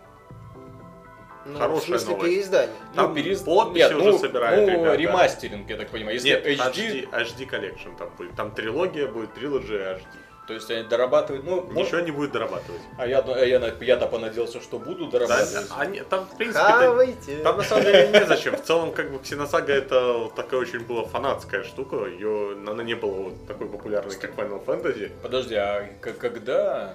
Ну, 1.46 1.60
Хорошая 1.60 1.80
в 1.82 1.86
смысле 1.86 2.10
новость. 2.16 2.26
переиздание. 2.32 2.76
Там 2.96 3.14
перез- 3.14 3.44
подписи 3.44 3.84
Нет, 3.84 3.94
уже 3.94 4.12
ну, 4.14 4.18
собирают 4.18 4.62
ну, 4.68 4.80
ребята. 4.80 4.96
ремастеринг, 4.96 5.70
я 5.70 5.78
так 5.78 5.90
понимаю. 5.90 6.16
Если 6.16 6.30
Нет, 6.30 6.46
HD, 6.48 7.08
HD, 7.08 7.10
HD 7.12 7.50
Collection 7.50 7.98
там 7.98 8.10
будет. 8.18 8.36
Там 8.36 8.52
трилогия 8.52 9.08
будет, 9.08 9.34
трилоджи 9.36 9.76
HD. 9.76 10.18
То 10.48 10.54
есть 10.54 10.70
они 10.70 10.84
дорабатывают, 10.84 11.44
ну, 11.46 11.68
Ничего 11.72 12.00
не 12.02 12.12
будет 12.12 12.32
дорабатывать. 12.32 12.82
а 12.98 13.08
я, 13.08 13.20
а 13.20 13.40
я, 13.46 13.74
я-то 13.82 14.08
понадеялся, 14.08 14.62
что 14.62 14.78
буду 14.80 15.06
Да, 15.08 15.20
дорабатывать. 15.20 15.68
они, 15.78 16.02
там, 16.02 16.26
в 16.28 16.38
принципе, 16.38 16.60
Хавайте. 16.64 17.38
там 17.44 17.58
на 17.58 17.64
самом 17.64 17.84
деле 17.86 18.10
незачем. 18.20 18.56
В 18.56 18.62
целом, 18.64 18.92
как 18.92 19.12
бы, 19.12 19.20
Ксеносага 19.20 19.74
это 19.74 20.30
такая 20.36 20.60
очень 20.60 20.80
была 20.82 21.04
фанатская 21.06 21.64
штука. 21.64 22.06
Ее, 22.06 22.58
она 22.68 22.84
не 22.84 22.96
была 22.96 23.14
вот 23.24 23.48
такой 23.48 23.68
популярной, 23.68 24.16
как 24.16 24.32
Final 24.36 24.64
Fantasy. 24.66 25.12
Подожди, 25.24 25.56
а 25.56 25.88
к- 26.02 26.14
когда 26.18 26.94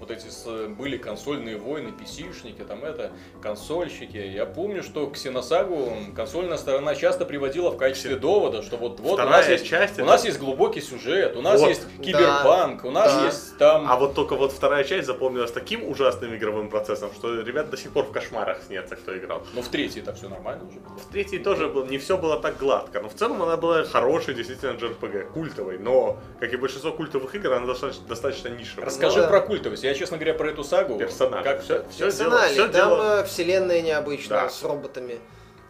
вот 0.00 0.10
эти 0.10 0.26
были 0.68 0.96
консольные 0.96 1.56
войны, 1.58 1.92
PC-шники, 1.98 2.64
там 2.64 2.82
это, 2.84 3.12
консольщики, 3.42 4.16
я 4.16 4.46
помню, 4.46 4.82
что 4.82 5.06
Ксеносагу 5.08 5.92
консольная 6.16 6.56
сторона 6.56 6.94
часто 6.94 7.24
приводила 7.26 7.70
в 7.70 7.76
качестве 7.76 8.16
довода, 8.16 8.62
что 8.62 8.76
вот, 8.76 8.98
вот 9.00 9.20
у 9.20 9.22
нас 9.24 9.48
есть, 9.48 9.66
часть 9.66 9.94
у 9.98 10.02
это- 10.02 10.04
нас 10.10 10.24
есть 10.24 10.38
глубокий 10.38 10.80
сюжет, 10.80 11.36
у 11.36 11.42
нас 11.42 11.60
Вот. 11.60 11.68
есть 11.68 11.82
киберпанк, 12.02 12.84
у 12.84 12.90
нас 12.90 13.12
Да. 13.14 13.26
есть 13.26 13.58
там... 13.58 13.86
А 13.90 13.96
вот 13.96 14.14
только 14.14 14.36
вот 14.36 14.52
вторая 14.52 14.84
часть 14.84 15.06
запомнилась 15.06 15.52
таким 15.52 15.84
ужасным 15.88 16.34
игровым 16.34 16.70
процессом, 16.70 17.10
что 17.14 17.40
ребят 17.40 17.70
до 17.70 17.76
сих 17.76 17.92
пор 17.92 18.04
в 18.06 18.12
кошмарах 18.12 18.62
снятся, 18.66 18.96
кто 18.96 19.16
играл. 19.16 19.42
Ну, 19.54 19.62
в 19.62 19.68
третьей 19.68 20.02
это 20.02 20.14
все 20.14 20.28
нормально 20.28 20.64
уже 20.68 20.80
было. 20.80 20.96
В 20.98 21.12
третьей 21.12 21.38
тоже 21.38 21.68
был, 21.68 21.84
не 21.86 21.98
все 21.98 22.16
было 22.16 22.38
так 22.40 22.56
гладко, 22.58 23.00
но 23.00 23.08
в 23.08 23.14
целом 23.14 23.42
она 23.42 23.56
была 23.56 23.84
хорошей, 23.84 24.34
действительно, 24.34 24.72
JRPG, 24.72 25.32
культовой, 25.32 25.78
но, 25.78 26.18
как 26.40 26.52
и 26.52 26.56
большинство 26.56 26.92
культовых 26.92 27.34
игр, 27.34 27.52
она 27.52 27.66
достаточно, 27.66 28.06
достаточно 28.06 28.48
нишевая. 28.48 28.86
Расскажи 28.86 29.16
Ну 29.16 29.22
да. 29.24 29.28
про 29.28 29.40
культовость. 29.40 29.82
Я, 29.84 29.89
честно 29.94 30.16
говоря, 30.16 30.34
про 30.34 30.50
эту 30.50 30.64
сагу... 30.64 30.98
Персонаж. 30.98 31.44
Как 31.44 31.62
Все, 31.62 31.84
все 31.90 32.04
Персонали, 32.06 32.54
дело, 32.54 32.68
там 32.68 32.72
все 32.72 32.78
дело. 32.88 33.20
э, 33.20 33.24
вселенная 33.24 33.80
необычная, 33.82 34.42
Да. 34.42 34.48
с 34.50 34.62
роботами. 34.62 35.18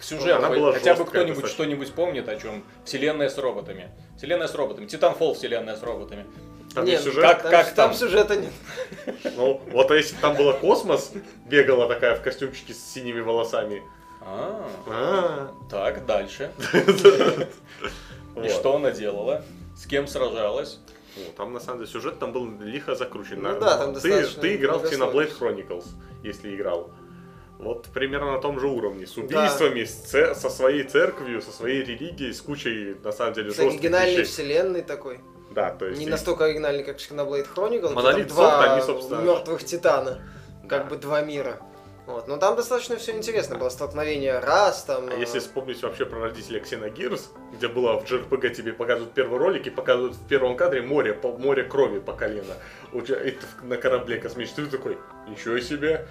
Сюжет, 0.00 0.36
Она 0.38 0.48
была 0.48 0.72
хотя 0.72 0.94
бы 0.94 1.04
кто-нибудь 1.04 1.34
достаточно. 1.42 1.54
что-нибудь 1.54 1.92
помнит 1.92 2.28
о 2.28 2.36
чем? 2.36 2.64
Вселенная 2.86 3.28
с 3.28 3.36
роботами. 3.36 3.90
Вселенная 4.16 4.48
с 4.48 4.54
роботами. 4.54 4.86
Титанфол 4.86 5.34
вселенная 5.34 5.76
с 5.76 5.82
роботами. 5.82 6.24
Там 6.74 6.84
Нет, 6.84 6.94
есть 6.94 7.04
сюжет. 7.04 7.22
как- 7.22 7.42
там, 7.42 7.50
как 7.50 7.66
там 7.74 7.90
там? 7.90 7.94
сюжета 7.94 8.36
нет. 8.36 8.52
Ну, 9.36 9.60
вот 9.72 9.90
а 9.90 9.96
если 9.96 10.16
там 10.16 10.36
было 10.36 10.52
космос, 10.54 11.12
бегала 11.46 11.86
такая 11.88 12.14
в 12.14 12.22
костюмчике 12.22 12.72
с 12.72 12.82
синими 12.92 13.20
волосами. 13.20 13.82
А, 14.22 14.66
А, 14.86 15.50
так, 15.70 16.06
дальше. 16.06 16.50
И 18.42 18.48
что 18.48 18.76
она 18.76 18.90
делала? 18.92 19.42
С 19.76 19.86
кем 19.86 20.06
сражалась? 20.06 20.78
Ну, 21.16 21.22
там 21.36 21.52
на 21.52 21.60
самом 21.60 21.78
деле 21.80 21.90
сюжет 21.90 22.18
там 22.18 22.32
был 22.32 22.48
лихо 22.60 22.94
закручен. 22.94 23.42
Ну 23.42 23.60
да, 23.60 23.78
там 23.78 23.94
ты, 23.94 24.26
ты 24.26 24.56
играл 24.56 24.78
в. 24.78 24.84
Xenoblade 24.84 25.32
Chronicles, 25.38 25.84
если 26.22 26.54
играл. 26.54 26.90
Вот 27.58 27.88
примерно 27.92 28.32
на 28.32 28.38
том 28.40 28.58
же 28.58 28.66
уровне. 28.66 29.06
С 29.06 29.16
убийствами, 29.18 29.84
с 29.84 29.94
це- 29.94 30.34
со 30.34 30.48
своей 30.50 30.84
церковью, 30.84 31.42
со 31.42 31.50
своей 31.52 31.82
религией, 31.84 32.32
с 32.32 32.40
кучей, 32.40 32.96
на 33.04 33.12
самом 33.12 33.34
деле, 33.34 33.48
жестких 33.48 33.68
оригинальной 33.68 34.16
вещей. 34.16 34.24
вселенной 34.24 34.82
такой. 34.82 35.20
Да, 35.54 35.70
то 35.70 35.86
есть... 35.86 35.98
Не 35.98 36.06
и- 36.06 36.10
настолько 36.10 36.44
оригинальный, 36.44 36.84
как 36.84 36.96
Xenoblade 36.96 37.46
Chronicles. 37.54 37.94
там 38.02 38.26
два 38.26 38.72
они, 38.74 38.82
собственно, 38.82 39.20
мертвых 39.20 39.64
титана. 39.64 40.22
Как 40.68 40.84
Да. 40.84 40.90
бы 40.90 40.96
два 40.96 41.20
мира. 41.22 41.60
Вот. 42.10 42.26
Но 42.26 42.36
там 42.38 42.56
достаточно 42.56 42.96
все 42.96 43.16
интересно. 43.16 43.56
Было 43.56 43.68
столкновение 43.68 44.40
рас, 44.40 44.82
там... 44.84 45.08
А 45.08 45.14
э, 45.14 45.20
если 45.20 45.38
вспомнить 45.38 45.80
вообще 45.82 46.04
про 46.04 46.18
родителей 46.20 46.60
Xenogears, 46.60 47.28
где 47.52 47.68
было 47.68 48.00
в 48.00 48.04
JRPG 48.04 48.54
тебе 48.54 48.72
показывают 48.72 49.14
первый 49.14 49.38
ролик 49.38 49.66
и 49.66 49.70
показывают 49.70 50.16
в 50.16 50.26
первом 50.26 50.56
кадре 50.56 50.82
море, 50.82 51.14
по, 51.14 51.36
море 51.36 51.62
крови 51.62 52.00
по 52.00 52.12
колено. 52.12 52.54
У 52.92 53.00
тебя 53.00 53.22
и 53.22 53.30
ты 53.30 53.46
на 53.62 53.76
корабле 53.76 54.18
космическом, 54.18 54.64
ты 54.64 54.70
такой, 54.72 54.98
ничего 55.28 55.60
себе. 55.60 56.08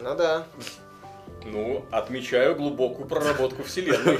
Ну 0.00 0.14
да. 0.16 0.46
Ну, 1.44 1.84
отмечаю 1.90 2.56
глубокую 2.56 3.06
проработку 3.06 3.62
вселенной. 3.62 4.18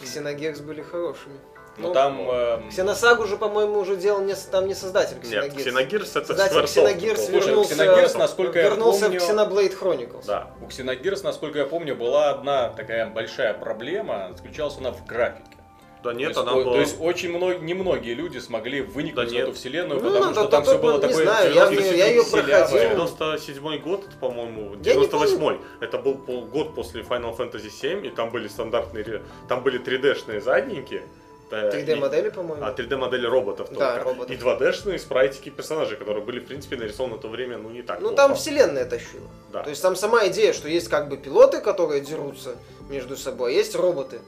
Xenogears 0.00 0.62
были 0.62 0.82
хорошими. 0.82 1.38
Но 1.80 1.88
Ну, 1.88 1.94
там... 1.94 2.20
эм, 2.30 2.68
Xenosaga 2.68 3.22
уже, 3.22 3.36
по-моему, 3.36 3.78
уже 3.78 3.96
делал 3.96 4.20
не, 4.20 4.34
там 4.34 4.66
не 4.66 4.74
создатель 4.74 5.16
Нет, 5.24 5.54
Xenogears. 5.54 5.64
Xenogears 5.66 6.10
это 6.18 6.26
Создатель. 6.26 6.68
Слушай, 6.68 7.30
вернулся, 7.30 7.74
Xenogears, 7.74 8.18
насколько 8.18 8.58
я 8.58 8.64
вернулся 8.68 9.06
помню- 9.06 9.20
в 9.20 9.22
Xenoblade 9.30 9.78
Chronicles. 9.80 10.24
Да. 10.26 10.50
У 10.60 10.66
Xenogears, 10.66 11.22
насколько 11.24 11.58
я 11.58 11.64
помню, 11.66 11.96
была 11.96 12.30
одна 12.30 12.68
такая 12.70 13.08
большая 13.08 13.54
проблема. 13.54 14.32
Заключалась 14.36 14.76
она 14.78 14.92
в 14.92 15.04
графике. 15.06 15.44
Да 16.02 16.14
нет, 16.14 16.32
то, 16.32 16.40
есть, 16.40 16.48
она 16.48 16.52
о- 16.58 16.64
была... 16.64 16.72
то 16.76 16.80
есть 16.80 16.96
очень 16.98 17.28
много, 17.28 17.58
немногие 17.58 18.14
люди 18.14 18.38
смогли 18.38 18.80
выникнуть 18.80 19.26
Да 19.26 19.30
в 19.30 19.34
нет. 19.34 19.42
эту 19.48 19.52
вселенную, 19.52 20.00
Ну, 20.00 20.08
потому 20.08 20.24
ну, 20.24 20.32
что 20.32 20.44
да, 20.44 20.48
там 20.48 20.62
все 20.64 20.78
было 20.78 20.94
не 20.94 21.00
такое 21.02 21.24
знаю, 21.24 21.52
я 21.52 21.64
я 21.70 21.82
селявое. 21.82 22.24
проходил. 22.30 22.88
97 22.96 23.78
год, 23.80 24.04
это, 24.08 24.16
по-моему, 24.16 24.70
Я 24.82 24.94
не 24.94 25.06
98 25.06 25.58
Это 25.82 25.98
был 25.98 26.14
год 26.14 26.74
после 26.74 27.02
Final 27.02 27.36
Fantasy 27.36 27.68
7, 27.68 28.06
и 28.06 28.08
там 28.08 28.30
были 28.30 28.48
стандартные, 28.48 29.20
там 29.46 29.62
были 29.62 29.78
3D-шные 29.78 30.40
задники. 30.40 31.02
Да, 31.50 31.68
и- 31.68 31.84
3D-модели, 31.84 32.30
по-моему. 32.30 32.64
А 32.64 32.72
3D-модели 32.72 33.26
роботов 33.26 33.68
Да, 33.70 33.92
только. 33.94 34.04
роботов. 34.04 34.30
И 34.30 34.36
2D-шные 34.38 34.98
спрайтики 34.98 35.48
персонажей, 35.50 35.96
которые 35.96 36.24
были, 36.24 36.40
в 36.40 36.46
принципе, 36.46 36.76
нарисованы 36.76 37.16
на 37.16 37.20
то 37.20 37.28
время, 37.28 37.58
ну, 37.58 37.70
не 37.70 37.82
так 37.82 38.00
Ну 38.00 38.12
там 38.12 38.34
вселенная 38.34 38.84
тащила. 38.84 39.28
Да. 39.52 39.62
То 39.62 39.70
есть 39.70 39.82
там 39.82 39.96
сама 39.96 40.26
идея, 40.28 40.52
что 40.52 40.68
есть 40.68 40.88
как 40.88 41.08
бы 41.08 41.16
пилоты, 41.16 41.60
которые 41.60 42.00
дерутся 42.00 42.56
между 42.88 43.16
собой, 43.16 43.52
а 43.52 43.54
есть 43.54 43.74
роботы, 43.74 44.20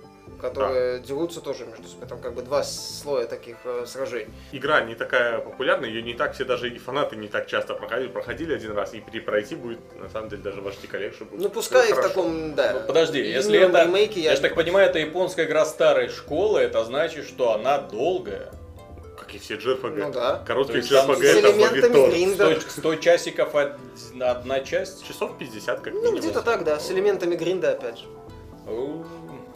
которые 0.42 1.00
дерутся 1.00 1.40
тоже 1.40 1.64
между 1.64 1.88
собой. 1.88 2.06
Там 2.08 2.20
как 2.20 2.34
бы 2.34 2.42
два 2.42 2.62
слоя 2.64 3.26
таких 3.26 3.56
э, 3.64 3.84
сражений. 3.86 4.32
Игра 4.52 4.82
не 4.82 4.94
такая 4.94 5.38
популярная, 5.38 5.88
ее 5.88 6.02
не 6.02 6.14
так 6.14 6.34
все 6.34 6.44
даже 6.44 6.68
и 6.68 6.78
фанаты 6.78 7.16
не 7.16 7.28
так 7.28 7.46
часто 7.46 7.74
проходили. 7.74 8.08
Проходили 8.08 8.52
один 8.52 8.72
раз, 8.76 8.92
и 8.92 9.00
перепройти 9.00 9.54
будет, 9.54 9.78
на 10.00 10.10
самом 10.10 10.28
деле, 10.28 10.42
даже 10.42 10.60
в 10.60 10.66
HD 10.66 10.90
Collection 10.90 11.24
будет. 11.30 11.40
Ну 11.40 11.48
пускай 11.48 11.86
в 11.92 11.94
хорошо. 11.94 12.08
таком, 12.08 12.54
да. 12.54 12.72
Ну, 12.74 12.86
подожди, 12.86 13.20
если 13.20 13.58
это, 13.58 13.84
ремейке 13.84 14.20
я, 14.20 14.30
я, 14.30 14.36
же 14.36 14.42
так 14.42 14.54
понимаю, 14.54 14.90
это 14.90 14.98
японская 14.98 15.46
игра 15.46 15.64
старой 15.64 16.08
школы, 16.08 16.60
это 16.60 16.84
значит, 16.84 17.26
что 17.26 17.52
она 17.52 17.78
долгая. 17.78 18.52
Как 19.16 19.34
и 19.34 19.38
все 19.38 19.54
JRPG. 19.54 19.96
Ну 20.06 20.12
да. 20.12 20.36
То 20.38 20.46
Коротких 20.46 20.76
есть 20.76 20.90
там 20.90 21.10
JRPG 21.12 21.22
с 21.22 21.36
это 21.76 21.88
гринда. 22.10 22.60
100, 22.60 22.70
100 22.70 22.94
часиков 22.96 23.54
од- 23.54 23.76
одна 24.20 24.60
часть. 24.60 25.06
Часов 25.06 25.38
50, 25.38 25.80
как 25.80 25.92
Ну 25.92 26.00
минимум. 26.00 26.18
где-то 26.20 26.42
так, 26.42 26.64
да, 26.64 26.80
с 26.80 26.90
элементами 26.90 27.36
гринда 27.36 27.70
опять 27.70 27.98
же. 27.98 28.04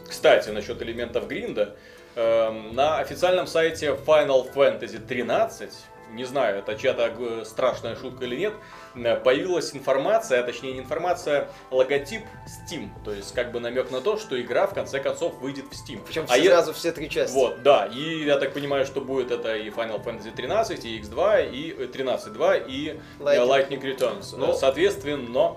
Кстати, 0.08 0.50
насчет 0.50 0.80
элементов 0.82 1.26
гринда. 1.28 1.76
эм, 2.14 2.74
На 2.74 2.98
официальном 2.98 3.46
сайте 3.46 3.88
Final 4.06 4.52
Fantasy 4.54 4.98
13, 4.98 5.70
не 6.12 6.24
знаю, 6.24 6.58
это 6.60 6.76
чья-то 6.76 7.12
э, 7.18 7.44
страшная 7.44 7.96
шутка 7.96 8.24
или 8.24 8.36
нет, 8.36 8.54
э, 8.94 9.16
появилась 9.16 9.74
информация, 9.74 10.40
а 10.40 10.42
точнее 10.44 10.72
не 10.74 10.78
информация, 10.78 11.48
логотип 11.70 12.22
Steam. 12.46 12.88
То 13.04 13.12
есть 13.12 13.34
как 13.34 13.50
бы 13.52 13.58
намек 13.60 13.90
на 13.90 14.00
то, 14.00 14.16
что 14.16 14.40
игра 14.40 14.66
в 14.66 14.72
конце 14.72 15.00
концов 15.00 15.34
выйдет 15.40 15.64
в 15.66 15.72
Steam. 15.72 16.00
Причем 16.06 16.22
А 16.28 16.34
все 16.34 16.42
е- 16.44 16.48
сразу 16.50 16.72
все 16.72 16.92
три 16.92 17.10
части. 17.10 17.34
Вот, 17.34 17.62
да, 17.62 17.86
и 17.86 18.24
я 18.24 18.38
так 18.38 18.54
понимаю, 18.54 18.86
что 18.86 19.00
будет 19.00 19.30
это 19.32 19.56
и 19.56 19.68
Final 19.70 20.02
Fantasy 20.02 20.30
13, 20.34 20.84
и 20.84 21.00
X2, 21.00 21.50
и 21.52 21.74
э, 21.76 21.86
13.2, 21.86 22.64
и 22.68 22.90
э, 22.90 23.22
Lightning. 23.22 23.48
Lightning 23.48 23.82
Returns. 23.82 24.34
Ну, 24.38 24.54
Соответственно, 24.54 25.56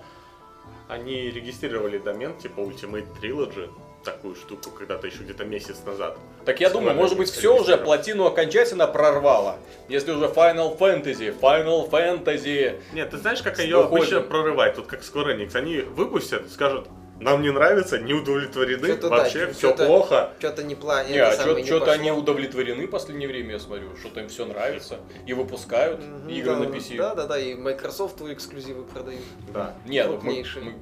Они 0.89 1.29
регистрировали 1.29 1.99
домен 1.99 2.35
типа 2.39 2.61
Ultimate 2.61 3.07
Trilogy, 3.21 3.69
такую 4.11 4.35
штуку, 4.35 4.71
когда-то 4.71 5.07
еще 5.07 5.19
где-то 5.23 5.45
месяц 5.45 5.77
назад. 5.85 6.17
Так 6.45 6.59
я 6.59 6.69
думаю, 6.69 6.95
может 6.95 7.17
быть, 7.17 7.27
не 7.27 7.33
все 7.37 7.55
уже 7.55 7.77
плотину 7.77 8.25
окончательно 8.25 8.87
прорвало. 8.87 9.57
Если 9.87 10.11
уже 10.11 10.25
Final 10.25 10.77
Fantasy, 10.77 11.37
Final 11.39 11.89
Fantasy. 11.89 12.79
Нет, 12.93 13.11
ты 13.11 13.17
знаешь, 13.17 13.41
как 13.41 13.59
ее 13.59 13.81
обычно 13.83 14.21
прорывать, 14.21 14.75
тут 14.75 14.87
как 14.87 15.01
Square 15.01 15.37
Enix. 15.37 15.55
Они 15.55 15.77
выпустят, 15.81 16.51
скажут, 16.51 16.87
нам 17.19 17.41
не 17.41 17.51
нравится, 17.51 17.99
не 17.99 18.13
удовлетворены, 18.13 18.87
Чё-то 18.87 19.09
да, 19.09 19.17
вообще 19.17 19.47
чё- 19.47 19.51
все 19.51 19.61
чё-то- 19.71 19.85
плохо. 19.85 20.33
Что-то 20.39 20.63
не 20.63 20.75
плане. 20.75 21.11
Не, 21.11 21.17
а 21.19 21.33
что-то 21.33 21.91
они 21.91 22.11
удовлетворены 22.11 22.87
в 22.87 22.89
последнее 22.89 23.27
время, 23.27 23.53
я 23.53 23.59
смотрю. 23.59 23.89
Что-то 23.99 24.21
им 24.21 24.29
все 24.29 24.45
нравится. 24.45 24.99
И 25.25 25.33
выпускают 25.33 25.99
игры 26.29 26.55
на 26.55 26.63
PC. 26.63 26.97
Да, 26.97 27.15
да, 27.15 27.27
да, 27.27 27.37
и 27.37 27.55
Microsoft 27.55 28.21
эксклюзивы 28.21 28.83
продают. 28.83 29.21
Да. 29.53 29.75
Нет, 29.85 30.07
ну 30.07 30.19
мы, 30.23 30.43
мы- 30.63 30.73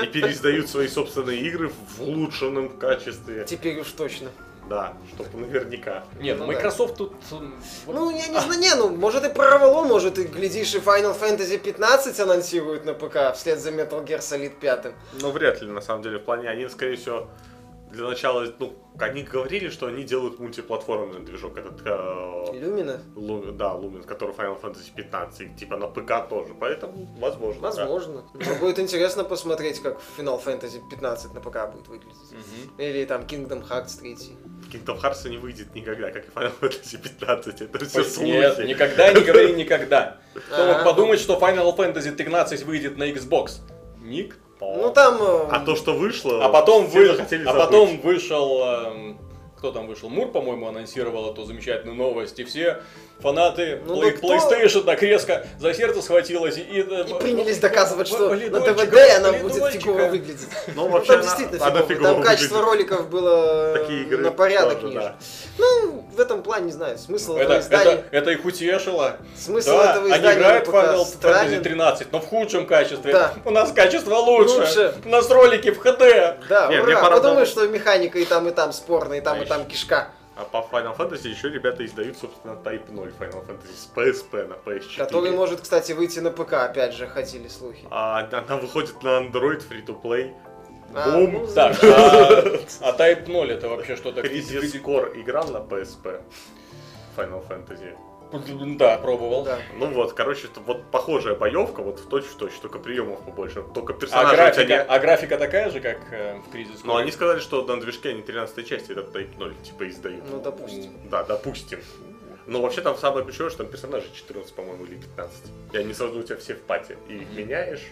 и 0.00 0.06
переиздают 0.06 0.68
свои 0.68 0.88
собственные 0.88 1.40
игры 1.40 1.68
в 1.96 2.02
улучшенном 2.02 2.68
качестве. 2.78 3.44
Теперь 3.44 3.80
уж 3.80 3.90
точно. 3.92 4.28
Да, 4.68 4.94
чтобы 5.12 5.44
наверняка. 5.44 6.04
Нет, 6.20 6.38
ну 6.38 6.46
Ну 6.46 6.52
да. 6.52 6.56
Microsoft 6.58 6.96
тут... 6.96 7.14
вот- 7.30 7.94
Ну, 7.94 8.10
я 8.10 8.28
не 8.28 8.40
знаю, 8.40 8.60
не, 8.60 8.72
ну, 8.74 8.90
может 8.90 9.24
и 9.24 9.28
прорвало, 9.28 9.84
может 9.84 10.18
и, 10.18 10.22
глядишь, 10.22 10.74
и 10.74 10.78
Final 10.78 11.18
Fantasy 11.18 11.58
15 11.58 12.18
анонсируют 12.20 12.84
на 12.84 12.94
ПК 12.94 13.34
вслед 13.34 13.58
за 13.58 13.70
Metal 13.70 14.02
Gear 14.06 14.20
Solid 14.20 14.52
5. 14.60 14.92
Но 15.20 15.30
вряд 15.32 15.60
ли, 15.60 15.68
на 15.68 15.80
самом 15.80 16.02
деле, 16.02 16.18
в 16.18 16.22
плане, 16.24 16.48
они, 16.48 16.68
скорее 16.68 16.96
всего, 16.96 17.28
для 17.92 18.08
начала, 18.08 18.46
ну, 18.58 18.72
они 18.98 19.22
говорили, 19.22 19.68
что 19.68 19.86
они 19.86 20.02
делают 20.04 20.38
мультиплатформенный 20.40 21.20
движок, 21.20 21.58
этот, 21.58 21.82
э? 21.84 22.44
Лу- 23.14 23.52
да, 23.52 23.74
Lumen, 23.74 24.04
который 24.04 24.34
Final 24.34 24.60
Fantasy 24.60 24.94
15, 24.96 25.40
и, 25.40 25.48
типа 25.54 25.76
на 25.76 25.86
ПК 25.86 26.28
тоже, 26.28 26.54
поэтому, 26.58 27.06
возможно, 27.18 27.62
да. 27.62 27.68
Возможно. 27.86 28.24
Но 28.34 28.54
будет 28.60 28.78
интересно 28.78 29.24
посмотреть, 29.24 29.80
как 29.80 30.00
Final 30.18 30.42
Fantasy 30.44 30.80
15 30.90 31.34
на 31.34 31.40
ПК 31.40 31.70
будет 31.72 31.88
выглядеть. 31.88 32.32
Мгм. 32.32 32.78
Или 32.78 33.04
там 33.04 33.22
Kingdom 33.22 33.66
Hearts 33.68 33.98
3. 34.00 34.16
Kingdom 34.72 35.00
Hearts 35.00 35.28
не 35.28 35.38
выйдет 35.38 35.74
никогда, 35.74 36.10
как 36.10 36.26
и 36.26 36.30
Final 36.30 36.52
Fantasy 36.60 36.98
15, 37.02 37.60
это 37.60 37.84
все 37.84 38.04
слухи. 38.04 38.28
Нет, 38.30 38.58
никогда 38.64 39.12
не 39.12 39.20
говори 39.22 39.52
никогда. 39.54 40.18
Кто 40.52 40.66
мог 40.66 40.84
подумать, 40.84 41.20
что 41.20 41.38
Final 41.38 41.76
Fantasy 41.76 42.12
13 42.12 42.62
выйдет 42.64 42.96
на 42.96 43.04
Xbox? 43.10 43.60
Никто. 44.02 44.38
Ну 44.60 44.90
там... 44.92 45.18
э, 45.20 45.46
А 45.50 45.60
то, 45.64 45.74
что 45.76 45.94
вышло, 45.94 46.44
А 46.44 46.48
потом, 46.48 46.86
вы- 46.86 47.06
захотели 47.06 47.42
а 47.42 47.52
забыть. 47.52 47.60
потом 47.62 48.00
вышел, 48.00 48.62
эм, 48.64 49.18
кто 49.56 49.72
там 49.72 49.86
вышел, 49.86 50.08
Мур, 50.08 50.28
по-моему, 50.30 50.68
анонсировал 50.68 51.32
эту 51.32 51.44
замечательную 51.44 51.96
новость, 51.96 52.38
и 52.38 52.44
все 52.44 52.82
фанаты 53.22 53.80
Ну 53.86 53.96
Play- 54.02 54.10
да 54.12 54.16
кто? 54.18 54.34
PlayStation 54.36 54.84
так 54.84 55.02
резко 55.02 55.46
за 55.58 55.72
сердце 55.74 56.02
схватилось 56.02 56.56
и... 56.58 56.86
э, 56.88 57.04
И 57.08 57.14
принялись 57.20 57.58
доказывать, 57.58 58.08
что 58.08 58.28
на 58.34 58.60
ТВД 58.60 58.96
она 59.18 59.32
будет 59.32 59.72
фигово 59.72 60.06
выглядеть. 60.08 60.48
Ну, 60.74 60.82
Ну, 60.82 60.88
вообще, 60.88 61.12
там 61.12 61.22
действительно 61.22 61.66
она 61.66 61.82
фигово. 61.82 62.14
Там 62.14 62.22
качество 62.22 62.60
роликов 62.62 63.08
было 63.08 63.74
Такие 63.78 64.02
игры 64.02 64.18
на 64.18 64.30
порядок 64.32 64.80
тоже, 64.80 64.86
ниже. 64.88 65.00
да. 65.00 65.14
Ну, 65.58 66.04
в 66.12 66.20
этом 66.20 66.42
плане, 66.42 66.66
не 66.66 66.72
знаю, 66.72 66.98
смысл 66.98 67.36
Это, 67.36 67.42
этого 67.54 67.60
издания... 67.60 67.92
это, 67.92 68.04
это 68.16 68.30
их 68.32 68.44
утешило. 68.44 69.16
Смысл 69.38 69.70
да, 69.76 69.90
этого 69.92 70.06
они 70.06 70.16
издания 70.16 70.38
играют 70.38 70.66
в 70.68 70.72
на 70.72 70.80
ПК 70.82 70.88
Final 70.88 71.02
Fantasy 71.02 71.06
странен. 71.06 71.62
13, 71.62 72.12
но 72.12 72.20
в 72.20 72.26
худшем 72.26 72.66
качестве. 72.66 73.12
Да. 73.12 73.32
У 73.44 73.50
нас 73.50 73.72
качество 73.72 74.14
лучше. 74.16 74.54
Лучше. 74.60 74.94
У 75.04 75.08
нас 75.08 75.30
ролики 75.30 75.70
в 75.70 75.78
ХД. 75.78 75.98
Да, 76.48 76.68
Не, 76.68 76.82
мне 76.82 76.96
ура, 76.96 77.10
подумай, 77.10 77.46
что 77.46 77.66
механика 77.68 78.18
и 78.18 78.24
там, 78.24 78.48
и 78.48 78.50
там 78.50 78.72
спорная, 78.72 79.18
и 79.18 79.20
там, 79.20 79.40
и 79.42 79.44
там 79.46 79.64
кишка, 79.66 80.08
А 80.34 80.44
по 80.44 80.58
Final 80.58 80.96
Fantasy 80.96 81.28
еще 81.28 81.50
ребята 81.50 81.84
издают, 81.84 82.16
собственно, 82.16 82.52
Type 82.52 82.90
0 82.90 83.12
Final 83.18 83.46
Fantasy 83.46 83.74
с 83.74 83.90
PSP 83.94 84.46
на 84.46 84.54
PS4. 84.54 84.96
который 84.96 85.30
может, 85.32 85.60
кстати, 85.60 85.92
выйти 85.92 86.20
на 86.20 86.30
ПК, 86.30 86.54
опять 86.54 86.94
же, 86.94 87.06
хотели 87.06 87.48
слухи. 87.48 87.86
А 87.90 88.20
она 88.32 88.56
выходит 88.56 89.02
на 89.02 89.20
Android 89.20 89.62
Free-to-Play. 89.68 90.34
А, 90.94 91.10
Бум. 91.10 91.32
ну, 91.32 91.46
Так, 91.46 91.76
а, 91.84 92.60
а 92.80 92.96
Type 92.96 93.28
0 93.28 93.50
это 93.50 93.68
вообще 93.68 93.96
что-то? 93.96 94.22
Crisis 94.22 94.82
Core 94.82 95.20
играл 95.20 95.48
на 95.48 95.58
PSP. 95.58 96.20
Final 97.16 97.46
Fantasy. 97.46 97.94
Да, 98.78 98.98
пробовал. 98.98 99.44
Да. 99.44 99.58
Ну 99.76 99.86
вот, 99.92 100.12
короче, 100.12 100.46
это 100.46 100.60
вот 100.60 100.84
похожая 100.90 101.34
боевка, 101.34 101.82
вот 101.82 101.98
в 102.00 102.08
точь 102.08 102.24
в 102.24 102.36
точь, 102.36 102.52
только 102.60 102.78
приемов 102.78 103.20
побольше, 103.20 103.62
только 103.74 103.92
А 103.92 103.96
персонажи 103.96 104.34
тебя 104.36 104.44
графика, 104.44 104.66
не- 104.68 104.80
а 104.82 104.98
графика 104.98 105.38
такая 105.38 105.70
же, 105.70 105.80
как 105.80 105.98
э, 106.10 106.38
в 106.46 106.50
Кризис? 106.50 106.84
Но 106.84 106.96
они 106.96 107.10
сказали, 107.10 107.40
что 107.40 107.62
на 107.64 107.80
движке 107.80 108.10
они 108.10 108.22
13 108.22 108.66
части 108.66 108.92
этот 108.92 109.14
Type 109.14 109.38
0 109.38 109.54
типа 109.62 109.88
издают. 109.88 110.24
Ну, 110.30 110.40
допустим. 110.40 110.92
Да, 111.10 111.22
допустим. 111.24 111.80
Но 112.46 112.60
вообще 112.60 112.80
там 112.80 112.96
самое 112.98 113.24
ключевое, 113.24 113.50
что 113.50 113.58
там 113.62 113.68
персонажи 113.68 114.06
14, 114.14 114.52
по-моему, 114.54 114.84
или 114.84 114.96
15. 114.96 115.36
И 115.72 115.76
они 115.76 115.94
сразу 115.94 116.18
у 116.18 116.22
тебя 116.22 116.36
все 116.38 116.54
в 116.54 116.60
пати. 116.62 116.96
И 117.08 117.18
их 117.18 117.32
меняешь, 117.36 117.82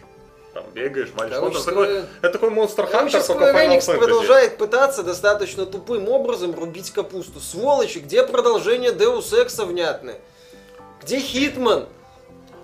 там 0.53 0.65
бегаешь, 0.75 1.11
валишь. 1.15 1.35
Короче, 1.35 1.55
Ну, 1.55 1.61
это, 1.61 1.65
такой, 1.71 2.05
это 2.23 2.39
Короче, 2.39 3.19
Hunter, 3.19 3.27
только 3.29 3.45
Square 3.45 3.69
Enix 3.69 3.79
Fantasy. 3.79 3.99
продолжает 3.99 4.57
пытаться 4.59 5.03
достаточно 5.05 5.67
тупым 5.67 6.09
образом 6.09 6.53
рубить 6.55 6.91
капусту. 6.91 7.39
Сволочи, 7.39 7.99
где 7.99 8.25
продолжение 8.27 8.91
Deus 8.91 9.31
Ex 9.33 9.65
внятное? 9.65 10.19
Где 11.03 11.19
Хитман? 11.21 11.87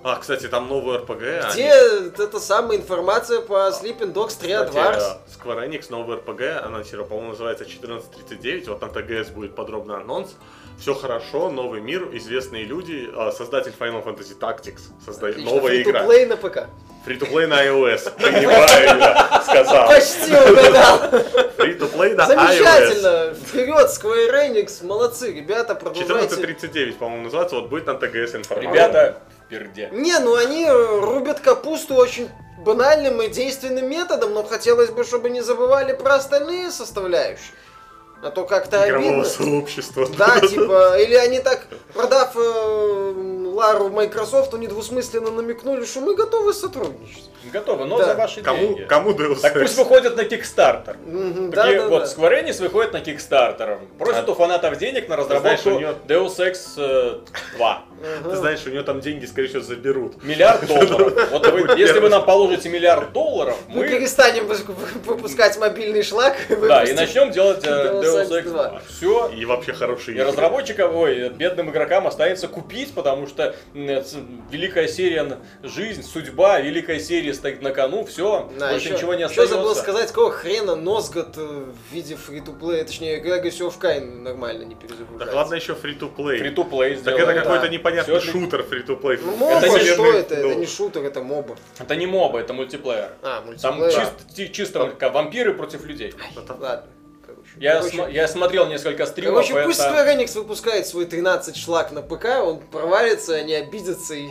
А, 0.03 0.15
кстати, 0.17 0.47
там 0.47 0.67
новый 0.69 0.97
RPG. 0.99 1.51
Где 1.53 1.71
они- 1.71 2.09
эта 2.17 2.39
самая 2.39 2.77
информация 2.77 3.41
по 3.41 3.69
Sleeping 3.69 4.13
Dogs 4.13 4.39
3 4.39 4.53
Кстати, 4.53 4.75
Advance? 4.75 5.01
э, 5.01 5.27
Square 5.43 5.67
Enix 5.69 5.85
новый 5.89 6.17
RPG 6.17 6.59
анонсировал, 6.63 7.07
по-моему, 7.09 7.31
называется 7.31 7.65
1439. 7.65 8.67
Вот 8.69 8.81
на 8.81 8.87
ТГС 8.89 9.29
будет 9.31 9.55
подробный 9.55 9.95
анонс. 9.97 10.35
Все 10.79 10.93
хорошо, 10.93 11.49
новый 11.49 11.81
мир, 11.81 12.07
известные 12.13 12.63
люди, 12.63 13.09
э, 13.11 13.31
создатель 13.31 13.73
Final 13.77 14.05
Fantasy 14.05 14.37
Tactics, 14.39 14.81
создает 15.03 15.35
Отлично, 15.35 15.55
новая 15.55 15.81
игра. 15.81 16.01
free-to-play 16.03 16.25
на 16.27 16.37
ПК. 16.37 16.57
Free-to-play 17.05 17.47
на 17.47 17.65
iOS. 17.65 18.11
Ты 18.17 18.31
неправильно 18.31 19.41
сказал. 19.43 19.87
Почти 19.87 20.31
угадал. 20.33 20.99
Free-to-play 21.57 22.13
на 22.15 22.21
iOS. 22.21 22.27
Замечательно. 22.27 23.33
Вперед, 23.33 23.89
Square 23.89 24.51
Enix. 24.51 24.85
Молодцы, 24.85 25.33
ребята, 25.33 25.73
продолжайте. 25.73 26.13
1439, 26.13 26.97
по-моему, 26.97 27.23
называется. 27.23 27.55
Вот 27.55 27.69
будет 27.69 27.87
на 27.87 27.95
ТГС 27.95 28.35
информация. 28.35 28.71
Ребята, 28.71 29.21
перде. 29.49 29.89
Не, 29.91 30.19
ну 30.19 30.35
они 30.35 30.65
э, 30.65 30.99
рубят 30.99 31.39
капусту 31.39 31.95
очень 31.95 32.29
банальным 32.59 33.21
и 33.21 33.29
действенным 33.29 33.89
методом, 33.89 34.33
но 34.33 34.43
хотелось 34.43 34.89
бы, 34.89 35.03
чтобы 35.03 35.29
не 35.29 35.41
забывали 35.41 35.93
про 35.93 36.15
остальные 36.15 36.71
составляющие. 36.71 37.53
А 38.23 38.31
то 38.31 38.45
как-то 38.45 38.81
обидно. 38.83 39.23
сообщества. 39.23 40.07
Да, 40.17 40.39
типа, 40.39 40.99
или 40.99 41.13
они 41.15 41.39
так, 41.39 41.67
продав 41.93 42.35
э, 42.35 43.13
Лару 43.57 43.89
Microsoft, 43.89 44.53
недвусмысленно 44.53 45.31
намекнули, 45.31 45.83
что 45.85 46.01
мы 46.01 46.15
готовы 46.15 46.53
сотрудничать. 46.53 47.23
Готовы, 47.51 47.85
но 47.85 47.97
Да. 47.97 48.05
за 48.05 48.13
ваши 48.15 48.41
Кому, 48.41 48.59
деньги. 48.59 48.81
кому 48.83 49.11
Deus 49.13 49.39
Так 49.39 49.53
пусть 49.53 49.75
выходят 49.77 50.15
на 50.15 50.21
Kickstarter. 50.21 50.95
Да, 51.49 51.63
да, 51.71 51.87
вот 51.87 52.03
да. 52.03 52.05
Square 52.05 52.43
Enix 52.45 52.61
выходит 52.61 52.93
на 52.93 52.97
Kickstarter. 52.97 53.79
Просит 53.97 54.27
А- 54.27 54.31
у 54.31 54.35
фанатов 54.35 54.77
денег 54.77 55.07
на 55.09 55.15
разработку 55.15 55.61
знаешь, 55.63 55.65
у 55.65 55.79
неё- 55.79 55.95
Deus 56.07 56.37
Ex 56.39 56.57
э, 56.77 57.19
2. 57.55 57.83
Ага. 58.21 58.29
Ты 58.29 58.35
знаешь, 58.35 58.59
у 58.67 58.69
него 58.69 58.83
там 58.83 58.99
деньги, 59.01 59.25
скорее 59.25 59.47
всего, 59.47 59.63
заберут. 59.63 60.21
Миллиард 60.23 60.67
долларов. 60.67 61.31
Вот 61.31 61.47
вы- 61.47 61.79
если 61.79 61.99
вы 61.99 62.09
нам 62.09 62.25
положите 62.25 62.69
миллиард 62.69 63.11
долларов, 63.13 63.55
Мы 63.69 63.83
мы 63.85 63.87
перестанем 63.89 64.45
вы- 64.45 64.57
выпускать 65.05 65.57
мобильный 65.57 66.03
шлак. 66.03 66.35
да, 66.49 66.83
и 66.83 66.93
начнем 66.93 67.31
делать 67.31 67.65
э, 67.65 67.69
Deus 68.03 68.27
Ex 68.27 68.29
Ex 68.29 68.43
2. 68.49 68.67
2. 68.69 68.81
Все. 68.87 69.29
И 69.29 69.45
вообще 69.45 69.73
хорошие 69.73 70.17
И 70.17 70.21
разработчикам, 70.21 70.95
ой, 70.95 71.29
бедным 71.29 71.69
игрокам 71.71 72.05
останется 72.07 72.47
купить, 72.49 72.93
потому 72.93 73.25
что 73.27 73.46
великая 73.73 74.87
серия 74.87 75.39
жизнь, 75.63 76.03
судьба, 76.03 76.59
великая 76.59 76.99
серия 76.99 77.33
стоит 77.33 77.61
на 77.61 77.71
кону, 77.71 78.05
все, 78.05 78.49
Да, 78.59 78.71
больше 78.71 78.87
еще, 78.87 78.95
ничего 78.97 79.13
не 79.13 79.21
еще 79.21 79.29
остается. 79.31 79.55
забыл 79.55 79.75
сказать, 79.75 80.07
какого 80.09 80.31
хрена 80.31 80.75
Носгот 80.75 81.37
э, 81.37 81.41
в 81.41 81.93
виде 81.93 82.15
фри-то-плея, 82.15 82.83
точнее, 82.83 83.21
Legacy 83.21 83.59
of 83.67 83.79
Kain 83.79 84.21
нормально 84.21 84.63
не 84.63 84.75
перезагружается. 84.75 85.25
Так 85.25 85.33
ладно 85.35 85.55
еще 85.55 85.73
free-to-play. 85.73 86.41
Free 86.41 86.55
to 86.55 86.69
play 86.69 86.89
Так 86.95 86.99
сделали. 86.99 87.23
это 87.23 87.33
да. 87.33 87.41
какой-то 87.41 87.69
непонятный 87.69 88.19
Всё 88.19 88.31
шутер 88.31 88.61
free-to-play. 88.61 89.19
Ну, 89.23 89.35
моба, 89.35 89.57
Это 89.57 89.69
не 89.69 89.79
что 89.79 89.93
вселенной, 90.03 90.19
это? 90.19 90.35
ну, 90.37 90.49
Это 90.51 90.59
не 90.59 90.65
шутер, 90.65 91.03
это 91.03 91.21
моба. 91.21 91.55
Это 91.79 91.95
не 91.95 92.05
моба, 92.07 92.39
это 92.39 92.53
мультиплеер. 92.53 93.11
А, 93.21 93.43
Там 93.61 93.77
мультиплеер. 93.77 94.07
чис- 94.07 94.35
ти- 94.35 94.51
чисто 94.53 94.93
как 94.97 95.13
вампиры 95.13 95.53
против 95.53 95.85
людей. 95.85 96.13
это- 96.35 96.53
Ладно. 96.53 96.83
Я, 97.59 97.77
короче, 97.77 97.95
см- 97.97 98.11
я 98.13 98.27
смотрел 98.27 98.67
несколько 98.67 99.05
стримов, 99.05 99.47
короче, 99.47 99.65
пусть 99.65 99.79
это- 99.79 99.89
Square 99.89 100.17
Enix 100.17 100.37
выпускает 100.37 100.87
свой 100.87 101.05
13 101.05 101.55
шлак 101.55 101.91
на 101.91 102.01
ПК, 102.01 102.25
он 102.43 102.59
провалится, 102.59 103.35
они 103.35 103.53
обидятся 103.53 104.13
и, 104.15 104.29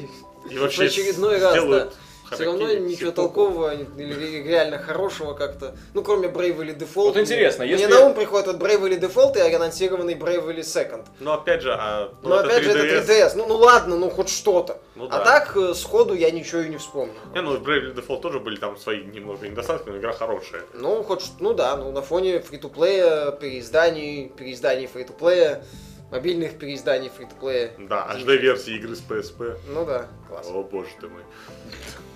И 0.50 0.58
вообще 0.58 0.84
в 0.84 0.86
очередной 0.86 1.38
раз, 1.38 1.54
да. 1.54 1.88
Все 2.32 2.44
равно 2.44 2.72
ничего 2.74 3.10
толкового 3.12 3.74
или 3.74 4.42
реально 4.42 4.78
хорошего 4.78 5.34
как-то. 5.34 5.76
Ну, 5.94 6.02
кроме 6.02 6.28
Bravely 6.28 6.76
Default. 6.76 6.94
Вот 6.94 7.16
интересно, 7.16 7.64
Мне 7.64 7.72
если- 7.74 7.86
на 7.86 8.00
ум 8.06 8.14
приходит 8.14 8.46
вот 8.48 8.56
Bravely 8.56 8.98
Default 9.00 9.36
и 9.36 9.54
анонсированный 9.54 10.14
Bravely 10.14 10.60
Second. 10.60 11.06
Но 11.20 11.34
опять 11.34 11.62
же, 11.62 11.72
а, 11.72 12.12
ну, 12.22 12.30
Но 12.30 12.36
опять 12.38 12.64
же, 12.64 12.70
3DS. 12.70 12.74
это 13.02 13.12
3DS. 13.12 13.32
Ну, 13.36 13.46
ну 13.46 13.56
ладно, 13.56 13.96
ну 13.96 14.10
хоть 14.10 14.28
что-то. 14.28 14.80
Ну 14.94 15.06
а 15.06 15.18
да. 15.18 15.24
так, 15.24 15.56
э, 15.56 15.74
сходу 15.74 16.14
я 16.14 16.30
ничего 16.30 16.62
и 16.62 16.68
не 16.68 16.78
вспомню. 16.78 17.14
Не, 17.34 17.42
ну 17.42 17.56
в 17.56 17.62
Bravely 17.62 17.94
Default 17.94 18.20
тоже 18.20 18.40
были 18.40 18.56
там 18.56 18.76
свои 18.76 19.02
немного 19.04 19.46
недостатки, 19.48 19.88
но 19.88 19.98
игра 19.98 20.12
хорошая. 20.12 20.62
Ну, 20.74 21.02
хоть, 21.02 21.24
ну 21.40 21.52
да, 21.54 21.76
ну 21.76 21.92
на 21.92 22.02
фоне 22.02 22.40
фри-то-плея, 22.40 23.30
переизданий, 23.32 24.28
переизданий 24.36 24.86
фри-то-плея, 24.86 25.62
мобильных 26.10 26.58
переизданий 26.58 27.10
фри-то-плея. 27.14 27.72
Да, 27.78 28.08
HD-версии 28.14 28.76
игры 28.76 28.94
с 28.96 29.00
PSP. 29.02 29.56
Ну 29.68 29.84
да, 29.84 30.06
класс. 30.28 30.46
О 30.50 30.62
боже 30.62 30.88
ты 31.00 31.08
мой. 31.08 31.22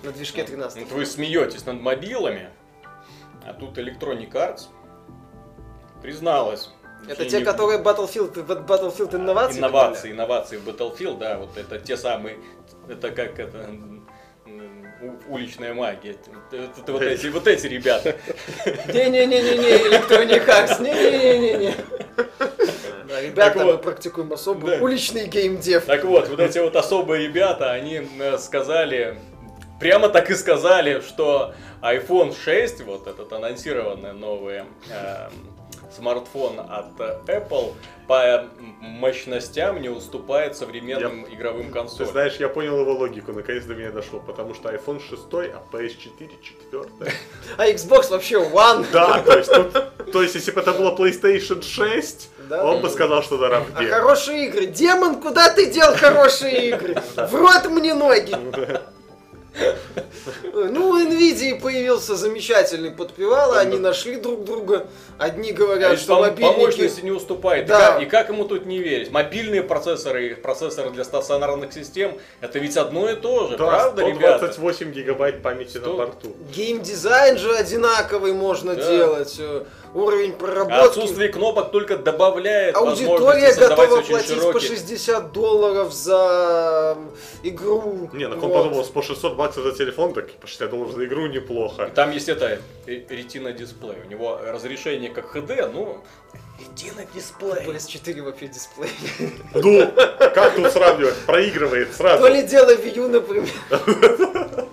На 0.03 0.11
движке 0.11 0.43
13. 0.43 0.83
Вот 0.83 0.91
вы 0.91 1.05
смеетесь 1.05 1.65
над 1.65 1.79
мобилами, 1.79 2.49
а 3.45 3.53
тут 3.53 3.77
Electronic 3.77 4.31
Arts 4.31 4.61
призналась. 6.01 6.69
Это 7.07 7.25
те, 7.25 7.39
не- 7.39 7.45
которые 7.45 7.79
Battlefield, 7.81 8.33
Battlefield 8.65 9.15
инновации? 9.15 9.59
Инновации, 9.59 10.11
инновации 10.11 10.57
в 10.57 10.67
Battlefield, 10.67 11.17
да, 11.19 11.37
вот 11.37 11.55
это 11.57 11.79
те 11.79 11.97
самые, 11.97 12.37
это 12.89 13.11
как 13.11 13.39
это 13.39 13.69
уличная 15.27 15.73
магия. 15.73 16.11
Это, 16.51 16.57
это 16.79 16.91
вот 16.91 17.01
эти, 17.01 17.27
вот 17.27 17.47
эти 17.47 17.67
ребята. 17.67 18.15
Не-не-не-не-не, 18.87 19.89
Electronic 19.89 20.47
Arts, 20.47 20.81
не-не-не-не. 20.81 21.75
Да, 23.07 23.21
ребята, 23.21 23.35
Так 23.35 23.55
мы 23.57 23.63
вот. 23.65 23.81
практикуем 23.83 24.31
особый 24.33 24.77
Да. 24.77 24.83
уличный 24.83 25.27
геймдев. 25.27 25.85
Так 25.85 26.03
вот, 26.05 26.27
вот 26.29 26.39
эти 26.39 26.59
вот 26.59 26.75
особые 26.75 27.27
ребята, 27.27 27.71
они 27.71 28.07
э, 28.19 28.37
сказали 28.37 29.17
прямо 29.81 30.07
так 30.09 30.29
и 30.29 30.35
сказали, 30.35 31.01
что 31.01 31.53
iPhone 31.81 32.33
6, 32.45 32.81
вот 32.81 33.07
этот 33.07 33.33
анонсированный 33.33 34.13
новый 34.13 34.63
э, 34.89 35.29
смартфон 35.95 36.59
от 36.59 36.97
Apple, 37.27 37.73
по 38.07 38.45
мощностям 38.81 39.81
не 39.81 39.89
уступает 39.89 40.55
современным 40.57 41.25
игровым 41.33 41.67
Ты 41.67 41.71
консолям. 41.73 42.11
знаешь, 42.11 42.35
я 42.35 42.49
понял 42.49 42.79
его 42.81 42.91
логику, 42.93 43.31
наконец 43.31 43.63
до 43.65 43.73
меня 43.73 43.91
дошло, 43.91 44.19
потому 44.19 44.53
что 44.53 44.69
iPhone 44.69 44.99
6, 45.01 45.21
а 45.33 45.61
PS4 45.71 46.29
4. 46.71 47.13
А 47.57 47.67
Xbox 47.69 48.09
вообще 48.11 48.35
One. 48.35 48.85
Да, 48.91 49.19
то 49.21 49.37
есть, 49.37 49.51
тут- 49.53 50.11
то 50.11 50.21
есть, 50.21 50.35
если 50.35 50.51
бы 50.51 50.61
это 50.61 50.73
было 50.73 50.95
PlayStation 50.95 51.61
6, 51.63 52.29
Да. 52.49 52.63
он 52.65 52.81
бы 52.81 52.89
сказал, 52.89 53.23
что 53.23 53.37
дорога 53.37 53.65
А 53.75 53.83
хорошие 53.85 54.47
игры. 54.47 54.65
Демон, 54.67 55.21
куда 55.21 55.49
ты 55.53 55.71
дел 55.71 55.95
хорошие 55.95 56.69
игры? 56.69 56.95
В 57.15 57.33
рот 57.33 57.65
мне 57.69 57.93
ноги. 57.93 58.35
Ну, 60.53 60.89
у 60.89 60.97
Nvidia 60.99 61.59
появился 61.59 62.15
замечательный 62.15 62.91
подпевал, 62.91 63.53
они 63.53 63.77
нашли 63.77 64.15
друг 64.15 64.45
друга. 64.45 64.87
Одни 65.17 65.51
говорят, 65.51 65.99
что 65.99 66.15
по, 66.17 66.29
по 66.31 66.51
мощности 66.53 66.99
мобильники... 66.99 67.05
не 67.05 67.11
уступает. 67.11 67.65
И 67.65 67.67
Да. 67.67 67.93
как- 67.93 68.01
И, 68.01 68.05
как, 68.05 68.29
ему 68.29 68.45
тут 68.45 68.65
не 68.65 68.79
верить? 68.79 69.11
Мобильные 69.11 69.61
процессоры 69.63 70.27
и 70.29 70.33
процессоры 70.35 70.89
для 70.91 71.03
стационарных 71.03 71.73
систем, 71.73 72.17
это 72.39 72.59
ведь 72.59 72.77
одно 72.77 73.09
и 73.09 73.15
то 73.15 73.47
же, 73.47 73.57
Да, 73.57 73.65
правда, 73.67 74.05
ребята? 74.05 74.37
128 74.51 74.91
гигабайт 74.91 75.41
памяти 75.41 75.77
на 75.79 75.89
борту. 75.93 76.35
Геймдизайн 76.53 77.37
же 77.37 77.53
одинаковый 77.55 78.33
можно 78.33 78.75
Да. 78.75 78.89
делать. 78.89 79.39
Уровень 79.93 80.33
проработки. 80.33 80.87
отсутствие 80.87 81.29
кнопок 81.29 81.71
только 81.71 81.97
добавляет 81.97 82.75
Аудитория 82.75 83.53
готова 83.53 83.97
очень 83.97 84.11
платить 84.11 84.29
по 84.29 84.41
широкие. 84.41 84.69
60 84.69 85.31
долларов 85.33 85.93
за 85.93 86.97
игру. 87.43 88.09
Не, 88.13 88.27
ну 88.27 88.35
он 88.35 88.41
Вот. 88.41 88.53
подумал, 88.53 88.85
по 88.85 89.01
600 89.01 89.35
баксов 89.35 89.63
за 89.65 89.73
телефон, 89.73 90.13
так 90.13 90.31
по 90.31 90.47
60 90.47 90.69
долларов 90.69 90.93
за 90.93 91.05
игру 91.05 91.27
неплохо. 91.27 91.91
Там 91.93 92.11
есть 92.11 92.29
это 92.29 92.61
э, 92.87 93.01
ретина 93.09 93.51
дисплей. 93.51 93.97
У 94.05 94.09
него 94.09 94.39
разрешение 94.41 95.09
как 95.09 95.35
HD, 95.35 95.69
ну 95.73 96.01
ретина 96.59 97.05
дисплей. 97.13 97.65
PS4 97.65 98.21
вообще 98.21 98.47
дисплей. 98.47 98.91
Ну, 99.53 99.91
как 100.33 100.55
тут 100.55 100.71
сравнивать? 100.71 101.17
Проигрывает 101.25 101.93
сразу. 101.93 102.23
То 102.23 102.29
ли 102.29 102.43
дело 102.43 102.73
Wii 102.75 102.97
U, 102.97 103.07
например. 103.09 103.49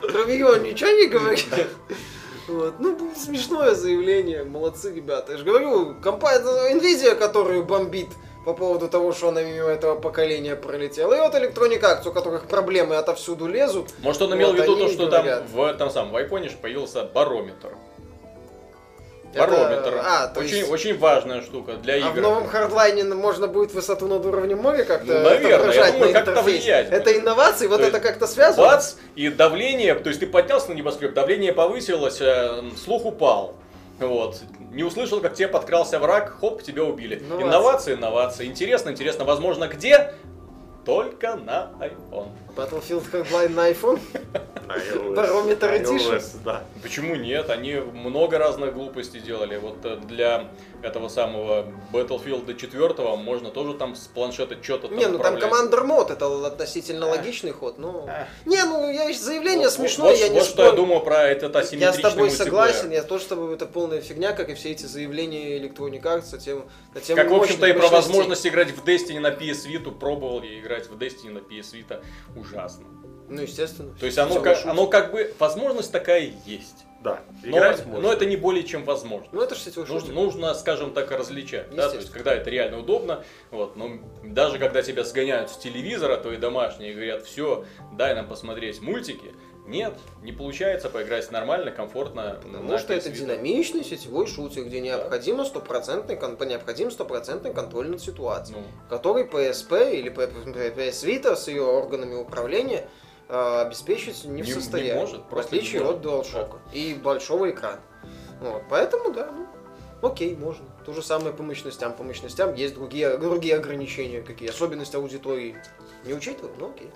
Про 0.00 0.20
он 0.20 0.62
ничего 0.62 0.90
не 0.90 1.06
говорит. 1.08 1.44
Вот. 2.48 2.74
Ну, 2.78 2.96
смешное 3.16 3.74
заявление, 3.74 4.44
молодцы 4.44 4.94
ребята. 4.94 5.32
Я 5.32 5.38
же 5.38 5.44
говорю, 5.44 5.94
компания 6.00 6.40
Nvidia, 6.74 7.14
которую 7.14 7.64
бомбит 7.64 8.08
по 8.44 8.54
поводу 8.54 8.88
того, 8.88 9.12
что 9.12 9.28
она 9.30 9.42
мимо 9.42 9.68
этого 9.68 9.98
поколения 10.00 10.54
пролетела. 10.54 11.14
И 11.14 11.20
вот 11.20 11.34
Electronic 11.34 11.80
Arts, 11.80 12.08
у 12.08 12.12
которых 12.12 12.46
проблемы 12.46 12.94
отовсюду 12.94 13.48
лезут. 13.48 13.88
Может, 13.98 14.22
он 14.22 14.36
имел 14.36 14.52
в 14.52 14.56
Вот 14.56 14.62
виду 14.62 14.72
они 14.74 14.82
то, 14.82 14.88
что 14.88 15.10
там 15.10 15.24
говорят. 15.24 15.50
в 15.50 15.60
этом 15.60 15.90
самом 15.90 16.12
в 16.12 16.48
же 16.48 16.56
появился 16.56 17.02
барометр. 17.02 17.74
Это- 19.36 19.50
Барометр. 19.52 20.00
а, 20.04 20.26
то 20.28 20.40
очень, 20.40 20.56
есть- 20.58 20.70
очень 20.70 20.98
важная 20.98 21.42
штука 21.42 21.74
для 21.74 21.94
А 21.94 21.96
игр. 21.98 22.10
в 22.10 22.20
новом 22.20 22.46
хардлайне 22.46 23.04
можно 23.04 23.46
будет 23.46 23.72
высоту 23.74 24.06
над 24.08 24.24
уровнем 24.26 24.58
моря 24.58 24.84
как-то 24.84 25.14
Ну, 25.14 25.20
наверное, 25.20 25.72
я 25.74 25.92
думаю, 25.92 26.12
на 26.12 26.20
как-то 26.22 26.42
влиять 26.42 26.90
Это 26.90 27.16
инновации, 27.16 27.66
вот 27.66 27.80
То 27.80 27.86
это 27.86 28.00
как-то 28.00 28.26
связано? 28.26 28.66
Бац, 28.66 28.94
и 29.14 29.28
давление, 29.28 29.94
то 29.94 30.08
есть 30.08 30.20
ты 30.20 30.26
поднялся 30.26 30.70
на 30.70 30.74
небоскреб, 30.74 31.14
давление 31.14 31.52
повысилось, 31.52 32.18
э, 32.20 32.62
слух 32.82 33.04
упал. 33.04 33.54
Вот. 33.98 34.40
Не 34.72 34.82
услышал, 34.82 35.20
как 35.20 35.34
тебе 35.34 35.48
подкрался 35.48 35.98
враг, 35.98 36.36
хоп, 36.40 36.62
тебя 36.62 36.84
убили. 36.84 37.16
Инновации. 37.16 37.42
Инновации, 37.44 37.94
инновации. 37.94 38.44
Интересно, 38.46 38.90
интересно. 38.90 39.24
Возможно, 39.24 39.68
где? 39.68 40.12
Только 40.84 41.34
на 41.36 41.70
iPhone. 41.80 42.28
Battlefield 42.54 43.04
Hardline 43.10 43.48
на 43.54 43.70
iPhone? 43.70 43.98
На 44.66 44.76
iOS. 44.76 45.14
Барометр 45.14 45.66
iOS, 45.72 46.36
да. 46.44 46.64
Почему 46.82 47.14
нет? 47.16 47.50
Они 47.50 47.74
много 47.74 48.38
разных 48.38 48.74
глупостей 48.74 49.20
делали. 49.20 49.56
Вот 49.56 49.84
э, 49.84 49.96
для 49.96 50.50
этого 50.82 51.08
самого 51.08 51.66
Battlefield 51.92 52.54
4 52.54 53.16
можно 53.16 53.50
тоже 53.50 53.74
там 53.74 53.94
с 53.94 54.06
планшета 54.06 54.56
что-то 54.62 54.88
там 54.88 54.96
Не, 54.96 55.06
ну 55.06 55.18
там. 55.18 55.36
Commander 55.36 55.84
мод, 55.84 56.10
это 56.10 56.46
относительно 56.46 57.06
логичный 57.06 57.52
ход, 57.52 57.78
ну... 57.78 58.08
Не, 58.44 58.62
ну 58.64 58.90
я 58.90 59.12
заявление 59.12 59.70
смешное, 59.70 60.14
я 60.14 60.28
не 60.28 60.38
вот 60.38 60.48
что 60.48 60.64
я 60.64 60.72
думаю 60.72 61.00
про 61.00 61.24
этот 61.24 61.54
Я 61.54 61.62
с 61.62 61.66
асимметричный 61.66 62.10
тобой 62.10 62.30
согласен, 62.30 62.90
я 62.90 63.02
тоже 63.02 63.24
с 63.24 63.26
тобой, 63.26 63.54
это 63.54 63.66
полная 63.66 64.00
фигня, 64.00 64.32
как 64.32 64.48
и 64.50 64.54
все 64.54 64.72
эти 64.72 64.86
заявления 64.86 65.58
Electronic 65.58 66.02
Arts 66.02 66.32
на 66.32 66.38
тему, 66.38 66.64
на 66.94 67.00
тему 67.00 67.16
Как, 67.16 67.30
в 67.30 67.34
общем-то, 67.34 67.66
и 67.66 67.72
про 67.72 67.88
возможность 67.88 68.46
играть 68.46 68.70
в 68.70 68.84
Destiny 68.84 69.20
на 69.20 69.28
PS 69.28 69.66
Vita. 69.66 69.90
Пробовал 69.96 70.42
я 70.42 70.58
играть 70.60 70.88
в 70.88 70.96
Destiny 70.96 71.30
на 71.30 71.38
PS 71.38 71.72
Vita. 71.72 72.02
Ужасно. 72.36 72.84
Ну, 73.28 73.42
естественно. 73.42 73.94
То 73.98 74.06
есть 74.06 74.18
оно 74.18 74.40
как, 74.40 74.64
оно 74.66 74.86
как 74.86 75.12
бы, 75.12 75.34
возможность 75.38 75.92
такая 75.92 76.32
есть. 76.44 76.84
Да, 77.02 77.20
Но, 77.44 77.58
играть 77.58 77.86
можно. 77.86 78.00
но 78.00 78.12
это 78.12 78.26
не 78.26 78.36
более 78.36 78.64
чем 78.64 78.84
возможно. 78.84 79.28
Ну, 79.30 79.40
это 79.40 79.54
же 79.54 79.60
сетевой 79.60 79.86
Нужно, 79.86 80.00
шутер. 80.00 80.14
нужно, 80.14 80.54
скажем 80.54 80.92
так, 80.92 81.10
различать. 81.12 81.72
Да? 81.72 81.88
То 81.88 81.96
есть, 81.96 82.10
когда 82.10 82.34
это 82.34 82.50
реально 82.50 82.80
удобно, 82.80 83.22
вот, 83.52 83.76
но 83.76 84.00
даже 84.24 84.58
когда 84.58 84.82
тебя 84.82 85.04
сгоняют 85.04 85.50
с 85.50 85.56
телевизора, 85.56 86.16
то 86.16 86.32
и 86.32 86.36
домашние, 86.36 86.94
говорят, 86.94 87.24
все, 87.24 87.64
дай 87.92 88.14
нам 88.14 88.26
посмотреть 88.26 88.80
мультики. 88.80 89.34
Нет, 89.66 89.94
не 90.22 90.32
получается 90.32 90.88
поиграть 90.88 91.30
нормально, 91.32 91.72
комфортно. 91.72 92.40
Потому 92.42 92.68
на 92.70 92.78
что 92.78 92.94
это 92.94 93.08
Vita. 93.08 93.12
динамичный 93.18 93.84
сетевой 93.84 94.26
шутер, 94.26 94.64
где 94.64 94.80
необходимо 94.80 95.44
стопроцентный, 95.44 96.16
необходим 96.46 96.90
стопроцентный 96.90 97.52
контроль 97.52 97.88
над 97.88 98.00
ситуацией. 98.00 98.58
Ну, 98.58 98.64
который 98.88 99.24
PSP 99.24 99.96
или 99.96 100.10
PS 100.12 101.04
Vita 101.04 101.34
с 101.34 101.48
ее 101.48 101.62
органами 101.62 102.14
управления 102.14 102.88
обеспечить 103.28 104.24
не, 104.24 104.30
Не- 104.36 104.42
в 104.42 104.46
не 104.46 104.52
состоянии. 104.52 105.00
может, 105.00 105.22
в 105.28 105.32
не 105.34 105.40
отличие 105.40 105.82
от 105.88 106.04
DualShock 106.04 106.58
и 106.72 106.94
большого 106.94 107.50
экрана. 107.50 107.80
Вот, 108.40 108.62
поэтому, 108.68 109.12
да, 109.12 109.30
ну, 109.32 109.46
окей, 110.08 110.36
можно. 110.36 110.64
То 110.84 110.92
же 110.92 111.02
самое 111.02 111.32
по 111.34 111.42
мощностям. 111.42 111.92
По 111.94 112.02
мощностям 112.04 112.54
есть 112.54 112.74
другие, 112.74 113.16
другие 113.16 113.56
ограничения, 113.56 114.22
какие 114.22 114.50
особенности 114.50 114.96
аудитории 114.96 115.56
не 116.04 116.14
учитывают, 116.14 116.56
ну 116.58 116.70
окей. 116.70 116.90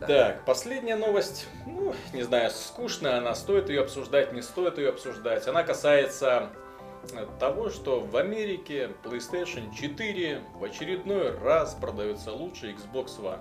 Да. 0.00 0.06
Так, 0.06 0.44
последняя 0.44 0.96
новость, 0.96 1.46
ну, 1.66 1.94
не 2.12 2.22
знаю, 2.22 2.50
скучная 2.50 3.16
она, 3.18 3.34
стоит 3.34 3.70
ее 3.70 3.80
обсуждать, 3.80 4.32
не 4.34 4.42
стоит 4.42 4.76
ее 4.76 4.90
обсуждать. 4.90 5.48
Она 5.48 5.62
касается 5.62 6.50
э, 7.14 7.26
того, 7.40 7.70
что 7.70 8.00
в 8.00 8.14
Америке 8.18 8.90
PlayStation 9.02 9.74
4 9.74 10.42
в 10.56 10.64
очередной 10.64 11.30
раз 11.38 11.74
продается 11.80 12.32
лучше 12.32 12.72
Xbox 12.72 13.18
One. 13.22 13.40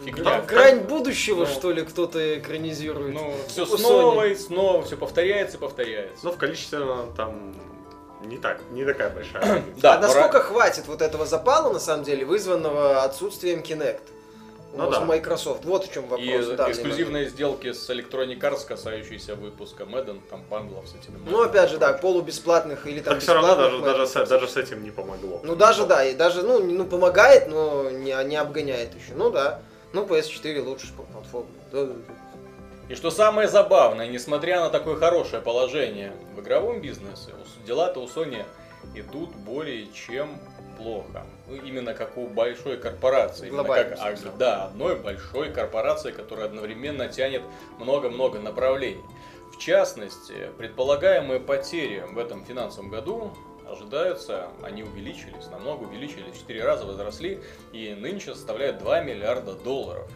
Э, 0.00 0.04
Фигня. 0.04 0.22
гра- 0.22 0.40
Грань 0.42 0.80
будущего, 0.80 1.40
Ну. 1.40 1.46
что 1.46 1.70
ли, 1.72 1.82
кто-то 1.82 2.38
экранизирует. 2.38 3.14
Ну, 3.14 3.34
все 3.48 3.66
снова 3.66 4.26
и 4.26 4.34
снова, 4.34 4.82
все 4.82 4.96
повторяется 4.96 5.56
и 5.56 5.60
повторяется. 5.60 6.24
Но 6.24 6.32
в 6.32 6.36
количестве 6.36 6.78
она 6.78 7.06
там 7.16 7.54
не 8.22 8.38
так, 8.38 8.60
не 8.70 8.84
такая 8.84 9.10
большая. 9.10 9.62
Да, 9.76 9.94
а 9.94 9.98
насколько 10.00 10.40
хватит 10.40 10.86
вот 10.86 11.02
этого 11.02 11.26
запала, 11.26 11.72
на 11.72 11.78
самом 11.80 12.04
деле, 12.04 12.24
вызванного 12.24 13.02
отсутствием 13.02 13.60
Kinect? 13.60 14.00
Ну 14.76 14.88
у 14.88 14.90
да. 14.90 15.00
Microsoft. 15.00 15.64
Вот 15.64 15.86
в 15.86 15.92
чем 15.92 16.02
вопрос. 16.02 16.20
И 16.20 16.32
эксклюзивные 16.32 17.28
сделки 17.30 17.72
с 17.72 17.88
Electronic 17.88 18.38
Arts, 18.40 18.66
касающиеся 18.66 19.34
выпуска 19.34 19.84
Madden, 19.84 20.20
там 20.28 20.42
бандлов 20.50 20.86
с 20.86 20.92
момент. 21.08 21.30
Ну, 21.30 21.42
опять 21.42 21.70
же, 21.70 21.78
да, 21.78 21.94
полубесплатных 21.94 22.86
или 22.86 23.00
там 23.00 23.14
Так 23.14 23.22
все 23.22 23.32
равно 23.32 23.56
даже, 23.56 23.78
даже, 23.80 24.06
с, 24.06 24.26
даже 24.26 24.48
с 24.48 24.56
этим 24.58 24.82
не 24.82 24.90
помогло. 24.90 25.40
Ну, 25.42 25.56
даже, 25.56 25.86
да, 25.86 26.04
и 26.04 26.14
даже, 26.14 26.42
ну, 26.42 26.62
ну, 26.62 26.84
помогает, 26.84 27.48
но 27.48 27.88
не, 27.90 28.12
не 28.24 28.36
обгоняет 28.36 28.94
еще. 28.94 29.14
Ну, 29.14 29.30
да. 29.30 29.60
Ну, 29.96 30.04
PS4 30.04 30.60
лучше 30.60 30.92
по 30.92 31.04
платформе. 31.04 31.48
Да, 31.72 31.86
да, 31.86 31.94
да. 31.94 32.14
И 32.90 32.94
что 32.94 33.10
самое 33.10 33.48
забавное, 33.48 34.06
несмотря 34.06 34.60
на 34.60 34.68
такое 34.68 34.96
хорошее 34.96 35.40
положение 35.40 36.12
в 36.36 36.40
игровом 36.42 36.82
бизнесе, 36.82 37.30
дела-то 37.66 38.00
у 38.00 38.06
Sony 38.06 38.44
идут 38.94 39.34
более 39.34 39.90
чем 39.92 40.38
плохо. 40.76 41.24
Ну, 41.48 41.56
именно 41.56 41.94
как 41.94 42.18
у 42.18 42.26
большой 42.26 42.76
корпорации. 42.76 43.46
Именно 43.48 43.62
Глобальном 43.62 43.98
как, 43.98 44.18
а, 44.26 44.36
да, 44.38 44.64
одной 44.66 44.96
большой 44.96 45.50
корпорации, 45.50 46.10
которая 46.10 46.44
одновременно 46.44 47.08
тянет 47.08 47.40
много-много 47.78 48.38
направлений. 48.38 49.00
В 49.54 49.58
частности, 49.58 50.50
предполагаемые 50.58 51.40
потери 51.40 52.04
в 52.12 52.18
этом 52.18 52.44
финансовом 52.44 52.90
году 52.90 53.32
ожидаются, 53.68 54.48
они 54.62 54.82
увеличились, 54.82 55.46
намного 55.50 55.84
увеличились, 55.84 56.34
в 56.34 56.38
4 56.38 56.64
раза 56.64 56.86
возросли, 56.86 57.40
и 57.72 57.94
нынче 57.94 58.34
составляют 58.34 58.78
2 58.78 59.00
миллиарда 59.02 59.54
долларов. 59.54 60.10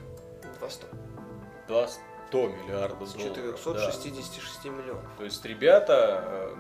Во 0.61 0.69
сто. 0.71 0.87
2 1.69 1.89
100 2.29 2.49
миллиардов 2.49 3.09
С 3.09 3.13
долларов. 3.15 3.35
да. 3.37 3.91
466 3.91 4.65
миллионов. 4.67 5.05
То 5.19 5.25
есть 5.25 5.45
ребята 5.45 6.25
э, 6.27 6.55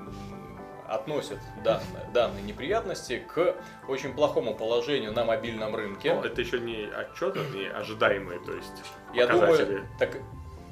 относят 0.88 1.38
данные, 1.64 2.10
данные 2.12 2.42
неприятности 2.42 3.24
к 3.32 3.54
очень 3.88 4.12
плохому 4.14 4.54
положению 4.54 5.12
на 5.12 5.24
мобильном 5.24 5.74
рынке. 5.76 6.14
Ну, 6.14 6.22
это 6.22 6.40
еще 6.40 6.58
не 6.60 6.84
отчет, 6.92 7.36
не 7.54 7.66
ожидаемые, 7.66 8.40
то 8.40 8.52
есть 8.52 8.72
Я 9.14 9.26
показатели. 9.26 9.64
думаю, 9.66 9.88
так 9.98 10.16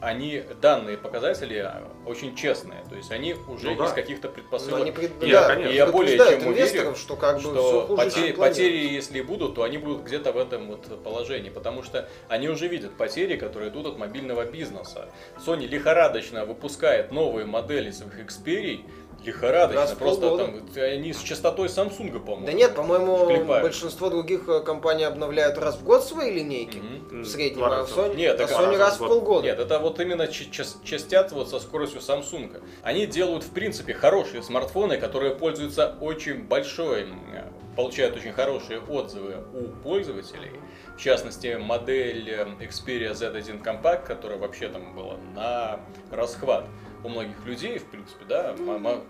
они, 0.01 0.43
данные 0.61 0.97
показатели 0.97 1.71
очень 2.07 2.35
честные. 2.37 2.85
То 2.89 2.95
есть 2.95 3.11
они 3.11 3.35
уже 3.35 3.71
Ну 3.71 3.77
да. 3.77 3.87
из 3.87 3.93
каких-то 3.93 4.29
Ну, 4.29 4.35
предпосылок 4.35 4.83
они 4.83 4.93
пред- 4.93 5.21
Нет, 5.21 5.31
да, 5.33 5.49
конечно. 5.49 5.71
И 5.71 5.75
я 5.75 5.87
более 5.87 6.17
чем 6.17 6.27
уверен, 6.27 6.49
инвесторов, 6.53 6.99
что 6.99 7.17
как 7.17 7.37
бы 7.37 7.41
что 7.41 7.87
хуже, 7.87 8.03
потери, 8.05 8.33
потери, 8.33 8.77
если 8.95 9.21
будут, 9.23 9.55
то 9.55 9.63
они 9.65 9.79
будут 9.79 10.03
где-то 10.05 10.33
в 10.33 10.39
этом 10.39 10.69
вот 10.69 11.03
положении, 11.03 11.51
потому 11.51 11.83
что 11.83 12.09
они 12.29 12.49
уже 12.49 12.69
видят 12.69 12.97
потери, 12.97 13.37
которые 13.37 13.71
идут 13.71 13.87
от 13.87 13.99
мобильного 13.99 14.45
бизнеса. 14.45 15.09
Sony 15.45 15.67
лихорадочно 15.67 16.45
выпускает 16.45 17.11
новые 17.13 17.47
модели 17.47 17.91
своих 17.91 18.19
Xperia, 18.27 18.81
лихорадочно, 19.29 19.81
Раз 19.83 19.93
просто 19.93 20.37
там, 20.37 20.55
они 20.77 21.13
с 21.13 21.19
частотой 21.23 21.69
Samsung, 21.69 22.19
по-моему. 22.19 22.47
Да 22.47 22.53
нет, 22.53 22.75
по-моему, 22.75 23.27
Клепают. 23.27 23.63
большинство 23.63 24.11
других 24.11 24.49
э, 24.49 24.61
компаний 24.61 25.05
обновляют 25.05 25.59
раз 25.59 25.77
в 25.77 25.85
год 25.85 26.05
свои 26.05 26.31
линейки. 26.33 26.79
Мгм. 26.79 27.23
В 27.23 27.27
среднем, 27.27 27.65
а. 27.65 27.85
Sony, 27.85 28.17
Нет, 28.17 28.41
а 28.41 28.47
так 28.47 28.51
Sony 28.59 28.77
раз 28.77 28.95
в 28.95 28.97
в 28.97 29.01
год. 29.01 29.09
полгода. 29.09 29.47
Нет, 29.47 29.59
это 29.59 29.79
вот 29.79 30.01
именно 30.01 30.27
частят 30.29 31.33
вот 31.33 31.49
со 31.49 31.61
скоростью 31.61 32.01
Samsung. 32.01 32.61
Они 32.83 33.07
делают, 33.07 33.45
в 33.45 33.51
принципе, 33.51 33.95
хорошие 33.95 34.43
смартфоны, 34.43 34.99
которые 34.99 35.35
пользуются 35.35 35.95
очень 36.01 36.43
большой, 36.45 37.03
м, 37.03 37.21
получают 37.77 38.17
очень 38.17 38.33
хорошие 38.33 38.81
отзывы 38.81 39.37
у 39.55 39.67
пользователей. 39.83 40.51
В 40.97 41.01
частности, 41.01 41.57
модель 41.61 42.29
э, 42.31 42.47
Xperia 42.65 43.13
Z1 43.13 43.63
Compact, 43.63 44.07
которая 44.07 44.39
вообще 44.39 44.69
там 44.69 44.95
была 44.97 45.15
на 45.35 45.81
расхват 46.11 46.65
у 47.05 47.09
многих 47.09 47.45
людей, 47.45 47.79
в 47.79 47.85
принципе, 47.87 48.25
да, 48.27 48.55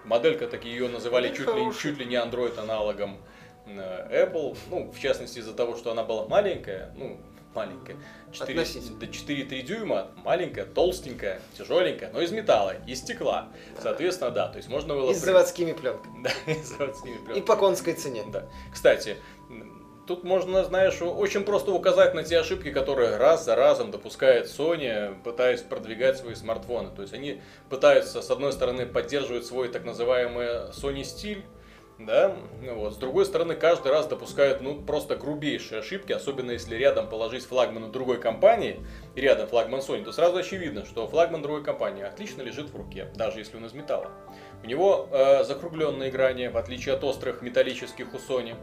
моделька 0.05 0.47
таки 0.47 0.69
ее 0.69 0.89
называли 0.89 1.29
чуть 1.29 1.53
ли, 1.55 1.73
чуть 1.81 1.99
ли 1.99 2.07
не 2.07 2.17
Android 2.17 2.59
аналогом 2.59 3.19
э, 3.67 4.27
Apple, 4.27 4.57
ну, 4.71 4.91
в 4.91 4.99
частности, 4.99 5.39
из-за 5.39 5.55
того, 5.55 5.77
что 5.77 5.91
она 5.91 6.03
была 6.05 6.27
маленькая, 6.27 6.93
ну, 6.97 7.19
маленькая, 7.55 7.97
4, 8.33 8.61
Относительно. 8.61 8.99
до 9.01 9.07
4,3 9.07 9.63
дюйма, 9.63 10.09
маленькая, 10.25 10.65
толстенькая, 10.65 11.41
тяжеленькая, 11.57 12.11
но 12.13 12.21
из 12.21 12.31
металла, 12.31 12.75
из 12.87 12.99
стекла. 13.01 13.49
Соответственно, 13.81 14.31
да, 14.31 14.49
то 14.49 14.59
есть 14.59 14.69
можно 14.69 14.95
было... 14.95 15.11
И 15.11 15.15
с 15.15 15.19
заводскими 15.19 15.73
пленками. 15.73 16.23
Да, 16.23 16.53
и 16.53 16.55
с 16.63 16.69
заводскими 16.69 17.15
И 17.15 17.19
пленками. 17.19 17.41
по 17.41 17.57
конской 17.57 17.95
цене. 17.95 18.23
Да. 18.31 18.45
Кстати, 18.73 19.17
тут 20.09 20.25
можно, 20.25 20.65
знаешь, 20.65 21.01
очень 21.03 21.45
просто 21.45 21.71
указать 21.71 22.15
на 22.15 22.25
те 22.25 22.39
ошибки, 22.39 22.71
которые 22.73 23.19
раз 23.19 23.45
за 23.45 23.55
разом 23.55 23.91
допускает 23.91 24.47
Sony, 24.47 25.15
пытаясь 25.23 25.61
продвигать 25.61 26.17
свои 26.17 26.35
смартфоны. 26.35 26.91
То 26.97 27.03
есть 27.03 27.13
они 27.15 27.43
пытаются, 27.69 28.23
с 28.23 28.31
одной 28.31 28.53
стороны, 28.53 28.87
поддерживать 28.87 29.45
свой 29.45 29.69
так 29.69 29.85
называемый 29.85 30.71
Sony 30.71 31.05
стиль, 31.05 31.45
да, 31.99 32.37
вот. 32.63 32.95
С 32.95 32.97
другой 32.97 33.27
стороны, 33.27 33.57
каждый 33.57 33.91
раз 33.91 34.07
допускают, 34.07 34.61
ну, 34.61 34.81
просто 34.81 35.17
грубейшие 35.17 35.81
ошибки, 35.81 36.13
особенно 36.13 36.53
если 36.53 36.77
рядом 36.77 37.09
положить 37.09 37.45
флагмана 37.45 37.89
другой 37.89 38.21
компании, 38.21 38.81
рядом 39.17 39.49
флагман 39.49 39.81
Sony, 39.81 40.05
то 40.05 40.13
сразу 40.13 40.37
очевидно, 40.37 40.85
что 40.87 41.09
флагман 41.09 41.43
другой 41.43 41.65
компании 41.65 42.05
отлично 42.05 42.43
лежит 42.43 42.71
в 42.71 42.77
руке, 42.77 43.09
даже 43.17 43.41
если 43.41 43.57
он 43.57 43.67
из 43.67 43.73
металла. 43.73 44.13
У 44.63 44.67
него 44.69 45.09
э, 45.11 45.43
закругленные 45.43 46.13
грани, 46.13 46.47
в 46.47 46.57
отличие 46.57 46.95
от 46.95 47.03
острых 47.03 47.43
металлических 47.43 48.15
у 48.15 48.17
Sony. 48.19 48.55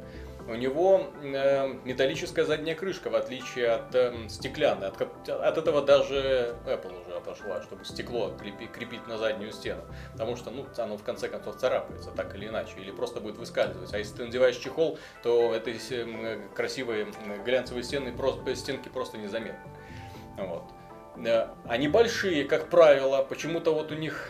У 0.48 0.54
него 0.54 1.08
э, 1.24 1.68
металлическая 1.86 2.46
задняя 2.46 2.76
крышка, 2.76 3.10
в 3.10 3.16
отличие 3.16 3.70
от 3.70 3.96
э, 3.96 4.14
стеклянной. 4.30 4.90
От, 4.90 5.02
от 5.30 5.58
этого 5.58 5.82
даже 5.82 6.56
Apple 6.68 7.02
уже 7.02 7.18
отошла, 7.18 7.64
чтобы 7.64 7.84
стекло 7.84 8.32
крепи- 8.40 8.68
крепить 8.72 9.08
на 9.08 9.18
заднюю 9.18 9.52
стену. 9.52 9.82
Потому 10.12 10.36
что, 10.36 10.52
ну, 10.52 10.68
оно 10.78 10.98
в 10.98 11.04
конце 11.04 11.30
концов 11.30 11.56
царапается, 11.58 12.12
так 12.12 12.36
или 12.36 12.46
иначе, 12.48 12.74
или 12.78 12.92
просто 12.92 13.20
будет 13.22 13.38
выскальзывать. 13.38 13.92
А 13.94 13.98
если 13.98 14.18
ты 14.18 14.26
надеваешь 14.26 14.58
чехол, 14.58 15.00
то 15.24 15.54
этой 15.56 15.80
с- 15.80 15.92
м, 15.92 16.48
красивые 16.54 17.08
глянцевые 17.44 17.84
стены, 17.84 18.12
просто, 18.16 18.56
стенки 18.56 18.88
просто 18.90 19.18
незаметны. 19.18 19.72
Вот. 20.38 20.64
Э, 21.26 21.48
Они 21.68 21.88
большие, 21.88 22.44
как 22.46 22.70
правило, 22.70 23.24
почему-то 23.24 23.74
вот 23.74 23.92
у 23.92 23.96
них 23.96 24.30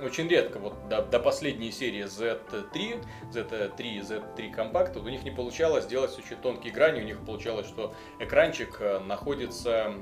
очень 0.00 0.28
редко, 0.28 0.58
вот 0.58 0.88
до, 0.88 1.02
до 1.02 1.18
последней 1.18 1.70
серии 1.70 2.04
Z3, 2.04 3.04
Z3, 3.32 3.76
Z3 3.76 4.52
компакт, 4.52 4.96
вот 4.96 5.04
у 5.04 5.08
них 5.08 5.24
не 5.24 5.30
получалось 5.30 5.84
сделать 5.84 6.16
очень 6.18 6.36
тонкие 6.36 6.72
грани, 6.72 7.00
у 7.00 7.04
них 7.04 7.18
получалось, 7.24 7.66
что 7.66 7.94
экранчик 8.18 8.76
э, 8.80 8.98
находится 9.00 9.94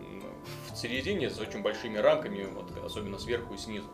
в 0.72 0.76
середине 0.76 1.30
с 1.30 1.38
очень 1.38 1.62
большими 1.62 1.98
рамками, 1.98 2.44
вот, 2.44 2.70
особенно 2.84 3.18
сверху 3.18 3.54
и 3.54 3.56
снизу. 3.56 3.88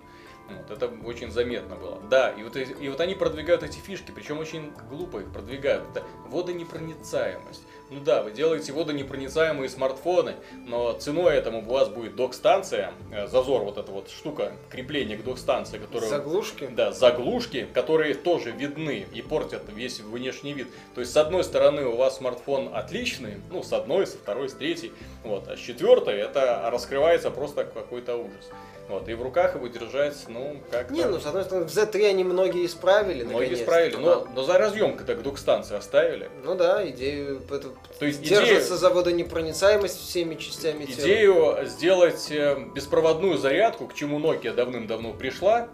Вот, 0.49 0.71
это 0.71 0.87
очень 1.05 1.31
заметно 1.31 1.77
было. 1.77 2.01
Да, 2.09 2.31
и 2.31 2.43
вот, 2.43 2.57
и 2.57 2.89
вот 2.89 3.01
они 3.01 3.15
продвигают 3.15 3.63
эти 3.65 3.79
фишки, 3.79 4.13
причем 4.13 4.39
очень 4.39 4.71
глупо 4.89 5.19
их 5.19 5.33
продвигают. 5.33 5.89
Это 5.91 6.05
водонепроницаемость. 6.27 7.63
Ну 7.89 8.01
да, 8.01 8.23
вы 8.23 8.33
делаете 8.33 8.73
водонепроницаемые 8.73 9.69
смартфоны, 9.69 10.35
но 10.67 10.93
ценой 10.95 11.37
этому 11.37 11.61
у 11.61 11.73
вас 11.73 11.89
будет 11.89 12.17
док-станция, 12.17 12.93
э, 13.13 13.29
зазор, 13.29 13.63
вот 13.63 13.79
эта 13.79 13.93
вот 13.93 14.11
штука, 14.11 14.53
крепление 14.71 15.17
к 15.17 15.23
док-станции, 15.23 15.79
которую... 15.79 16.11
Заглушки. 16.11 16.67
Да, 16.67 16.91
заглушки, 16.91 17.69
которые 17.73 18.15
тоже 18.15 18.51
видны 18.51 19.07
и 19.13 19.23
портят 19.23 19.63
весь 19.69 20.01
внешний 20.01 20.53
вид. 20.53 20.67
То 20.97 21.01
есть, 21.01 21.13
с 21.13 21.17
одной 21.17 21.45
стороны, 21.45 21.85
у 21.85 21.95
вас 21.95 22.17
смартфон 22.17 22.75
отличный, 22.75 23.37
ну, 23.51 23.63
с 23.63 23.73
одной, 23.73 24.09
со 24.09 24.19
второй, 24.19 24.49
с 24.49 24.55
третьей, 24.55 24.93
вот, 25.23 25.47
а 25.47 25.57
с 25.57 25.61
четвертой 25.61 26.17
это 26.17 26.69
раскрывается 26.73 27.31
просто 27.31 27.65
какой-то 27.65 28.17
ужас. 28.17 28.51
Вот, 28.89 29.09
и 29.09 29.15
в 29.15 29.23
руках 29.23 29.57
его 29.57 29.67
держать, 29.67 30.15
ну, 30.29 30.59
как-то... 30.71 30.95
Не, 30.95 31.07
ну, 31.07 31.19
с 31.19 31.27
одной 31.27 31.43
стороны, 31.45 31.67
в 31.67 31.71
Z3 31.71 32.07
они 32.09 32.23
многие 32.23 32.65
исправили, 32.67 33.25
Многие 33.25 33.55
исправили, 33.55 33.97
но, 33.97 34.21
Да. 34.21 34.31
но 34.33 34.43
за 34.45 34.59
разъемка-то 34.59 35.17
к 35.17 35.23
док-станции 35.23 35.77
оставили. 35.77 36.31
Ну 36.45 36.55
да, 36.55 36.89
идею 36.91 37.43
это 37.51 37.71
То 37.99 38.07
есть 38.07 38.21
идея, 38.21 38.41
держится 38.41 38.77
за 38.77 38.91
водонепроницаемость 38.91 39.99
всеми 40.01 40.37
частями 40.37 40.85
тела. 40.85 41.05
идею 41.05 41.57
сделать 41.67 42.31
э, 42.31 42.57
беспроводную 42.75 43.39
зарядку, 43.39 43.89
к 43.89 43.95
чему 43.95 44.21
Nokia 44.21 44.53
давным-давно 44.55 45.15
пришла, 45.15 45.69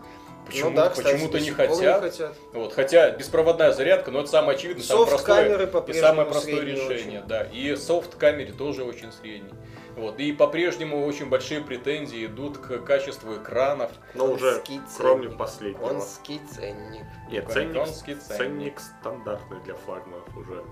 почему, 0.46 0.70
ну, 0.70 0.76
да, 0.76 0.88
кстати, 0.88 1.12
почему-то 1.12 1.38
не 1.38 1.44
сих 1.44 1.56
пор 1.56 1.68
хотят. 1.68 2.00
хотят. 2.02 2.34
Вот, 2.54 2.72
хотя 2.72 3.10
беспроводная 3.10 3.72
зарядка, 3.72 4.10
но 4.10 4.20
это 4.20 4.30
самое 4.30 4.56
очевидное, 4.56 4.84
самое 4.84 5.06
простое, 5.06 5.36
Софт-камеры 5.58 5.84
и 5.88 6.00
самое 6.00 6.28
простое 6.28 6.60
решение. 6.62 7.18
очень. 7.20 7.28
Да, 7.28 7.42
и 7.42 7.76
софт-камере 7.76 8.52
тоже 8.52 8.84
очень 8.84 9.12
средний. 9.12 9.50
Вот, 9.96 10.18
и 10.18 10.32
по-прежнему 10.32 11.04
очень 11.04 11.28
большие 11.28 11.60
претензии 11.60 12.26
идут 12.26 12.58
к 12.58 12.78
качеству 12.78 13.36
экранов. 13.36 13.92
Но 14.14 14.32
уже 14.32 14.62
кроме 14.96 15.28
последнего. 15.28 15.88
Конский 15.88 16.40
ценник. 16.50 17.04
Нет, 17.30 17.50
ценник, 17.50 17.74
конский 17.74 18.14
ценник. 18.14 18.38
ценник 18.38 18.80
стандартный 18.80 19.60
для 19.60 19.74
флагманов 19.74 20.36
уже. 20.36 20.64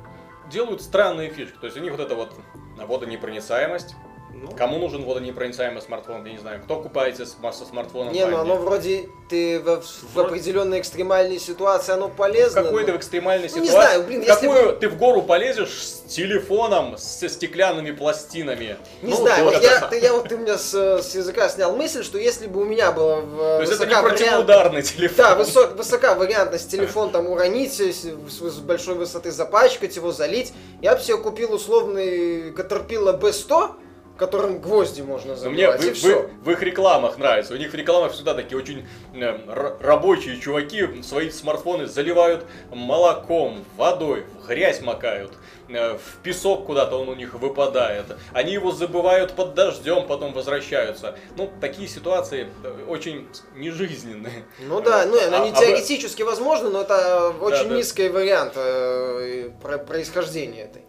Делают 0.51 0.83
странные 0.83 1.31
фишки. 1.31 1.57
То 1.59 1.67
есть 1.67 1.77
у 1.77 1.81
них 1.81 1.93
вот 1.93 2.01
эта 2.01 2.15
вот 2.15 2.35
водонепроницаемость. 2.77 3.95
Ну, 4.33 4.51
Кому 4.57 4.79
нужен 4.79 5.05
водонепроницаемый 5.05 5.83
смартфон, 5.83 6.25
я 6.25 6.33
не 6.33 6.39
знаю. 6.39 6.61
Кто 6.65 6.81
купается 6.81 7.27
с, 7.27 7.31
со 7.53 7.65
смартфоном 7.65 8.13
Не, 8.13 8.25
ну 8.27 8.39
оно 8.39 8.57
вроде 8.57 9.09
ты 9.29 9.59
в, 9.61 9.81
в 9.83 10.15
Вроде- 10.15 10.29
определенной 10.29 10.81
экстремальной 10.81 11.39
ситуации 11.39 11.93
оно 11.93 12.09
полезно. 12.09 12.63
какой-то 12.65 12.93
но- 12.93 12.97
в 12.97 13.01
экстремальной 13.01 13.49
Ну, 13.53 13.61
не 13.61 13.67
ситуации. 13.69 13.89
знаю, 13.91 14.03
блин, 14.07 14.21
в 14.23 14.27
если 14.27 14.47
какую 14.47 14.77
ты 14.77 14.89
в 14.89 14.97
гору 14.97 15.23
полезешь 15.23 15.83
с 15.83 16.01
телефоном, 16.09 16.97
со 16.97 17.29
стеклянными 17.29 17.91
пластинами? 17.91 18.77
Не 19.03 19.11
Ну, 19.11 19.17
знаю, 19.17 19.45
вот 19.45 19.63
я, 19.63 19.81
ты, 19.89 19.99
я 19.99 20.13
вот 20.15 20.29
ты 20.29 20.37
меня 20.39 20.57
с, 20.59 20.73
с 20.75 21.15
языка 21.15 21.49
снял 21.49 21.77
мысль, 21.77 22.03
что 22.03 22.17
если 22.19 22.47
бы 22.47 22.63
у 22.63 22.65
меня 22.65 22.93
было 22.93 23.17
в, 23.21 23.37
То 23.37 23.61
есть 23.61 23.73
это 23.73 23.87
не 23.87 23.95
вариант- 23.95 24.09
противоударный 24.19 24.83
телефон. 24.83 25.17
Да, 25.19 25.35
высок, 25.35 25.77
высока 25.77 26.15
вариантность 26.15 26.71
телефон 26.71 27.11
там 27.11 27.27
уронить, 27.29 27.75
с, 27.75 28.05
с 28.05 28.59
большой 28.61 28.95
высоты 28.95 29.31
запачкать 29.33 29.95
его, 29.97 30.13
залить. 30.13 30.53
Я 30.81 30.95
бы 30.97 31.03
себе 31.03 31.17
купил 31.19 31.53
условный 31.55 32.51
Caterpillar 32.53 33.21
B100, 33.21 33.73
которым 34.21 34.61
гвозди 34.61 35.01
можно 35.01 35.35
Но 35.35 35.49
мне 35.51 35.63
забивать, 35.73 35.81
в, 35.81 35.87
и 35.87 35.91
в- 35.93 35.97
все. 35.97 36.31
в 36.45 36.51
их 36.51 36.63
рекламах 36.63 37.17
нравится. 37.17 37.55
У 37.55 37.57
них 37.57 37.73
в 37.73 37.75
рекламах 37.75 38.13
всегда 38.13 38.35
такие 38.35 38.59
очень 38.59 38.87
э, 39.15 39.77
рабочие 39.81 40.39
чуваки 40.39 41.03
свои 41.03 41.31
смартфоны 41.31 41.87
заливают 41.87 42.45
молоком, 42.71 43.65
водой, 43.79 44.25
в 44.43 44.47
грязь 44.47 44.83
макают, 44.83 45.33
э, 45.71 45.97
в 45.97 46.19
песок 46.23 46.67
куда-то 46.67 46.97
он 47.01 47.09
у 47.09 47.15
них 47.15 47.33
выпадает. 47.33 48.05
Они 48.35 48.53
его 48.53 48.73
забывают 48.73 49.33
под 49.33 49.55
дождем, 49.55 50.07
потом 50.07 50.35
возвращаются. 50.35 51.17
Ну, 51.39 51.51
такие 51.59 51.89
ситуации 51.89 52.47
э, 52.63 52.85
очень 52.89 53.27
нежизненные. 53.57 54.45
Ну 54.61 54.83
да, 54.83 55.07
ну 55.07 55.17
А- 55.17 55.45
не 55.47 55.51
а 55.51 55.53
теоретически 55.53 56.23
возможно, 56.23 56.69
но 56.69 56.83
это 56.83 57.31
очень 57.41 57.69
да. 57.71 57.75
низкий 57.77 58.09
вариант 58.11 58.53
э, 58.57 59.49
про- 59.63 59.79
происхождения 59.79 60.65
этой. 60.65 60.83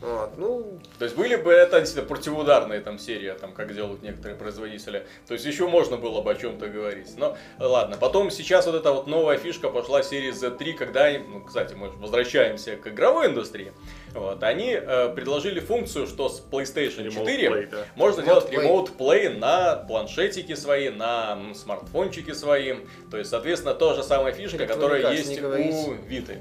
Вот, 0.00 0.30
ну, 0.38 0.78
То 0.98 1.04
есть 1.04 1.14
были 1.16 1.36
бы 1.36 1.52
это 1.52 1.78
действительно 1.80 2.08
противоударные 2.08 2.80
там 2.80 2.98
серии, 2.98 3.32
там, 3.32 3.52
как 3.52 3.74
делают 3.74 4.02
некоторые 4.02 4.36
производители. 4.36 5.06
То 5.26 5.34
есть 5.34 5.44
еще 5.44 5.68
можно 5.68 5.98
было 5.98 6.22
бы 6.22 6.30
о 6.30 6.34
чем-то 6.34 6.68
говорить. 6.68 7.08
Но 7.18 7.36
ладно. 7.58 7.96
Потом 7.98 8.30
сейчас 8.30 8.66
вот 8.66 8.74
эта 8.76 8.92
вот 8.92 9.06
новая 9.06 9.36
фишка 9.36 9.68
пошла 9.68 10.02
серии 10.02 10.32
Z3, 10.32 10.72
когда, 10.72 11.04
они- 11.04 11.18
ну, 11.18 11.40
кстати, 11.44 11.74
мы 11.74 11.90
возвращаемся 11.90 12.76
к 12.76 12.86
игровой 12.88 13.26
индустрии. 13.26 13.72
Вот, 14.14 14.42
они 14.42 14.72
э, 14.72 15.12
предложили 15.14 15.60
функцию, 15.60 16.06
что 16.06 16.28
с 16.30 16.42
PlayStation 16.50 17.06
Remote 17.06 17.12
4 17.26 17.48
Play, 17.48 17.68
да. 17.70 17.84
можно 17.94 18.20
Remote 18.22 18.24
делать 18.24 18.50
Play. 18.50 18.66
Remote 18.66 18.96
Play 18.96 19.38
на 19.38 19.76
планшетики 19.76 20.54
свои, 20.54 20.88
на 20.88 21.38
смартфончики 21.54 22.32
свои. 22.32 22.74
То 23.10 23.18
есть, 23.18 23.30
соответственно, 23.30 23.74
та 23.74 23.94
же 23.94 24.02
самая 24.02 24.32
фишка, 24.32 24.66
которая 24.66 25.02
Electronic 25.02 25.12
Arts 25.12 25.16
есть 25.16 25.42
у. 25.42 25.92
Vita. 26.08 26.38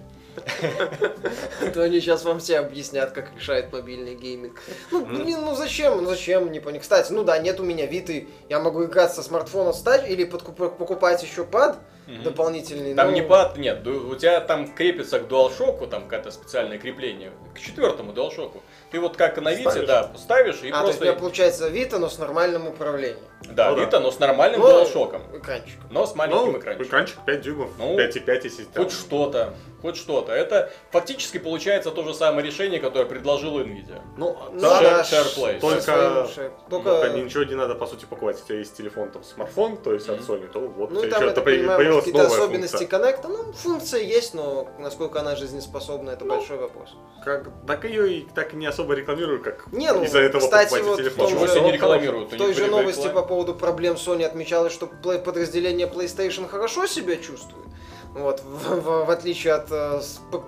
То 1.74 1.84
они 1.84 2.00
сейчас 2.00 2.24
вам 2.24 2.40
все 2.40 2.60
объяснят, 2.60 3.12
как 3.12 3.30
решает 3.36 3.72
мобильный 3.72 4.16
гейминг. 4.16 4.60
Ну, 4.92 5.06
Ну. 5.06 5.24
блин, 5.24 5.40
ну 5.42 5.56
зачем? 5.56 6.02
Ну 6.04 6.10
зачем? 6.10 6.52
Не 6.52 6.60
понял. 6.60 6.80
Кстати, 6.80 7.12
ну 7.12 7.24
да, 7.24 7.38
нет 7.40 7.60
у 7.60 7.64
меня 7.64 7.86
Виты. 7.86 8.28
Я 8.50 8.60
могу 8.60 8.86
играть 8.86 9.14
со 9.14 9.24
смартфона 9.24 9.74
стать 9.74 10.10
или 10.10 10.24
подкуп- 10.26 10.76
покупать 10.78 11.22
еще 11.24 11.44
пад 11.44 11.78
Мгм. 12.10 12.24
дополнительный. 12.24 12.96
Там 12.96 13.08
ну, 13.10 13.14
не 13.14 13.22
пад, 13.22 13.58
нет, 13.58 13.86
у 13.86 14.16
тебя 14.16 14.40
там 14.42 14.74
крепится 14.74 15.20
к 15.20 15.24
DualShock, 15.28 15.88
там 15.88 16.04
какое-то 16.04 16.32
специальное 16.32 16.78
крепление, 16.80 17.32
к 17.56 17.60
четвертому 17.60 18.14
DualShock. 18.14 18.58
Ты 18.92 19.00
вот 19.00 19.16
как 19.16 19.38
на 19.40 19.52
Вите, 19.54 19.70
Ставишь. 19.70 19.88
да, 19.88 20.12
ставишь 20.18 20.62
и 20.64 20.70
А, 20.72 20.82
то 20.82 20.88
есть 20.88 21.00
у 21.00 21.02
просто... 21.02 21.06
меня 21.06 21.14
получается 21.14 21.68
Вита, 21.70 22.00
но 22.00 22.10
с 22.10 22.18
нормальным 22.18 22.68
управлением. 22.68 23.20
Да, 23.52 23.70
Ну 23.70 23.78
да. 23.78 23.86
Вита, 23.86 24.00
но 24.00 24.12
с 24.12 24.20
нормальным 24.20 24.60
Ну, 24.62 24.68
DualShock. 24.84 25.38
Экранчиком. 25.38 25.86
Но 25.92 26.06
с 26.06 26.16
маленьким 26.16 26.52
Ну, 26.54 26.60
экранчиком. 26.60 26.88
экранчик 26.88 27.18
5 27.26 27.42
дюймов, 27.42 27.70
Ну, 27.78 27.98
5,5, 27.98 28.44
если 28.44 28.64
там. 28.66 28.84
Хоть 28.84 28.92
что-то, 28.94 29.54
хоть 29.82 29.96
что-то. 29.96 30.32
Это 30.34 30.72
фактически 30.92 31.38
получается 31.38 31.92
то 31.92 32.04
же 32.04 32.14
самое 32.14 32.46
решение, 32.46 32.80
которое 32.80 33.06
предложил 33.06 33.60
Nvidia. 33.60 34.02
Ну, 34.18 34.36
Ну 34.52 34.60
да, 34.60 34.82
да, 34.82 35.02
SharePlay. 35.04 35.60
Только- 35.60 36.28
Ну, 36.70 36.82
Только... 36.84 37.10
ничего 37.18 37.44
не 37.44 37.56
надо, 37.56 37.76
по 37.76 37.86
сути, 37.88 38.06
покупать. 38.06 38.42
У 38.44 38.48
тебя 38.48 38.58
есть 38.58 38.76
телефон, 38.76 39.10
там, 39.12 39.24
смартфон, 39.24 39.78
то 39.78 39.94
есть 39.94 40.10
от 40.10 40.20
Мгм. 40.22 40.34
Sony, 40.36 40.48
то 40.52 40.60
вот 40.60 40.92
Ну 40.92 41.02
тебя 41.02 41.20
там, 41.32 41.44
появ- 41.44 41.46
понимаю, 41.46 41.78
появилась 42.02 42.28
какие-то 42.28 42.44
особенности 42.44 42.78
функция. 42.78 42.88
коннекта. 43.00 43.28
Ну, 43.28 43.54
функция 43.54 44.02
есть, 44.02 44.34
но 44.34 44.68
насколько 44.80 45.20
она 45.20 45.36
жизнеспособна, 45.36 46.12
это 46.12 46.26
большой 46.26 46.58
вопрос. 46.58 46.90
Как, 47.24 47.50
так 47.68 47.84
ее 47.86 48.14
и 48.20 48.28
так 48.34 48.54
и 48.54 48.58
не 48.58 48.66
особо 48.68 48.94
рекламируют, 48.94 49.44
как 49.44 49.68
Не, 49.72 49.92
ну, 49.92 50.04
из-за 50.04 50.20
этого 50.20 50.42
кстати, 50.42 50.70
покупайте 50.70 50.90
вот 50.90 50.98
телефон. 50.98 51.18
том 51.26 51.30
Чего 51.30 51.48
же- 51.48 51.54
себе 51.54 51.62
не 51.66 51.72
рекламируют? 51.74 52.34
В 52.34 52.38
той 52.38 52.54
же 52.54 52.68
новости 52.68 53.08
по 53.10 53.22
поводу 53.24 53.54
проблем 53.56 53.96
Sony 53.96 54.24
отмечалось, 54.24 54.74
что 54.74 54.88
подразделение 54.88 55.88
PlayStation 55.88 56.48
хорошо 56.48 56.88
себя 56.88 57.16
чувствует. 57.18 57.66
Вот, 58.14 58.42
в, 58.44 58.80
в- 58.82 59.06
в 59.06 59.10
отличие 59.12 59.54
от 59.54 59.68
э, 59.70 60.02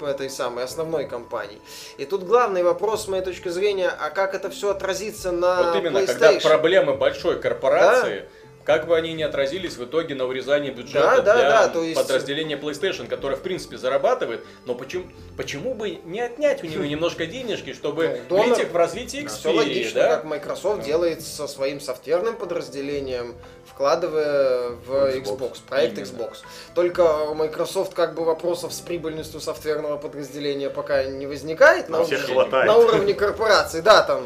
этой 0.08 0.30
самой 0.32 0.64
основной 0.64 1.06
компании. 1.08 1.60
И 1.98 2.06
тут 2.06 2.24
главный 2.24 2.64
вопрос, 2.64 3.06
с 3.06 3.08
моей 3.08 3.24
точки 3.24 3.50
зрения, 3.50 3.90
а 3.90 4.10
как 4.10 4.34
это 4.34 4.50
все 4.50 4.72
отразится 4.72 5.32
на 5.32 5.62
Вот 5.72 5.76
именно, 5.76 6.00
PlayStation? 6.00 6.08
когда 6.08 6.40
проблемы 6.40 6.96
большой 6.96 7.40
корпорации, 7.40 8.26
как 8.66 8.88
бы 8.88 8.96
они 8.96 9.14
ни 9.14 9.24
отразились 9.24 9.76
в 9.78 9.84
итоге 9.86 10.16
на 10.16 10.26
урезании 10.26 10.70
бюджета 10.72 11.18
Да, 11.18 11.22
да, 11.22 11.34
для 11.36 11.50
да, 11.50 11.68
то 11.68 11.84
есть- 11.84 12.00
подразделения 12.00 12.56
PlayStation, 12.58 13.08
которое 13.08 13.36
в 13.36 13.42
принципе 13.42 13.78
зарабатывает, 13.78 14.44
но 14.66 14.76
почему, 14.76 15.06
почему 15.38 15.74
бы 15.74 16.00
не 16.06 16.22
отнять 16.22 16.64
у 16.64 16.68
него 16.68 16.84
немножко 16.86 17.26
денежки, 17.26 17.74
чтобы 17.74 18.22
Ну, 18.30 18.38
донор. 18.38 18.46
влить 18.56 18.60
их 18.60 18.72
в 18.72 18.76
развитие 18.76 19.28
Все 19.28 19.50
Xperia, 19.52 19.56
логично, 19.58 20.02
да? 20.02 20.16
как 20.16 20.26
Microsoft 20.26 20.84
делает 20.84 21.22
со 21.22 21.48
своим 21.48 21.80
софтверным 21.82 22.36
подразделением, 22.36 23.36
вкладывая 23.68 24.70
в 24.86 24.92
Xbox. 24.92 25.24
Xbox, 25.24 25.58
проект 25.68 25.98
Именно. 25.98 26.08
Xbox. 26.08 26.38
Только 26.76 27.02
у 27.30 27.34
Microsoft 27.34 27.94
как 27.94 28.14
бы 28.16 28.24
вопросов 28.24 28.74
с 28.74 28.80
прибыльностью 28.80 29.40
софтверного 29.42 29.98
подразделения 29.98 30.70
пока 30.70 31.04
не 31.06 31.26
возникает. 31.26 31.90
На 31.90 32.02
уровне- 32.02 32.18
хватает. 32.18 32.68
На 32.68 32.78
уровне 32.78 33.14
корпорации, 33.14 33.82
да, 33.82 34.04
там 34.04 34.26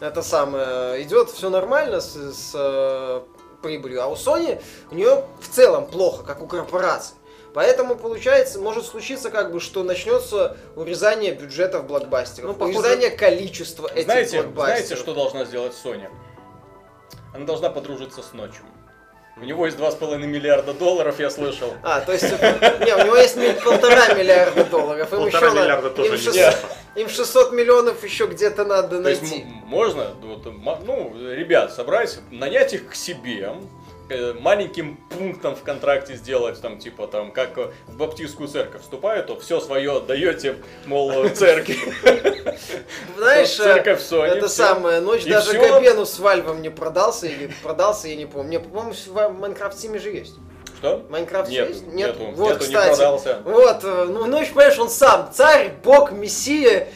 это 0.00 0.22
самое 0.22 1.02
идет 1.02 1.30
все 1.30 1.50
нормально 1.50 2.00
с, 2.00 2.14
с, 2.14 2.52
э, 2.54 3.20
прибылью, 3.62 4.02
а 4.02 4.06
у 4.08 4.14
Sony 4.14 4.60
у 4.90 4.94
нее 4.94 5.24
в 5.40 5.48
целом 5.48 5.86
плохо, 5.86 6.24
как 6.24 6.42
у 6.42 6.46
корпорации. 6.46 7.14
Поэтому 7.52 7.96
получается, 7.96 8.60
может 8.60 8.86
случиться 8.86 9.30
как 9.30 9.52
бы, 9.52 9.58
что 9.60 9.82
начнется 9.82 10.56
урезание 10.76 11.32
бюджетов 11.32 11.84
блокбастеров, 11.86 12.50
Ну, 12.50 12.54
похоже- 12.54 12.78
урезание 12.78 13.10
количества 13.10 13.88
этих 13.88 14.04
Знаете, 14.04 14.42
блокбастеров. 14.42 14.86
знаете, 14.86 14.96
что 14.96 15.14
должна 15.14 15.44
сделать 15.44 15.72
Sony? 15.84 16.08
Она 17.34 17.44
должна 17.46 17.70
подружиться 17.70 18.22
с 18.22 18.32
ночью. 18.32 18.62
У 19.36 19.44
него 19.44 19.64
есть 19.66 19.78
2,5 19.78 20.26
миллиарда 20.26 20.74
долларов, 20.74 21.18
я 21.18 21.30
слышал. 21.30 21.72
А, 21.82 22.00
то 22.00 22.12
есть, 22.12 22.24
не, 22.30 22.94
у 22.94 23.04
него 23.04 23.16
есть 23.16 23.36
полтора 23.64 24.12
миллиарда 24.14 24.64
долларов. 24.64 25.08
Полтора 25.08 25.50
миллиарда 25.50 25.90
тоже 25.90 26.08
им 26.08 26.14
не 26.14 26.18
600, 26.20 26.34
Нет. 26.34 26.56
Им 26.96 27.08
600 27.08 27.52
миллионов 27.52 28.02
еще 28.04 28.26
где-то 28.26 28.64
надо 28.64 29.02
То 29.02 29.08
есть 29.08 29.22
найти. 29.22 29.42
м- 29.42 29.48
можно, 29.66 30.14
вот, 30.22 30.46
ну, 30.84 31.12
ребят, 31.32 31.72
собрать, 31.72 32.18
нанять 32.30 32.74
их 32.74 32.90
к 32.90 32.94
себе, 32.94 33.54
э, 34.08 34.34
маленьким 34.40 34.96
пунктом 35.08 35.54
в 35.54 35.62
контракте 35.62 36.16
сделать, 36.16 36.60
там, 36.60 36.78
типа, 36.78 37.06
там, 37.06 37.30
как 37.30 37.56
э, 37.58 37.70
в 37.86 37.96
баптистскую 37.96 38.48
церковь 38.48 38.82
вступают, 38.82 39.28
то 39.28 39.38
все 39.38 39.60
свое 39.60 39.98
отдаете, 39.98 40.56
мол, 40.86 41.28
церкви. 41.34 41.76
Знаешь, 43.16 43.52
э, 43.60 43.62
церковь 43.62 44.00
Sony, 44.00 44.26
это 44.26 44.48
всё. 44.48 44.64
самое, 44.64 45.00
ночь 45.00 45.24
И 45.24 45.30
даже. 45.30 45.56
Габену 45.58 46.06
с 46.06 46.18
Вальвом 46.18 46.60
не 46.62 46.70
продался 46.70 47.26
или 47.26 47.52
продался, 47.62 48.08
я 48.08 48.16
не 48.16 48.26
помню. 48.26 48.50
Не, 48.50 48.60
по-моему, 48.60 48.92
в 49.06 49.38
Майнкрафт 49.38 49.78
Стиме 49.78 49.98
же 49.98 50.10
есть. 50.10 50.34
Что? 50.80 51.04
Майнкрафт 51.10 51.50
Нет, 51.50 51.68
есть? 51.68 51.86
нету, 51.88 52.18
Вот, 52.34 52.52
нету, 52.52 52.60
не 52.60 52.66
кстати. 52.74 52.96
продался. 52.96 53.38
Вот, 53.44 53.84
э, 53.84 54.04
ну, 54.08 54.24
ночь, 54.26 54.48
понимаешь, 54.48 54.78
он 54.78 54.88
сам 54.88 55.30
царь, 55.32 55.72
бог, 55.84 56.10
мессия 56.12 56.88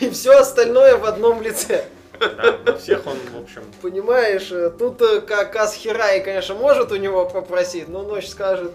и 0.00 0.10
все 0.10 0.32
остальное 0.38 0.96
в 0.96 1.04
одном 1.04 1.40
лице. 1.40 1.84
Да, 2.18 2.56
на 2.66 2.76
всех 2.76 3.06
он, 3.06 3.16
в 3.32 3.42
общем... 3.44 3.62
Понимаешь, 3.80 4.50
э, 4.50 4.70
тут 4.70 5.00
э, 5.00 5.20
как 5.20 5.54
Асхирай, 5.54 6.20
конечно, 6.24 6.56
может 6.56 6.90
у 6.90 6.96
него 6.96 7.24
попросить, 7.24 7.88
но 7.88 8.02
ночь 8.02 8.26
скажет, 8.26 8.72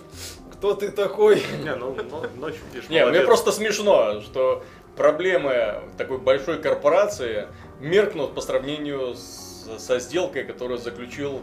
кто 0.53 0.74
ты 0.74 0.89
такой. 0.89 1.43
Не, 1.62 1.76
ну, 1.76 1.93
но- 2.10 2.24
ночь, 2.38 2.56
видишь, 2.74 2.89
Не, 2.89 3.06
мне 3.06 3.20
просто 3.22 3.51
смешно, 3.51 4.22
что 4.22 4.64
проблемы 4.95 5.82
такой 5.97 6.18
большой 6.18 6.60
корпорации 6.62 7.47
меркнут 7.82 8.34
по 8.34 8.39
сравнению 8.41 9.16
с- 9.16 9.68
со 9.80 9.99
сделкой, 9.99 10.45
которую 10.45 10.78
заключил 10.80 11.41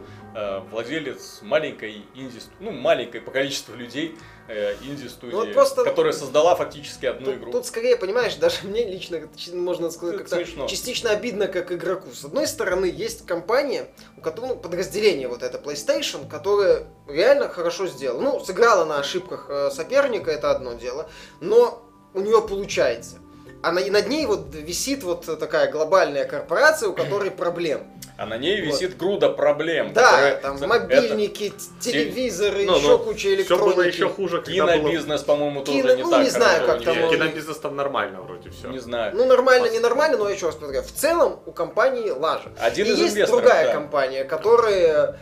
владелец 0.71 1.41
маленькой 1.43 2.05
инди 2.15 2.41
ну 2.61 2.71
маленькой 2.71 3.21
по 3.21 3.31
количеству 3.31 3.75
людей 3.75 4.17
э, 4.49 4.75
инди-студии, 4.83 5.33
Ну, 5.33 5.41
вот 5.45 5.53
просто- 5.53 5.85
которая 5.85 6.13
создала 6.13 6.57
фактически 6.57 7.07
одну 7.07 7.27
Тут, 7.27 7.35
игру. 7.37 7.53
тут 7.53 7.67
скорее, 7.67 7.97
понимаешь, 7.97 8.35
даже 8.37 8.67
мне 8.67 8.85
лично, 8.85 9.21
можно 9.55 9.91
сказать, 9.91 10.19
как-то 10.19 10.45
частично 10.67 11.11
обидно 11.11 11.47
как 11.47 11.71
игроку. 11.73 12.11
С 12.13 12.25
одной 12.25 12.47
стороны, 12.47 12.87
есть 12.87 13.27
компания, 13.27 13.89
у 14.17 14.21
которой, 14.21 14.49
ну, 14.49 14.57
подразделение 14.57 15.29
вот 15.29 15.43
это 15.43 15.59
PlayStation, 15.59 16.29
которое 16.29 16.87
реально 17.09 17.49
хорошо 17.49 17.87
сделало. 17.87 18.21
Ну, 18.21 18.41
сыграла 18.45 18.85
на 18.85 18.99
ошибках 18.99 19.47
э, 19.49 19.71
соперника, 19.71 20.31
это 20.31 20.51
одно 20.51 20.75
дело, 20.75 21.09
но 21.41 21.89
у 22.15 22.21
нее 22.21 22.43
получается. 22.47 23.19
А 23.63 23.71
на- 23.71 23.85
над 23.87 24.09
ней 24.09 24.27
вот 24.27 24.53
висит 24.55 25.05
вот 25.05 25.25
такая 25.39 25.71
глобальная 25.71 26.25
корпорация, 26.25 26.89
у 26.89 26.93
которой 26.95 27.31
проблем. 27.31 27.87
А 28.17 28.27
на 28.27 28.37
ней 28.37 28.61
Вот. 28.61 28.75
висит 28.75 28.97
груда 28.97 29.31
проблем. 29.31 29.93
Да, 29.93 30.11
которые- 30.11 30.37
там 30.37 30.57
это 30.57 30.67
мобильники, 30.67 31.51
т- 31.51 31.57
телевизоры, 31.81 32.65
Ну, 32.67 32.77
еще 32.77 32.89
ну, 32.89 32.99
куча 32.99 33.19
Все 33.21 33.35
электроники. 33.35 33.75
было 33.77 33.83
еще 33.83 34.09
хуже, 34.09 34.43
когда 34.43 34.67
было... 34.67 34.77
Кинобизнес, 34.79 35.23
по-моему, 35.23 35.63
тоже 35.65 35.79
Кино- 35.81 35.95
не 35.95 36.03
ну, 36.03 36.11
так 36.11 36.25
не 36.25 36.31
знаю, 36.31 36.67
как 36.67 36.83
там 36.83 36.95
Кинобизнес 37.11 37.57
там 37.59 37.77
нормально 37.77 38.21
вроде 38.21 38.51
все. 38.51 38.69
Не 38.69 38.81
знаю. 38.81 39.13
Ну, 39.15 39.27
нормально, 39.27 39.69
не 39.69 39.79
нормально, 39.79 40.17
но 40.19 40.29
еще 40.29 40.47
раз 40.47 40.57
повторяю. 40.57 40.85
В 40.85 40.91
целом 40.93 41.41
у 41.47 41.53
компании 41.53 42.11
лажа. 42.11 42.51
Один 42.61 42.87
И 42.87 42.91
из 42.91 42.99
есть 43.17 43.31
другая 43.31 43.67
да. 43.69 43.73
компания, 43.75 44.25
которая 44.25 45.21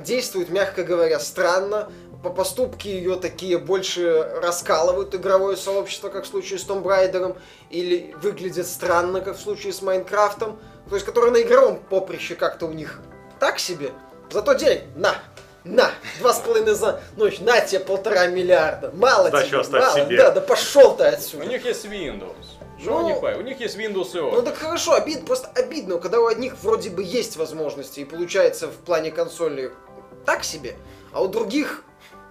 действует, 0.00 0.50
мягко 0.50 0.82
говоря, 0.82 1.18
странно. 1.20 1.90
По 2.22 2.30
поступки 2.30 2.88
ее 2.88 3.14
такие 3.16 3.58
больше 3.58 4.32
раскалывают 4.42 5.14
игровое 5.14 5.56
сообщество, 5.56 6.08
как 6.08 6.24
в 6.24 6.26
случае 6.26 6.58
с 6.58 6.66
Tomb 6.66 6.82
Raider, 6.82 7.36
или 7.70 8.12
выглядят 8.22 8.66
странно, 8.66 9.20
как 9.20 9.36
в 9.36 9.40
случае 9.40 9.72
с 9.72 9.82
Майнкрафтом. 9.82 10.58
То 10.88 10.96
есть, 10.96 11.06
которые 11.06 11.30
на 11.32 11.42
игровом 11.42 11.78
поприще 11.78 12.34
как-то 12.34 12.66
у 12.66 12.72
них 12.72 13.00
так 13.38 13.60
себе. 13.60 13.92
Зато 14.32 14.54
денег 14.54 14.82
на, 14.96 15.14
на, 15.62 15.90
два 16.18 16.34
с 16.34 16.40
половиной 16.40 16.74
за 16.74 17.00
ночь, 17.16 17.38
на 17.38 17.60
тебе 17.60 17.80
полтора 17.80 18.26
миллиарда. 18.26 18.90
Мало 18.94 19.28
Сдачу 19.28 19.62
тебе, 19.62 19.78
мало. 19.78 19.94
себе. 19.94 20.16
Да, 20.16 20.30
да 20.32 20.40
пошел 20.40 20.96
ты 20.96 21.04
У 21.04 21.06
отсюда. 21.06 21.44
них 21.46 21.64
есть 21.64 21.84
Windows. 21.84 22.34
Что 22.80 22.90
Ну, 22.90 23.06
у 23.06 23.08
них, 23.08 23.38
у 23.38 23.42
них 23.42 23.60
есть 23.60 23.76
Windows 23.76 24.16
и 24.16 24.20
Ну 24.34 24.42
так 24.42 24.56
хорошо, 24.56 24.94
обид, 24.94 25.24
просто 25.24 25.48
обидно, 25.54 25.98
когда 25.98 26.20
у 26.20 26.26
одних 26.26 26.56
вроде 26.62 26.90
бы 26.90 27.02
есть 27.02 27.36
возможности 27.36 28.00
и 28.00 28.04
получается 28.04 28.66
в 28.66 28.74
плане 28.74 29.10
консоли 29.10 29.72
так 30.24 30.44
себе, 30.44 30.76
а 31.12 31.22
у 31.22 31.28
других 31.28 31.84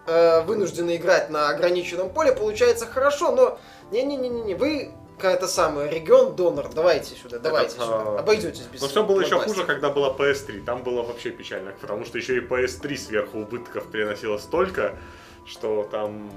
э, 0.08 0.42
вынуждены 0.42 0.96
играть 0.96 1.30
на 1.30 1.50
ограниченном 1.50 2.10
поле, 2.10 2.32
получается 2.32 2.88
хорошо, 2.88 3.32
но 3.32 3.60
не-не-не-не, 3.92 4.56
вы 4.56 4.92
какая-то 5.18 5.48
самая 5.48 5.90
регион 5.90 6.36
донор, 6.36 6.70
давайте 6.74 7.16
сюда, 7.16 7.40
давайте 7.40 7.76
Этот, 7.76 7.86
сюда, 7.86 8.02
а, 8.02 8.20
обойдетесь 8.20 8.68
без 8.72 8.82
Но 8.82 8.88
все 8.88 9.04
было 9.04 9.22
еще 9.22 9.40
хуже, 9.40 9.64
когда 9.66 9.90
была 9.90 10.14
PS3. 10.14 10.64
Там 10.64 10.84
было 10.84 11.02
вообще 11.02 11.32
печально, 11.32 11.74
потому 11.82 12.06
что 12.06 12.18
еще 12.18 12.38
и 12.38 12.40
PS3 12.40 12.96
сверху 12.96 13.40
убытков 13.40 13.88
приносила 13.88 14.38
столько, 14.38 14.96
что 15.46 15.88
там 15.90 16.30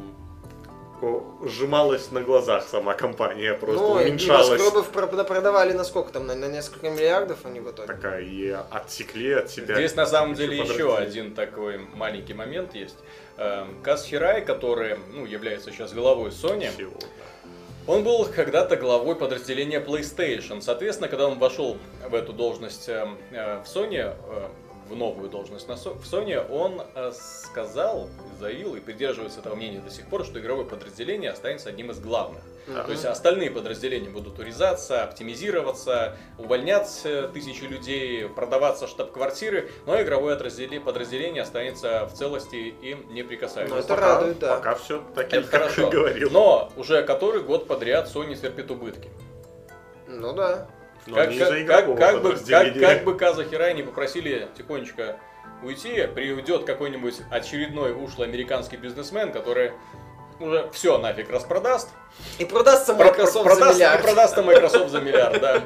сжималась 1.44 2.10
на 2.10 2.22
глазах 2.22 2.64
сама 2.68 2.94
компания, 2.94 3.54
просто 3.54 3.80
Ну, 3.82 3.92
уменьшалась. 3.92 4.60
про- 4.88 5.06
продавали 5.06 5.72
на 5.72 5.84
сколько 5.84 6.12
там, 6.12 6.26
на, 6.26 6.34
на 6.34 6.46
несколько 6.46 6.90
миллиардов 6.90 7.38
они 7.44 7.60
в 7.60 7.70
итоге. 7.70 7.86
Такая 7.86 8.20
и 8.22 8.56
отсекли 8.70 9.32
от 9.32 9.50
себя. 9.50 9.74
Здесь 9.74 9.94
на 9.94 10.06
самом 10.06 10.34
деле 10.34 10.56
Еще 10.58 10.96
один 10.96 11.34
такой 11.34 11.78
маленький 11.94 12.34
момент 12.34 12.74
есть. 12.74 12.96
Эм, 13.36 13.80
Каз 13.82 14.04
Хирай, 14.04 14.44
который 14.44 14.98
ну, 15.12 15.24
является 15.26 15.70
сейчас 15.70 15.92
главой 15.92 16.30
Sony, 16.30 16.70
Всего, 16.74 16.92
он 17.86 18.04
был 18.04 18.26
когда-то 18.26 18.76
главой 18.76 19.16
подразделения 19.16 19.80
PlayStation. 19.80 20.60
Соответственно, 20.60 21.08
когда 21.08 21.26
он 21.26 21.38
вошел 21.38 21.78
в 22.08 22.14
эту 22.14 22.32
должность 22.32 22.88
эм, 22.88 23.16
э, 23.30 23.62
в 23.62 23.66
Sony, 23.66 23.96
э, 23.98 24.48
в 24.90 24.96
новую 24.96 25.30
должность 25.30 25.68
на 25.68 25.76
Со- 25.76 25.94
в 25.94 26.02
Sony, 26.02 26.36
он 26.50 26.82
э, 26.94 27.12
сказал, 27.14 28.08
заявил 28.38 28.74
и 28.74 28.80
придерживается 28.80 29.40
этого 29.40 29.54
мнения 29.54 29.80
до 29.80 29.90
сих 29.90 30.06
пор, 30.06 30.24
что 30.24 30.40
игровое 30.40 30.66
подразделение 30.66 31.30
останется 31.30 31.68
одним 31.68 31.92
из 31.92 32.00
главных. 32.00 32.42
Мгм. 32.66 32.84
То 32.84 32.90
есть 32.90 33.04
остальные 33.04 33.50
подразделения 33.52 34.10
будут 34.10 34.38
урезаться, 34.38 35.04
оптимизироваться, 35.04 36.16
увольнять 36.38 37.00
э, 37.04 37.30
тысячи 37.32 37.64
людей, 37.64 38.28
продаваться 38.28 38.86
штаб-квартиры, 38.86 39.70
но 39.86 40.00
игровое 40.02 40.34
подразделение, 40.36 40.80
подразделение 40.80 41.42
останется 41.42 42.06
в 42.06 42.14
целости 42.14 42.74
и 42.82 42.96
неприкасаемым. 43.10 43.74
Ну, 43.74 43.78
это 43.78 43.88
пока, 43.94 44.06
радует, 44.16 44.38
да. 44.40 44.56
Пока 44.56 44.74
все 44.74 45.02
так, 45.14 45.32
Это 45.32 45.42
как 45.42 45.50
хорошо. 45.50 45.90
говорил. 45.90 46.30
Но 46.30 46.72
уже 46.76 47.02
который 47.04 47.42
год 47.42 47.66
подряд 47.68 48.08
Sony 48.12 48.34
терпит 48.34 48.70
убытки. 48.70 49.08
Ну 50.08 50.32
да. 50.32 50.66
Но 51.10 51.16
как, 51.16 51.30
как- 51.36 51.66
как- 51.66 51.98
как 51.98 52.22
бы, 52.22 52.36
как, 52.36 52.78
как 52.80 53.04
бы 53.04 53.14
Каза 53.16 53.44
Хирай 53.44 53.74
не 53.74 53.82
попросили 53.82 54.48
тихонечко 54.56 55.16
уйти, 55.62 56.06
придет 56.14 56.64
какой-нибудь 56.64 57.16
очередной 57.30 57.92
ушлый 57.92 58.28
американский 58.28 58.76
бизнесмен, 58.76 59.32
который 59.32 59.72
уже 60.38 60.70
все 60.72 60.96
нафиг 60.98 61.30
распродаст, 61.30 61.88
И 62.38 62.44
продастся 62.46 62.94
про- 62.94 63.06
Microsoft 63.06 63.44
продаст, 63.44 63.60
за 63.60 63.70
и 63.72 63.74
миллиард. 63.76 64.02
продастся 64.02 64.42
Microsoft 64.42 64.90
за 64.90 65.00
миллиард, 65.00 65.40
да. 65.40 65.62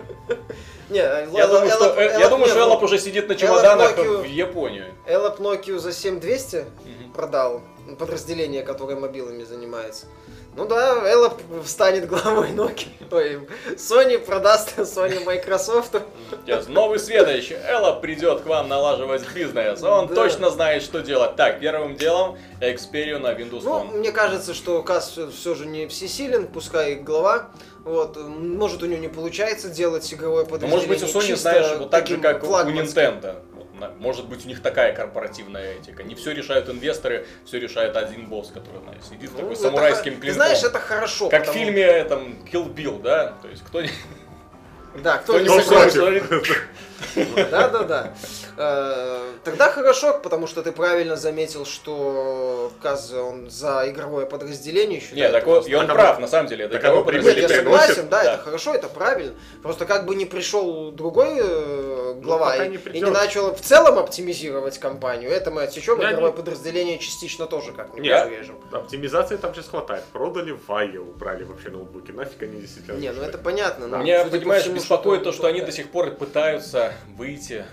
Не, 0.90 0.98
Я 0.98 1.46
думаю, 1.46 1.70
что, 1.70 2.00
я 2.00 2.28
думаю, 2.28 2.48
что 2.48 2.58
Эллап 2.58 2.82
уже 2.82 2.98
сидит 2.98 3.28
на 3.28 3.36
чемоданах 3.36 3.96
Nokia- 3.96 4.22
в 4.22 4.24
Японию. 4.24 4.86
Эллап 5.06 5.38
Nokia 5.40 5.78
за 5.78 5.92
7200 5.92 6.56
Мгм. 6.84 7.12
продал 7.12 7.62
подразделение, 7.98 8.62
которое 8.62 8.96
мобилами 8.96 9.44
занимается. 9.44 10.06
Ну 10.56 10.66
да, 10.66 11.02
Эллап 11.10 11.40
станет 11.66 12.06
главой 12.06 12.50
Nokia. 12.50 12.86
Ой, 13.10 13.40
Sony 13.76 14.18
продаст 14.18 14.78
Sony 14.78 15.24
Microsoft. 15.24 15.96
Сейчас 16.46 16.68
новый 16.68 17.00
следующий. 17.00 17.54
Элла 17.54 17.92
придет 17.98 18.42
к 18.42 18.46
вам 18.46 18.68
налаживать 18.68 19.22
бизнес. 19.34 19.82
Он 19.82 20.06
Да. 20.06 20.14
точно 20.14 20.50
знает, 20.50 20.82
что 20.84 21.00
делать. 21.00 21.34
Так, 21.34 21.58
первым 21.58 21.96
делом 21.96 22.38
Xperia 22.60 23.18
на 23.18 23.32
Windows 23.32 23.62
Ну, 23.64 23.70
Phone. 23.80 23.96
мне 23.98 24.12
кажется, 24.12 24.54
что 24.54 24.80
Касс 24.82 25.18
все 25.36 25.54
же 25.56 25.66
не 25.66 25.88
всесилен, 25.88 26.46
пускай 26.46 26.92
и 26.92 26.94
глава. 26.96 27.50
Вот, 27.84 28.16
может, 28.16 28.82
у 28.82 28.86
него 28.86 29.00
не 29.00 29.08
получается 29.08 29.68
делать 29.68 30.10
игровое 30.14 30.44
Ну, 30.44 30.50
подразделение. 30.50 30.88
может 30.88 30.88
быть, 30.88 31.14
у 31.14 31.18
Sony, 31.18 31.36
знаешь, 31.36 31.76
вот 31.78 31.90
так 31.90 32.06
же, 32.06 32.16
как 32.18 32.44
у. 32.44 32.46
Nintendo. 32.46 33.36
Может 33.98 34.28
быть, 34.28 34.44
у 34.44 34.48
них 34.48 34.62
такая 34.62 34.94
корпоративная 34.94 35.74
этика. 35.74 36.02
Не 36.02 36.14
все 36.14 36.32
решают 36.32 36.68
инвесторы, 36.68 37.26
все 37.44 37.58
решает 37.58 37.96
один 37.96 38.26
босс, 38.26 38.50
который 38.50 38.80
знаешь, 38.82 39.02
сидит 39.02 39.30
Ну, 39.32 39.38
такой 39.38 39.56
самурайским 39.56 40.12
клинком. 40.20 40.28
Ты 40.28 40.32
знаешь, 40.32 40.62
это 40.62 40.78
хорошо. 40.78 41.28
Как 41.28 41.42
в 41.42 41.46
потому- 41.46 41.58
фильме 41.64 41.82
этом 41.82 42.38
Kill 42.50 42.72
Bill, 42.72 43.02
да? 43.02 43.34
То 43.42 43.48
есть 43.48 43.64
кто 43.64 43.82
не... 43.82 43.90
Да, 45.02 45.18
кто 45.18 45.34
кто 45.34 45.42
не 45.42 45.48
согласен. 45.48 46.22
согласен. 47.14 47.50
Да, 47.50 47.68
да, 47.68 47.82
да. 47.82 48.14
Э, 48.56 49.30
Тогда 49.44 49.70
хорошо, 49.70 50.18
потому 50.22 50.46
что 50.46 50.62
ты 50.62 50.72
правильно 50.72 51.16
заметил, 51.16 51.66
что 51.66 52.72
Каз 52.82 53.12
он 53.12 53.50
за 53.50 53.84
игровое 53.88 54.26
подразделение 54.26 55.00
считает. 55.00 55.16
Нет, 55.18 55.32
так 55.32 55.46
вот, 55.46 55.68
и 55.68 55.74
он 55.74 55.86
прав, 55.86 56.18
на 56.18 56.26
самом 56.26 56.48
деле. 56.48 56.64
Это 56.64 56.78
так 56.78 56.84
игровое 56.84 57.40
я 57.40 57.48
согласен, 57.48 58.08
да, 58.08 58.22
это 58.24 58.42
хорошо, 58.42 58.74
это 58.74 58.88
правильно. 58.88 59.34
Просто 59.62 59.84
как 59.84 60.06
бы 60.06 60.14
не 60.14 60.24
пришел 60.24 60.90
другой 60.92 61.38
э, 61.40 62.14
глава 62.22 62.52
пока 62.52 62.64
и, 62.64 63.00
не 63.00 63.10
начал 63.10 63.54
в 63.54 63.60
целом 63.60 63.98
оптимизировать 63.98 64.78
компанию, 64.78 65.30
это 65.30 65.50
мы 65.50 65.62
отсечем, 65.64 66.02
игровое 66.02 66.32
подразделение 66.32 66.98
частично 66.98 67.46
тоже 67.46 67.72
как-нибудь 67.72 68.10
урежем. 68.26 68.56
Оптимизации 68.72 69.36
там 69.36 69.54
сейчас 69.54 69.68
хватает. 69.68 70.04
Продали 70.12 70.56
Вайя, 70.66 71.00
убрали 71.00 71.44
вообще 71.44 71.68
ноутбуки. 71.68 72.12
Нафиг 72.12 72.42
они 72.42 72.60
действительно 72.60 72.96
Не, 72.96 73.12
ну 73.12 73.22
это 73.22 73.38
понятно. 73.38 73.86
но 73.86 73.98
Меня, 73.98 74.24
понимаешь, 74.24 74.66
беспокоит 74.66 75.22
то, 75.22 75.32
что 75.32 75.46
они 75.46 75.60
до 75.60 75.72
сих 75.72 75.90
пор 75.90 76.10
пытаются 76.12 76.93
выйти 77.16 77.64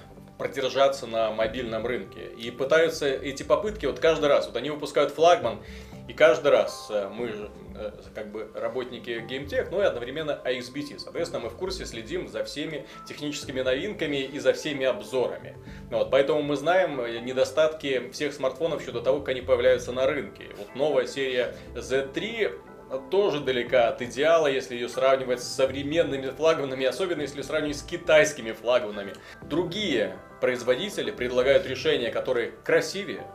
продержаться 0.41 1.05
на 1.05 1.32
мобильном 1.32 1.86
рынке. 1.86 2.26
И 2.36 2.49
пытаются 2.49 3.07
эти 3.07 3.43
попытки 3.43 3.86
вот 3.86 3.99
каждый 3.99 4.28
раз. 4.28 4.47
Вот 4.47 4.55
они 4.55 4.72
выпускают 4.72 5.11
флагман, 5.11 5.59
и 6.07 6.13
каждый 6.13 6.51
раз 6.51 6.88
э, 6.89 7.09
мы 7.13 7.32
э, 7.76 7.91
как 8.15 8.32
бы 8.32 8.49
работники 8.55 9.11
GameTech, 9.11 9.67
ну 9.69 9.82
и 9.82 9.86
одновременно 9.86 10.41
AXBT. 10.43 10.97
Соответственно, 10.97 11.43
мы 11.43 11.49
в 11.49 11.55
курсе 11.55 11.86
следим 11.86 12.28
за 12.28 12.43
всеми 12.43 12.88
техническими 13.07 13.61
новинками 13.61 14.17
и 14.17 14.39
за 14.39 14.53
всеми 14.53 14.86
обзорами. 14.86 15.55
Ну 15.91 15.99
Вот, 15.99 16.09
поэтому 16.09 16.41
мы 16.41 16.55
знаем 16.55 16.99
э, 16.99 17.19
недостатки 17.19 18.09
всех 18.11 18.34
смартфонов 18.34 18.82
еще 18.82 18.91
до 18.91 19.01
того, 19.01 19.19
как 19.19 19.30
они 19.30 19.41
появляются 19.41 19.91
на 19.91 20.07
рынке. 20.07 20.45
Вот 20.57 20.76
новая 20.76 21.05
серия 21.05 21.55
Z3 21.76 22.70
тоже 22.98 23.39
далека 23.39 23.89
от 23.89 24.02
идеала, 24.02 24.48
если 24.48 24.76
ее 24.76 24.89
сравнивать 24.89 25.42
с 25.42 25.48
современными 25.48 26.30
флагманами, 26.30 26.86
особенно 26.86 27.22
если 27.22 27.42
сравнивать 27.42 27.78
с 27.78 27.84
китайскими 27.84 28.52
флагманами. 28.52 29.14
Другие 29.44 30.18
производители 30.42 31.12
предлагают 31.12 31.66
решения, 31.66 32.12
которые 32.12 32.52
красивее, 32.64 33.26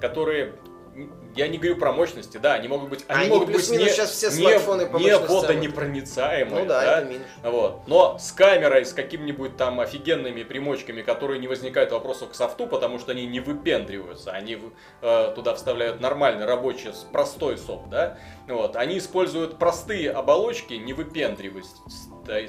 которые 0.00 0.54
я 1.36 1.46
не 1.48 1.58
говорю 1.58 1.76
про 1.76 1.92
мощности, 1.92 2.38
да, 2.38 2.54
они 2.54 2.66
могут 2.68 2.90
быть, 2.90 3.04
они 3.08 3.20
Они 3.22 3.28
могут 3.30 3.48
быть 3.52 3.70
не, 3.70 3.88
сейчас 3.88 4.10
все 4.10 4.28
не- 4.30 4.34
смартфоны 4.34 4.82
не 4.82 4.88
мощностям. 4.88 5.26
водонепроницаемые, 5.28 6.62
Ну 6.62 6.68
да, 6.68 6.98
это 6.98 7.08
минус. 7.08 7.26
вот. 7.42 7.80
Но 7.86 8.18
с 8.18 8.32
камерой, 8.32 8.84
с 8.84 8.92
какими-нибудь 8.92 9.56
там 9.56 9.80
офигенными 9.80 10.42
примочками, 10.42 11.02
которые 11.02 11.38
не 11.38 11.46
возникают 11.48 11.92
вопросов 11.92 12.30
к 12.30 12.34
софту, 12.34 12.66
потому 12.66 12.98
что 12.98 13.12
они 13.12 13.26
не 13.26 13.40
выпендриваются, 13.40 14.32
они 14.32 14.58
э, 15.02 15.32
туда 15.34 15.54
вставляют 15.54 16.00
нормальный 16.00 16.46
рабочий, 16.46 16.90
простой 17.12 17.58
софт, 17.58 17.88
да, 17.90 18.18
вот. 18.48 18.76
Они 18.76 18.98
используют 18.98 19.58
простые 19.58 20.10
оболочки, 20.10 20.74
не 20.74 20.92
выпендриваясь, 20.92 21.70
да, 22.26 22.40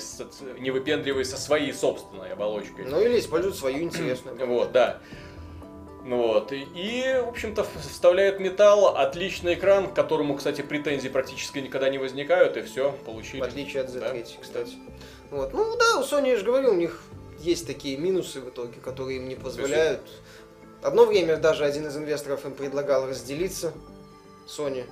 не 0.60 0.72
выпендриваясь 0.72 1.30
со 1.30 1.38
своей 1.38 1.74
собственной 1.74 2.34
оболочкой. 2.34 2.86
Ну 2.86 3.00
или 3.00 3.20
используют 3.20 3.56
свою 3.56 3.80
интересную. 3.84 4.46
Вот, 4.48 4.72
да. 4.72 5.00
Ну 6.04 6.28
Вот. 6.28 6.52
И, 6.52 6.68
и, 6.74 7.22
в 7.24 7.30
общем-то, 7.30 7.66
вставляет 7.82 8.40
металл, 8.40 8.96
отличный 8.98 9.54
экран, 9.54 9.88
к 9.88 9.94
которому, 9.94 10.36
кстати, 10.36 10.62
претензий 10.62 11.10
практически 11.10 11.60
никогда 11.60 11.90
не 11.90 11.98
возникают, 11.98 12.58
и 12.58 12.62
все, 12.62 12.92
получили. 13.06 13.42
В 13.42 13.44
отличие 13.44 13.84
от 13.84 13.94
Да. 13.94 14.14
Z3, 14.14 14.26
кстати. 14.42 14.74
Вот. 15.30 15.54
Ну 15.54 15.78
да, 15.78 16.00
у 16.00 16.04
Sony, 16.04 16.30
я 16.30 16.38
же 16.38 16.46
говорю, 16.46 16.72
у 16.72 16.76
них 16.76 17.02
есть 17.40 17.68
такие 17.68 17.98
минусы 17.98 18.40
в 18.42 18.50
итоге, 18.50 18.80
которые 18.84 19.18
им 19.18 19.30
не 19.30 19.36
позволяют. 19.36 20.02
Одно 20.82 21.06
время 21.06 21.38
даже 21.38 21.64
один 21.64 21.88
из 21.88 21.96
инвесторов 21.96 22.46
им 22.46 22.54
предлагал 22.54 23.08
разделиться. 23.08 23.72
Sony. 24.48 24.86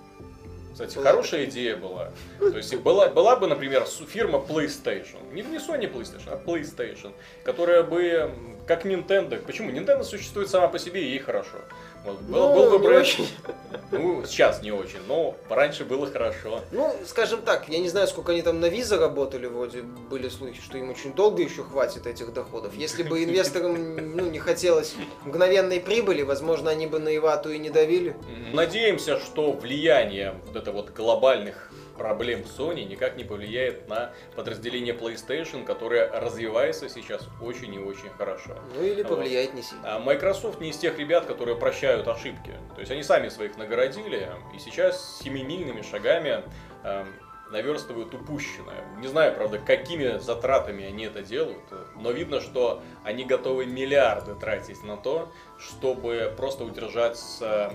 Кстати, 0.72 0.96
Была 0.96 1.06
хорошая 1.12 1.46
идея 1.46 1.76
была. 1.76 2.12
То 2.40 2.56
есть 2.56 2.74
была, 2.78 3.10
была 3.10 3.36
бы, 3.36 3.48
например, 3.48 3.86
фирма 3.86 4.40
PlayStation, 4.40 5.34
не, 5.34 5.42
не 5.42 5.58
Sony 5.58 5.92
PlayStation, 5.92 6.30
а 6.30 6.38
PlayStation, 6.38 7.12
которая 7.44 7.84
бы, 7.84 8.32
как 8.70 8.86
Nintendo, 8.86 9.42
почему? 9.44 9.72
Nintendo 9.72 10.04
существует 10.04 10.48
сама 10.48 10.68
по 10.68 10.78
себе, 10.78 11.02
и 11.02 11.08
ей 11.10 11.18
хорошо. 11.18 11.58
Вот, 12.06 12.22
был, 12.22 12.40
Ну, 12.40 12.54
был 12.54 12.70
бы 12.70 12.78
бренд- 12.78 13.02
очень. 13.02 13.28
ну, 13.92 14.24
сейчас 14.28 14.62
не 14.62 14.72
очень, 14.72 15.00
но 15.08 15.36
раньше 15.50 15.86
было 15.86 16.06
хорошо. 16.06 16.62
Ну, 16.72 16.96
скажем 17.08 17.42
так, 17.42 17.68
я 17.68 17.80
не 17.80 17.90
знаю, 17.90 18.08
сколько 18.08 18.32
они 18.32 18.44
там 18.44 18.60
на 18.60 18.68
виза 18.68 19.00
работали, 19.00 19.48
вроде 19.48 19.82
были 19.82 20.30
слухи, 20.30 20.62
что 20.62 20.78
им 20.78 20.92
очень 20.92 21.14
долго 21.14 21.42
еще 21.42 21.64
хватит 21.64 22.06
этих 22.06 22.32
доходов. 22.32 22.76
Если 22.76 23.02
бы 23.02 23.24
инвесторам 23.24 24.16
ну, 24.16 24.30
не 24.30 24.38
хотелось 24.38 24.94
мгновенной 25.26 25.80
прибыли, 25.80 26.22
возможно, 26.22 26.70
они 26.70 26.86
бы 26.86 27.00
на 27.00 27.16
Ивату 27.18 27.52
и 27.52 27.58
не 27.58 27.72
давили. 27.72 28.16
Надеемся, 28.54 29.18
что 29.20 29.52
влияние 29.54 30.36
вот 30.46 30.56
это 30.56 30.72
вот 30.72 30.92
глобальных 30.92 31.72
проблем 32.00 32.42
Sony 32.58 32.86
никак 32.86 33.18
не 33.18 33.24
повлияет 33.24 33.88
на 33.88 34.12
подразделение 34.36 34.96
PlayStation, 34.96 35.66
которое 35.66 36.10
развивается 36.10 36.90
сейчас 36.90 37.28
очень 37.42 37.76
и 37.76 37.80
очень 37.80 38.10
хорошо. 38.10 38.56
Ну 38.76 38.84
или 38.84 39.04
Вот. 39.04 39.18
повлияет 39.18 39.54
не 39.54 39.62
сильно. 39.62 39.96
А 39.96 40.00
Microsoft 40.00 40.62
не 40.62 40.70
из 40.70 40.78
тех 40.78 40.98
ребят, 40.98 41.26
которые 41.26 41.58
прощают 41.58 42.08
ошибки. 42.08 42.54
То 42.74 42.80
есть 42.80 42.92
они 42.92 43.04
сами 43.04 43.30
своих 43.30 43.58
нагородили, 43.58 44.30
и 44.56 44.60
сейчас 44.60 45.20
семимильными 45.22 45.82
шагами 45.82 46.44
эм, 46.84 47.08
наверстывают 47.52 48.14
упущенное. 48.14 48.86
Не 48.98 49.08
знаю, 49.08 49.36
правда, 49.36 49.60
какими 49.60 50.18
затратами 50.20 50.86
они 50.86 51.06
это 51.06 51.22
делают, 51.22 51.64
но 51.96 52.12
видно, 52.12 52.40
что 52.40 52.82
они 53.04 53.26
готовы 53.26 53.66
миллиарды 53.66 54.36
тратить 54.36 54.84
на 54.84 54.96
то, 54.98 55.30
чтобы 55.58 56.34
просто 56.38 56.64
удержать 56.64 57.20
э, 57.42 57.72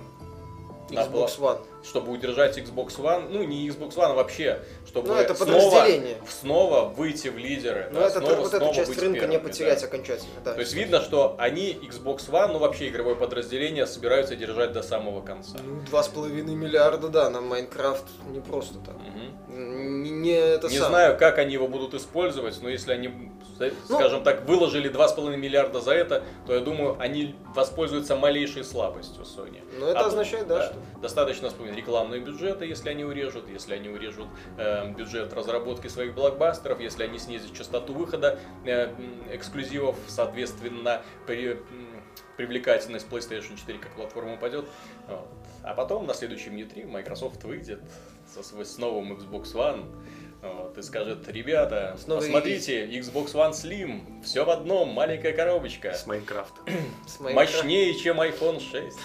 на 0.91 1.01
Xbox 1.01 1.39
One. 1.39 1.67
Чтобы 1.85 2.13
удержать 2.13 2.59
Xbox 2.59 2.99
One, 2.99 3.29
ну 3.31 3.43
не 3.43 3.69
Xbox 3.69 3.95
One 3.97 4.13
а 4.13 4.15
вообще, 4.15 4.61
чтобы 4.87 5.09
Ну, 5.09 5.15
это 5.15 5.35
снова, 5.35 5.87
снова 6.29 6.85
выйти 6.85 7.29
в 7.29 7.39
лидеры, 7.39 7.89
Но 7.93 8.01
да, 8.01 8.07
это, 8.07 8.21
снова, 8.21 8.35
вот 8.37 8.49
снова 8.49 8.65
эту 8.65 8.75
часть 8.75 8.99
рынка 8.99 9.27
не 9.27 9.33
первыми, 9.33 9.49
потерять 9.49 9.81
да. 9.81 9.87
окончательно. 9.87 10.41
Да. 10.45 10.55
То 10.55 10.61
есть 10.61 10.73
видно, 10.73 11.01
что 11.01 11.37
они 11.39 11.73
Xbox 11.73 12.31
One, 12.31 12.53
ну 12.53 12.59
вообще 12.59 12.89
игровое 12.89 13.17
подразделение, 13.17 13.87
собираются 13.87 14.35
держать 14.35 14.73
до 14.73 14.83
самого 14.83 15.21
конца. 15.21 15.59
Ну, 15.63 15.83
два 15.83 16.03
с 16.03 16.09
половиной 16.09 16.55
миллиарда, 16.55 17.09
да, 17.09 17.31
на 17.31 17.41
Майнкрафт 17.41 18.05
не 18.29 18.41
просто 18.41 18.79
так. 18.79 18.95
Мгм. 18.95 20.03
Не, 20.03 20.11
не 20.11 20.33
это 20.33 20.69
Не 20.69 20.79
знаю, 20.79 21.17
как 21.19 21.39
они 21.39 21.53
его 21.53 21.69
будут 21.69 21.95
использовать, 21.95 22.61
но 22.63 22.69
если 22.69 22.93
они, 22.93 23.31
Ну, 23.59 23.71
скажем 23.85 24.23
так, 24.25 24.49
выложили 24.49 24.91
2,5 24.91 25.37
миллиарда 25.37 25.81
за 25.81 25.93
это, 25.93 26.25
то 26.47 26.55
я 26.55 26.61
думаю, 26.61 26.97
они 26.99 27.35
воспользуются 27.55 28.17
малейшей 28.17 28.65
слабостью 28.65 29.23
Sony. 29.23 29.63
Ну, 29.79 29.87
это 29.87 30.01
А 30.01 30.07
означает, 30.07 30.49
да, 30.49 30.67
что... 30.67 30.77
Достаточно 31.01 31.49
вспомнить. 31.49 31.74
Рекламные 31.75 32.21
бюджеты, 32.21 32.67
если 32.67 32.91
они 32.91 33.05
урежут, 33.05 33.49
если 33.49 33.75
они 33.75 33.89
урежут 33.89 34.29
э, 34.57 34.93
бюджет 34.93 35.33
разработки 35.33 35.89
своих 35.89 36.15
блокбастеров, 36.15 36.81
если 36.81 37.05
они 37.05 37.19
снизят 37.19 37.53
частоту 37.55 37.93
выхода 37.93 38.39
э, 38.65 38.93
эксклюзивов, 39.33 39.97
соответственно, 40.07 41.03
при, 41.27 41.59
привлекательность 42.37 43.07
PlayStation 43.09 43.57
4 43.57 43.79
как 43.79 43.95
платформа 43.95 44.35
упадет. 44.35 44.67
Вот. 45.09 45.29
А 45.63 45.75
потом 45.75 46.07
на 46.07 46.15
следующем 46.15 46.57
E3 46.57 46.87
Microsoft 46.87 47.43
выйдет 47.45 47.81
со, 48.27 48.43
с 48.43 48.79
новым 48.79 49.13
Xbox 49.13 49.55
One 49.55 49.87
вот, 50.45 50.77
и 50.79 50.83
скажет, 50.83 51.27
ребята, 51.29 51.97
Снова 52.03 52.21
посмотрите, 52.21 52.87
Xbox 52.87 53.33
One 53.33 53.53
Slim, 53.53 54.23
все 54.23 54.45
в 54.45 54.51
одном, 54.51 54.91
маленькая 54.91 55.33
коробочка. 55.33 55.95
С 55.95 56.07
Майнкрафта. 56.07 56.61
Мощнее, 57.21 57.95
чем 57.95 58.21
iPhone 58.21 58.61
6. 58.61 58.97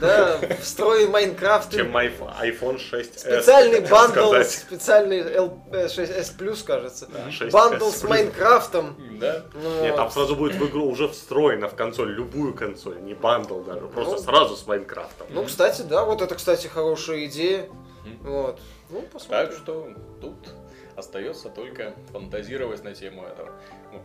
Да, 0.00 0.38
встроен 0.60 1.10
Майнкрафт. 1.10 1.72
Чем 1.72 1.96
iPhone 1.96 2.32
iPhone 2.40 2.78
6 2.78 3.20
Специальный 3.20 3.80
бандл, 3.80 4.34
специальный 4.44 5.20
L6S 5.20 6.36
Plus, 6.38 6.64
кажется. 6.64 7.06
Да, 7.06 7.28
6S 7.28 7.50
Бандл 7.50 7.90
с. 7.90 8.02
Майнкрафтом. 8.02 8.96
Да. 9.20 9.42
Ну, 9.54 9.82
Нет, 9.82 9.96
там 9.96 10.10
сразу 10.10 10.36
будет 10.36 10.54
в 10.56 10.66
игру 10.68 10.86
уже 10.88 11.08
встроена 11.08 11.68
в 11.68 11.74
консоль, 11.74 12.12
любую 12.12 12.54
консоль, 12.54 13.00
не 13.02 13.14
бандл 13.14 13.60
даже, 13.60 13.86
просто 13.86 14.16
Ну. 14.16 14.22
сразу 14.22 14.56
с 14.56 14.66
Майнкрафтом. 14.66 15.26
Ну, 15.30 15.44
кстати, 15.44 15.82
да, 15.82 16.04
вот 16.04 16.22
это, 16.22 16.34
кстати, 16.34 16.66
хорошая 16.66 17.24
идея. 17.26 17.68
Вот. 18.22 18.58
Ну, 18.90 19.00
Так 19.02 19.10
посмотрим. 19.10 19.52
что 19.52 19.88
тут 20.20 20.34
остается 20.96 21.48
только 21.48 21.94
фантазировать 22.12 22.82
на 22.84 22.94
тему 22.94 23.22
этого. 23.24 23.50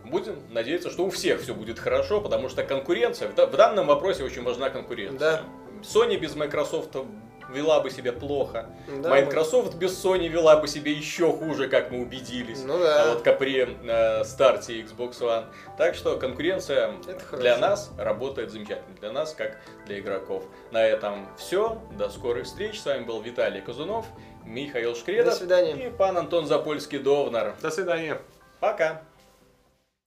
Будем 0.05 0.39
надеяться, 0.51 0.89
что 0.91 1.05
у 1.05 1.09
всех 1.09 1.41
все 1.41 1.53
будет 1.53 1.79
хорошо, 1.79 2.21
потому 2.21 2.49
что 2.49 2.63
конкуренция, 2.63 3.29
в 3.29 3.35
да- 3.35 3.47
в 3.47 3.55
данном 3.55 3.87
вопросе 3.87 4.23
очень 4.23 4.43
важна 4.43 4.69
конкуренция. 4.69 5.19
Да. 5.19 5.41
Sony 5.81 6.17
без 6.17 6.35
Microsoft 6.35 6.95
вела 7.51 7.81
бы 7.81 7.89
себя 7.89 8.13
плохо. 8.13 8.69
Да, 9.01 9.09
Microsoft 9.09 9.75
без 9.75 9.91
Sony 10.03 10.27
вела 10.27 10.55
бы 10.57 10.67
себя 10.67 10.91
еще 10.91 11.31
хуже, 11.33 11.67
как 11.67 11.91
мы 11.91 12.01
убедились. 12.01 12.63
Ну 12.63 12.79
да. 12.79 13.03
А 13.11 13.13
вот 13.15 13.23
при 13.37 13.67
э, 13.83 14.23
старте 14.23 14.81
Xbox 14.81 15.19
One. 15.19 15.45
Так 15.77 15.93
что 15.95 16.17
конкуренция 16.17 16.93
Это 17.07 17.37
для 17.37 17.55
хорошо. 17.55 17.59
нас 17.59 17.91
работает 17.97 18.51
замечательно. 18.51 18.95
Для 18.99 19.11
нас, 19.11 19.33
как 19.33 19.59
для 19.87 19.99
игроков. 19.99 20.45
На 20.71 20.83
этом 20.85 21.27
все. 21.37 21.81
До 21.97 22.09
скорых 22.09 22.45
встреч. 22.45 22.79
С 22.79 22.85
вами 22.85 23.03
был 23.03 23.21
Виталий 23.21 23.61
Казунов, 23.61 24.05
Михаил 24.45 24.95
Шкредов 24.95 25.33
До 25.33 25.39
свидания. 25.39 25.87
и 25.87 25.89
пан 25.89 26.17
Антон 26.17 26.45
Запольский-Довнар. 26.45 27.55
До 27.61 27.69
свидания. 27.71 28.21
Пока. 28.59 29.01